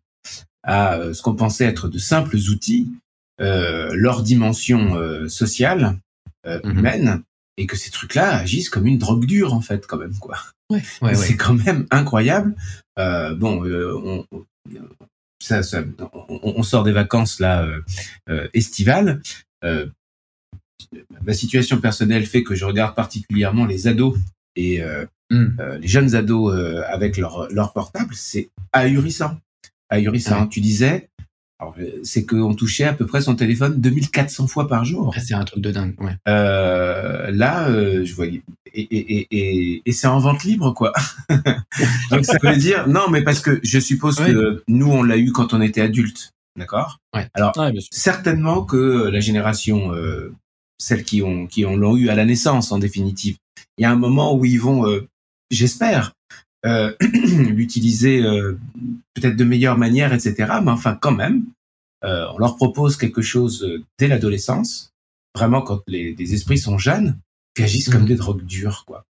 à 0.63 0.97
euh, 0.97 1.15
ce 1.15 1.23
qu'on 1.23 1.35
pensait 1.35 1.65
être 1.65 1.89
de 1.89 1.99
simples 1.99 2.37
outils 2.37 2.91
euh, 3.41 3.91
leur 3.95 4.23
dimension 4.23 4.95
euh, 4.95 5.27
sociale, 5.27 5.99
euh, 6.47 6.61
mhm. 6.65 6.79
humaine, 6.79 7.23
et 7.57 7.67
que 7.67 7.77
ces 7.77 7.91
trucs-là 7.91 8.37
agissent 8.37 8.71
comme 8.71 8.87
une 8.87 8.99
drogue 8.99 9.27
dure 9.27 9.55
en 9.55 9.61
fait 9.61 9.87
quand 9.87 9.99
même 9.99 10.17
quoi. 10.19 10.39
Ouais, 11.03 11.15
c'est 11.15 11.37
quand 11.37 11.55
même 11.55 11.87
incroyable. 11.91 12.55
Euh, 12.99 13.35
bon, 13.35 13.65
euh, 13.65 14.25
on, 14.33 14.45
ça, 15.43 15.63
ça, 15.63 15.83
on, 16.29 16.63
sort 16.63 16.85
des 16.85 16.93
vacances 16.93 17.41
là 17.41 17.67
euh, 18.29 18.49
estivales. 18.55 19.21
ma 19.63 21.33
situation 21.33 21.79
personnelle 21.79 22.27
fait 22.27 22.43
que 22.43 22.55
je 22.55 22.65
regarde 22.65 22.95
particulièrement 22.95 23.67
les 23.67 23.87
ados 23.87 24.17
et 24.57 24.83
hmm. 25.31 25.57
les 25.81 25.89
jeunes 25.89 26.15
ados 26.15 26.55
avec 26.87 27.17
leur, 27.17 27.51
leur 27.51 27.73
portable. 27.73 28.15
C'est 28.15 28.51
ahurissant. 28.73 29.39
Ahurissant. 29.91 30.47
Tu 30.47 30.61
disais, 30.61 31.11
c'est 32.03 32.27
qu'on 32.27 32.55
touchait 32.55 32.85
à 32.85 32.93
peu 32.93 33.07
près 33.07 33.21
son 33.21 33.35
téléphone 33.35 33.81
2400 33.81 34.47
fois 34.47 34.69
par 34.69 34.85
jour. 34.85 35.13
Ah, 35.17 35.21
c'est 35.21 35.35
un 35.35 35.45
truc 35.45 35.63
de 35.63 35.71
dingue, 35.71 35.95
ouais. 36.01 36.17
Euh, 36.29 37.31
là, 37.31 37.69
euh, 37.69 38.05
je 38.05 38.15
voyais, 38.15 38.43
et, 38.75 38.81
et, 38.81 39.27
et, 39.31 39.83
et 39.85 39.93
c'est 39.93 40.07
en 40.07 40.19
vente 40.19 40.45
libre, 40.45 40.73
quoi. 40.73 40.93
Donc 42.11 42.25
ça 42.25 42.39
veut 42.43 42.57
dire, 42.57 42.89
non, 42.89 43.09
mais 43.11 43.23
parce 43.23 43.41
que 43.41 43.61
je 43.63 43.79
suppose 43.79 44.17
que 44.17 44.63
nous, 44.69 44.91
on 44.91 45.03
l'a 45.03 45.19
eu 45.19 45.33
quand 45.33 45.55
on 45.55 45.61
était 45.61 45.81
adulte, 45.81 46.31
d'accord? 46.59 46.99
Ouais. 47.15 47.29
Alors, 47.35 47.53
certainement 47.91 48.63
que 48.63 49.09
la 49.09 49.21
génération, 49.21 49.95
euh, 49.95 50.33
celles 50.79 51.05
qui 51.05 51.23
ont 51.23 51.47
qui 51.47 51.65
ont 51.65 51.77
l'ont 51.77 51.97
eu 51.97 52.09
à 52.09 52.15
la 52.15 52.25
naissance, 52.25 52.73
en 52.73 52.79
définitive, 52.79 53.37
il 53.79 53.83
y 53.83 53.85
a 53.85 53.91
un 53.91 53.97
moment 53.97 54.35
où 54.35 54.45
ils 54.45 54.61
vont, 54.61 54.87
euh, 54.87 55.07
j'espère, 55.51 56.13
euh, 56.65 56.93
l'utiliser 57.01 58.23
euh, 58.23 58.59
peut-être 59.15 59.37
de 59.37 59.45
meilleure 59.45 59.79
manière, 59.79 60.13
etc. 60.13 60.35
Mais 60.63 60.71
enfin, 60.71 60.95
quand 60.95 61.13
même, 61.13 61.45
euh, 62.05 62.27
on 62.35 62.39
leur 62.39 62.57
propose 62.57 62.97
quelque 62.97 63.23
chose 63.23 63.67
dès 63.99 64.09
l'adolescence, 64.09 64.93
vraiment 65.35 65.63
quand 65.63 65.83
les, 65.87 66.15
esprits 66.35 66.59
sont 66.59 66.79
jeunes, 66.79 67.19
qui 67.55 67.63
agissent 67.63 67.89
comme 67.89 68.03
mhm. 68.03 68.09
des 68.09 68.17
drogues 68.17 68.45
dures, 68.45 68.85
quoi. 68.87 69.05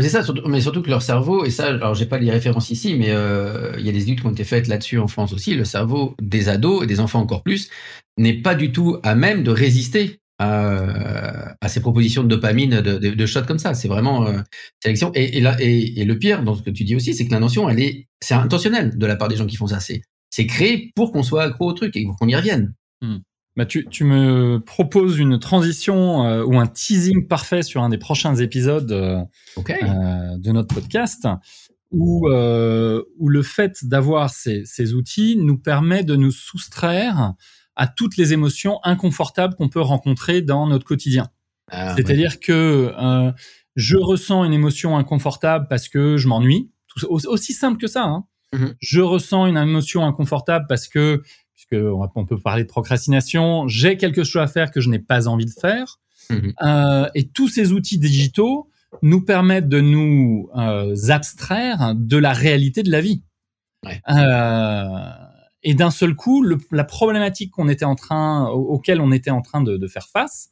c'est 0.00 0.08
ça, 0.08 0.22
mais 0.46 0.60
surtout 0.60 0.82
que 0.82 0.90
leur 0.90 1.02
cerveau, 1.02 1.44
et 1.44 1.50
ça, 1.50 1.66
alors 1.66 1.94
j'ai 1.94 2.06
pas 2.06 2.18
les 2.18 2.30
références 2.30 2.70
ici, 2.70 2.94
mais 2.94 3.10
euh, 3.10 3.74
il 3.78 3.86
y 3.86 3.88
a 3.88 3.92
des 3.92 4.02
études 4.02 4.20
qui 4.20 4.26
ont 4.26 4.32
été 4.32 4.44
faites 4.44 4.68
là-dessus 4.68 4.98
en 4.98 5.08
France 5.08 5.32
aussi, 5.32 5.54
le 5.54 5.64
cerveau 5.64 6.14
des 6.20 6.48
ados 6.48 6.82
et 6.82 6.86
des 6.86 7.00
enfants 7.00 7.20
encore 7.20 7.42
plus 7.42 7.70
n'est 8.18 8.40
pas 8.40 8.54
du 8.54 8.72
tout 8.72 8.98
à 9.02 9.14
même 9.14 9.42
de 9.42 9.50
résister 9.50 10.18
à, 10.38 11.56
à 11.60 11.68
ces 11.68 11.80
propositions 11.80 12.22
de 12.22 12.28
dopamine, 12.28 12.80
de, 12.80 12.98
de, 12.98 13.10
de 13.10 13.26
shots 13.26 13.44
comme 13.46 13.58
ça. 13.58 13.74
C'est 13.74 13.88
vraiment 13.88 14.26
euh, 14.26 14.40
sélection. 14.82 15.10
Et, 15.14 15.38
et, 15.38 15.40
là, 15.40 15.56
et, 15.60 16.00
et, 16.00 16.04
le 16.04 16.18
pire 16.18 16.42
dans 16.42 16.54
ce 16.54 16.62
que 16.62 16.70
tu 16.70 16.84
dis 16.84 16.94
aussi, 16.94 17.14
c'est 17.14 17.26
que 17.26 17.32
l'intention, 17.32 17.68
elle 17.68 17.80
est, 17.80 18.08
c'est 18.20 18.34
intentionnel 18.34 18.96
de 18.96 19.06
la 19.06 19.16
part 19.16 19.28
des 19.28 19.36
gens 19.36 19.46
qui 19.46 19.56
font 19.56 19.66
ça. 19.66 19.80
C'est, 19.80 20.02
c'est 20.30 20.46
créé 20.46 20.92
pour 20.94 21.12
qu'on 21.12 21.22
soit 21.22 21.44
accro 21.44 21.68
au 21.68 21.72
truc 21.72 21.96
et 21.96 22.04
pour 22.04 22.16
qu'on 22.16 22.28
y 22.28 22.36
revienne. 22.36 22.74
Hmm. 23.00 23.18
Bah 23.56 23.64
tu, 23.64 23.86
tu, 23.86 24.04
me 24.04 24.58
proposes 24.58 25.18
une 25.18 25.38
transition 25.38 26.26
euh, 26.26 26.44
ou 26.44 26.58
un 26.58 26.66
teasing 26.66 27.26
parfait 27.26 27.62
sur 27.62 27.82
un 27.82 27.88
des 27.88 27.96
prochains 27.96 28.36
épisodes 28.36 28.92
euh, 28.92 29.22
okay. 29.56 29.82
euh, 29.82 30.36
de 30.36 30.52
notre 30.52 30.74
podcast, 30.74 31.26
où, 31.90 32.28
euh, 32.28 33.02
où 33.18 33.30
le 33.30 33.42
fait 33.42 33.78
d'avoir 33.82 34.28
ces, 34.28 34.66
ces, 34.66 34.92
outils 34.92 35.36
nous 35.36 35.56
permet 35.56 36.04
de 36.04 36.16
nous 36.16 36.32
soustraire 36.32 37.32
à 37.76 37.86
toutes 37.86 38.16
les 38.16 38.32
émotions 38.32 38.80
inconfortables 38.84 39.54
qu'on 39.54 39.68
peut 39.68 39.80
rencontrer 39.80 40.42
dans 40.42 40.66
notre 40.66 40.84
quotidien. 40.84 41.28
Ah, 41.70 41.94
C'est-à-dire 41.96 42.32
ouais. 42.32 42.38
que 42.38 42.94
euh, 42.98 43.32
je 43.74 43.96
ressens 43.96 44.44
une 44.44 44.52
émotion 44.52 44.96
inconfortable 44.96 45.66
parce 45.68 45.88
que 45.88 46.16
je 46.16 46.28
m'ennuie, 46.28 46.70
aussi 47.10 47.52
simple 47.52 47.78
que 47.78 47.86
ça. 47.86 48.04
Hein. 48.04 48.24
Mm 48.52 48.58
-hmm. 48.58 48.74
Je 48.80 49.00
ressens 49.00 49.46
une 49.46 49.58
émotion 49.58 50.06
inconfortable 50.06 50.66
parce 50.68 50.88
que 50.88 51.22
puisque 51.54 51.82
on 52.14 52.26
peut 52.26 52.38
parler 52.38 52.64
de 52.64 52.68
procrastination, 52.68 53.66
j'ai 53.66 53.96
quelque 53.96 54.24
chose 54.24 54.42
à 54.42 54.46
faire 54.46 54.70
que 54.70 54.80
je 54.80 54.90
n'ai 54.90 54.98
pas 54.98 55.26
envie 55.26 55.46
de 55.46 55.58
faire. 55.60 55.98
Mmh. 56.30 56.50
Euh, 56.62 57.08
et 57.14 57.28
tous 57.28 57.48
ces 57.48 57.72
outils 57.72 57.98
digitaux 57.98 58.70
nous 59.02 59.22
permettent 59.24 59.68
de 59.68 59.80
nous 59.80 60.48
euh, 60.56 60.94
abstraire 61.08 61.94
de 61.94 62.16
la 62.16 62.32
réalité 62.32 62.82
de 62.82 62.90
la 62.90 63.00
vie. 63.00 63.22
Ouais. 63.84 64.00
Euh, 64.10 65.10
et 65.68 65.74
d'un 65.74 65.90
seul 65.90 66.14
coup, 66.14 66.44
le, 66.44 66.58
la 66.70 66.84
problématique 66.84 67.50
qu'on 67.50 67.68
était 67.68 67.84
en 67.84 67.96
train, 67.96 68.48
auquel 68.50 69.00
on 69.00 69.10
était 69.10 69.32
en 69.32 69.42
train 69.42 69.60
de, 69.60 69.76
de 69.76 69.86
faire 69.88 70.06
face, 70.06 70.48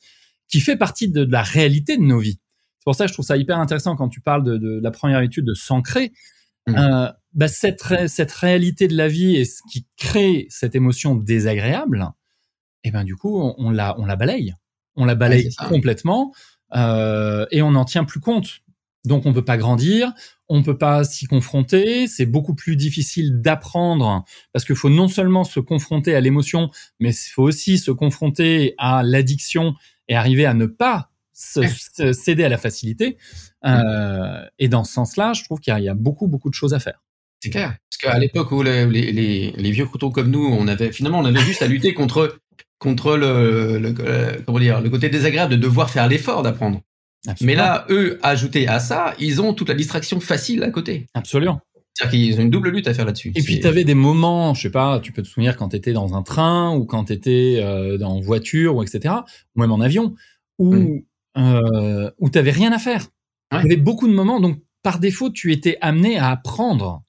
qui 0.48 0.59
fait 0.59 0.77
partie 0.77 1.09
de, 1.09 1.24
de, 1.24 1.31
la 1.31 1.42
réalité 1.42 1.96
de 1.96 2.03
nos 2.03 2.18
vies. 2.18 2.40
C'est 2.81 2.85
pour 2.85 2.96
ça 2.96 3.05
que 3.05 3.11
je 3.11 3.12
trouve 3.14 3.24
ça 3.24 3.37
hyper 3.37 3.61
intéressant 3.61 3.94
quand 3.94 4.09
tu 4.09 4.20
parles 4.20 4.42
de, 4.42 4.59
de 4.59 4.81
la 4.83 4.90
première 4.90 5.20
étude 5.20 5.44
de 5.44 5.55
s'ancrer. 5.55 6.12
Mmh. 6.66 6.74
Euh, 6.77 7.12
bah, 7.33 7.46
cette, 7.46 7.81
ré 7.83 8.09
cette 8.09 8.33
réalité 8.33 8.88
de 8.88 8.96
la 8.96 9.07
vie 9.07 9.37
et 9.37 9.44
ce 9.44 9.61
qui 9.70 9.87
crée 9.96 10.46
cette 10.50 10.74
émotion 10.74 11.14
désagréable, 11.14 12.09
et 12.83 12.88
eh 12.88 12.90
ben 12.90 13.05
du 13.05 13.14
coup, 13.14 13.40
on, 13.40 13.55
on, 13.57 13.70
la, 13.70 13.98
on 14.00 14.07
la 14.07 14.16
balaye. 14.16 14.57
On 14.96 15.05
la 15.05 15.14
balaye 15.14 15.48
complètement 15.68 16.35
euh, 16.74 17.46
et 17.53 17.62
on 17.62 17.70
n'en 17.70 17.85
tient 17.85 18.05
plus 18.05 18.20
compte. 18.20 18.63
Donc, 19.05 19.27
on 19.27 19.33
peut 19.33 19.45
pas 19.45 19.57
grandir, 19.57 20.12
on 20.49 20.62
peut 20.62 20.79
pas 20.79 21.05
s'y 21.05 21.27
confronter. 21.27 22.07
C'est 22.07 22.27
beaucoup 22.27 22.55
plus 22.55 22.77
difficile 22.77 23.40
d'apprendre 23.40 24.25
parce 24.53 24.64
qu'il 24.64 24.77
faut 24.77 24.90
non 24.90 25.09
seulement 25.09 25.45
se 25.45 25.61
confronter 25.61 26.14
à 26.14 26.21
l'émotion, 26.21 26.71
mais 27.01 27.11
il 27.11 27.31
faut 27.31 27.43
aussi 27.43 27.79
se 27.79 27.90
confronter 27.90 28.75
à 28.79 29.03
l'addiction 29.03 29.75
et 30.09 30.17
arriver 30.17 30.47
à 30.47 30.55
ne 30.55 30.67
pas 30.67 31.11
se, 31.33 31.62
se 31.67 32.12
céder 32.12 32.45
à 32.45 32.49
la 32.49 32.59
facilité. 32.59 33.19
Euh, 33.64 34.45
et 34.59 34.69
dans 34.69 34.85
ce 34.85 34.93
sens-là, 34.93 35.33
je 35.33 35.45
trouve 35.45 35.61
qu'il 35.61 35.77
y, 35.77 35.83
y, 35.83 35.88
a 35.88 35.95
beaucoup, 35.95 36.29
beaucoup 36.29 36.49
de 36.49 36.55
choses 36.55 36.75
à 36.75 36.79
faire. 36.79 37.03
C'est 37.40 37.51
clair. 37.51 37.77
Parce 37.90 37.99
qu'à 38.01 38.19
l'époque 38.19 38.53
où 38.53 38.62
les, 38.62 38.87
les, 38.87 39.53
les, 39.53 39.71
vieux 39.71 39.85
croutons 39.85 40.11
comme 40.11 40.31
nous, 40.31 40.47
on 40.47 40.67
avait 40.67 40.93
finalement 40.93 41.19
on 41.19 41.27
avait 41.27 41.40
juste 41.40 41.61
à 41.61 41.67
lutter 41.67 41.93
contre 41.93 42.38
contre 42.79 43.17
le, 43.17 43.79
le, 43.79 43.90
le, 43.90 44.43
comment 44.47 44.59
dire 44.59 44.81
le 44.81 44.88
côté 44.88 45.11
désagréable 45.11 45.53
de 45.53 45.57
devoir 45.59 45.90
faire 45.90 46.09
l'effort 46.09 46.43
d'apprendre. 46.43 46.81
Mais 47.41 47.55
là, 47.55 47.87
eux, 47.91 48.19
ajoutés 48.23 48.69
à 48.69 48.79
ça, 48.79 49.15
ils 49.19 49.41
ont 49.41 49.55
toute 49.55 49.69
la 49.69 49.75
distraction 49.75 50.21
facile 50.21 50.63
à 50.63 50.71
côté. 50.71 51.07
Absolument. 51.15 51.61
C'est-à-dire 51.95 52.19
qu'ils 52.19 52.39
ont 52.41 52.43
une 52.43 52.51
double 52.51 52.71
lutte 52.71 52.89
à 52.89 52.95
faire 52.95 53.05
là-dessus. 53.05 53.33
Et 53.37 53.43
puis, 53.43 53.61
tu 53.61 53.67
avais 53.67 53.85
des 53.85 53.95
moments, 53.95 54.53
je 54.53 54.63
sais 54.63 54.71
pas, 54.71 54.99
tu 55.01 55.13
peux 55.13 55.23
te 55.23 55.29
souvenir 55.29 55.57
quand 55.57 55.69
tu 55.69 55.77
étais 55.77 55.93
dans 55.93 56.15
un 56.15 56.23
train 56.23 56.75
ou 56.75 56.85
quand 56.85 57.05
tu 57.05 57.13
étais 57.13 57.61
euh, 57.61 58.01
en 58.03 58.21
voiture 58.21 58.77
ou 58.77 58.83
etc., 58.83 59.15
ou 59.55 59.61
même 59.61 59.71
en 59.71 59.81
avion, 59.81 60.15
où, 60.59 60.75
mm. 60.75 61.03
euh, 61.39 62.11
où 62.19 62.31
tu 62.31 62.39
n'avais 62.39 62.51
rien 62.51 62.73
à 62.73 62.79
faire. 62.79 63.07
Ouais. 63.53 63.61
Il 63.61 63.63
y 63.63 63.67
avait 63.67 63.77
beaucoup 63.77 64.09
de 64.09 64.13
moments, 64.13 64.41
donc 64.41 64.59
par 64.83 64.99
défaut, 64.99 65.31
tu 65.31 65.53
étais 65.53 65.79
amené 65.81 66.19
à 66.19 66.31
apprendre 66.31 67.05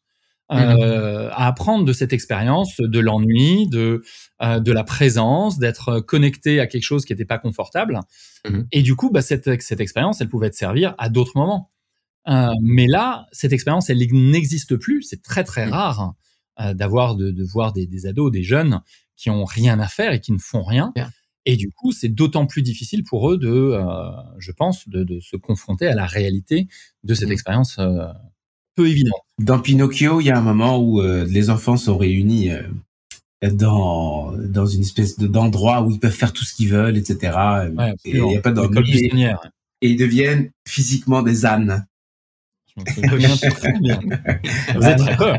euh, 0.52 1.30
à 1.32 1.48
apprendre 1.48 1.86
de 1.86 1.94
cette 1.94 2.14
expérience, 2.14 2.78
de 2.80 3.00
l'ennui, 3.00 3.68
de 3.68 4.04
euh, 4.44 4.60
de 4.60 4.72
la 4.72 4.84
présence, 4.84 5.58
d'être 5.58 6.00
connecté 6.02 6.60
à 6.60 6.68
quelque 6.68 6.84
chose 6.84 7.06
qui 7.06 7.14
n'était 7.14 7.26
pas 7.26 7.40
confortable. 7.40 8.00
Mmh. 8.48 8.62
Et 8.72 8.82
du 8.84 8.96
coup, 8.96 9.10
bah, 9.10 9.22
cette 9.22 9.62
cette 9.62 9.80
expérience, 9.80 10.22
elle 10.22 10.30
pouvait 10.30 10.50
te 10.50 10.56
servir 10.56 10.94
à 10.98 11.10
d'autres 11.10 11.34
moments. 11.36 11.72
Euh, 12.28 12.50
mais 12.62 12.88
là, 12.88 13.28
cette 13.32 13.54
expérience, 13.54 13.90
elle 13.90 14.00
n'existe 14.12 14.76
plus. 14.78 15.04
C'est 15.04 15.22
très 15.22 15.44
très 15.44 15.66
rare 15.66 16.14
euh, 16.60 16.74
d'avoir 16.74 17.16
de, 17.16 17.32
de 17.32 17.44
voir 17.44 17.74
des, 17.74 17.86
des 17.86 18.06
ados, 18.06 18.32
des 18.32 18.44
jeunes 18.44 18.82
qui 19.16 19.30
ont 19.30 19.46
rien 19.46 19.80
à 19.80 19.88
faire 19.88 20.14
et 20.14 20.22
qui 20.22 20.32
ne 20.32 20.38
font 20.38 20.64
rien. 20.64 20.92
Yeah. 20.96 21.10
Et 21.46 21.58
du 21.58 21.70
coup, 21.70 21.92
c'est 21.92 22.10
d'autant 22.10 22.48
plus 22.48 22.64
difficile 22.64 23.04
pour 23.04 23.32
eux 23.32 23.38
de, 23.38 23.50
euh, 23.50 23.84
je 24.40 24.52
pense, 24.52 24.90
de, 24.90 25.04
de, 25.04 25.20
se 25.20 25.36
confronter 25.36 25.88
à 25.88 25.94
la 25.94 26.08
réalité 26.08 26.68
de 27.04 27.14
cette 27.14 27.30
mmh. 27.30 27.34
expérience 27.34 27.78
euh, 27.78 28.08
peu 28.76 28.88
évident. 28.90 29.16
Dans 29.40 29.60
Pinocchio, 29.60 30.22
il 30.22 30.26
y 30.26 30.32
a 30.32 30.38
un 30.38 30.42
moment 30.42 30.78
où 30.80 31.02
euh, 31.02 31.26
les 31.30 31.50
enfants 31.50 31.78
sont 31.78 31.98
réunis 31.98 32.52
euh, 32.52 32.62
dans 33.52 34.34
dans 34.38 34.66
une 34.66 34.82
espèce 34.82 35.18
d'endroit 35.20 35.82
où 35.82 35.92
ils 35.92 36.00
peuvent 36.00 36.12
faire 36.12 36.34
tout 36.34 36.44
ce 36.44 36.54
qu'ils 36.54 36.70
veulent, 36.70 36.98
etc. 36.98 37.38
Ouais, 37.76 37.94
et 38.06 38.18
il 38.18 38.24
n'y 38.24 38.38
a 38.38 38.42
pas 38.42 38.52
d'ennui. 38.52 39.06
Et, 39.06 39.34
et 39.82 39.90
ils 39.90 39.98
deviennent 39.98 40.52
physiquement 40.68 41.22
des 41.22 41.46
ânes. 41.46 41.86
Vous 44.76 44.86
êtes 44.86 45.00
d'accord? 45.00 45.38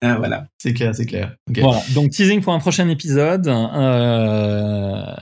Ah, 0.00 0.16
Voilà. 0.16 0.46
C'est 0.56 0.72
clair, 0.72 0.94
c'est 0.94 1.04
clair. 1.04 1.36
Okay. 1.50 1.60
Voilà. 1.60 1.82
Donc 1.94 2.10
teasing 2.10 2.40
pour 2.40 2.54
un 2.54 2.58
prochain 2.60 2.88
épisode. 2.88 3.46
Euh, 3.48 5.12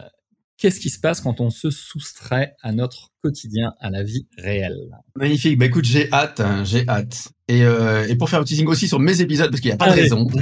qu'est-ce 0.59 0.81
qui 0.81 0.91
se 0.91 0.99
passe 0.99 1.21
quand 1.21 1.41
on 1.41 1.51
se 1.51 1.71
soustrait 1.71 2.55
à 2.63 2.73
notre 2.73 3.11
quotidien, 3.23 3.75
à 3.81 3.91
la 3.91 4.03
vie 4.03 4.27
réelle? 4.39 4.91
Magnifique. 5.15 5.59
Bah 5.59 5.67
écoute, 5.67 5.85
j'ai 5.85 6.11
hâte, 6.13 6.41
hein, 6.41 6.65
j'ai 6.65 6.89
hâte. 6.89 7.29
Et, 7.49 7.63
euh, 7.63 8.07
et, 8.09 8.17
pour 8.17 8.29
faire 8.29 8.41
un 8.41 8.45
teasing 8.45 8.67
aussi 8.67 8.89
sur 8.89 8.99
mes 8.99 9.21
épisodes, 9.21 9.51
parce 9.51 9.61
qu'il 9.61 9.71
n'y 9.71 9.75
a 9.75 9.77
pas 9.77 9.87
Allez. 9.87 10.09
de 10.09 10.15
raison. 10.15 10.27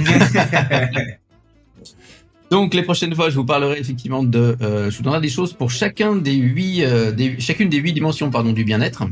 Donc 2.51 2.73
les 2.73 2.83
prochaines 2.83 3.13
fois, 3.15 3.29
je 3.29 3.35
vous 3.35 3.45
parlerai 3.45 3.79
effectivement 3.79 4.23
de, 4.23 4.55
euh, 4.61 4.89
je 4.89 4.97
vous 4.97 5.03
donnerai 5.03 5.21
des 5.21 5.29
choses 5.29 5.53
pour 5.53 5.71
chacun 5.71 6.15
des 6.15 6.35
huit, 6.35 6.83
euh, 6.83 7.11
des, 7.11 7.39
chacune 7.39 7.69
des 7.69 7.77
huit 7.77 7.93
dimensions 7.93 8.29
pardon 8.29 8.53
du 8.53 8.63
bien-être. 8.63 9.03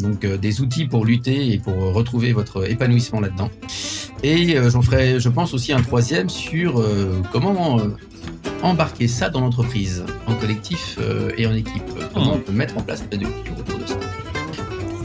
Donc 0.00 0.24
euh, 0.24 0.36
des 0.36 0.60
outils 0.60 0.86
pour 0.86 1.04
lutter 1.04 1.52
et 1.52 1.58
pour 1.58 1.74
retrouver 1.94 2.32
votre 2.32 2.68
épanouissement 2.70 3.20
là-dedans. 3.20 3.50
Et 4.22 4.56
euh, 4.56 4.70
j'en 4.70 4.82
ferai, 4.82 5.20
je 5.20 5.28
pense 5.28 5.54
aussi 5.54 5.72
un 5.72 5.82
troisième 5.82 6.28
sur 6.28 6.80
euh, 6.80 7.20
comment 7.32 7.80
embarquer 8.62 9.08
ça 9.08 9.28
dans 9.28 9.40
l'entreprise, 9.40 10.04
en 10.26 10.34
collectif 10.34 10.98
et 11.36 11.46
en 11.46 11.54
équipe. 11.54 11.82
Comment 12.14 12.34
on 12.34 12.38
peut 12.38 12.52
mettre 12.52 12.76
en 12.78 12.80
place 12.80 13.02
des 13.08 13.18
culture 13.18 13.58
autour 13.58 13.78
de 13.78 13.86
ça. 13.86 13.94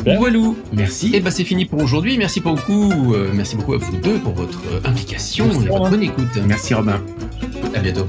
Voilà. 0.05 0.39
Merci. 0.73 1.11
Et 1.13 1.19
bah 1.19 1.29
c'est 1.29 1.43
fini 1.43 1.65
pour 1.65 1.81
aujourd'hui. 1.81 2.17
Merci 2.17 2.39
beaucoup. 2.39 3.13
Merci 3.33 3.55
beaucoup 3.55 3.73
à 3.73 3.77
vous 3.77 3.97
deux 3.97 4.17
pour 4.19 4.33
votre 4.33 4.61
implication 4.85 5.45
merci, 5.45 5.65
et 5.65 5.67
votre 5.67 5.89
bonne 5.89 6.03
écoute. 6.03 6.39
Merci 6.47 6.73
Robin. 6.73 7.01
À 7.75 7.79
bientôt. 7.79 8.07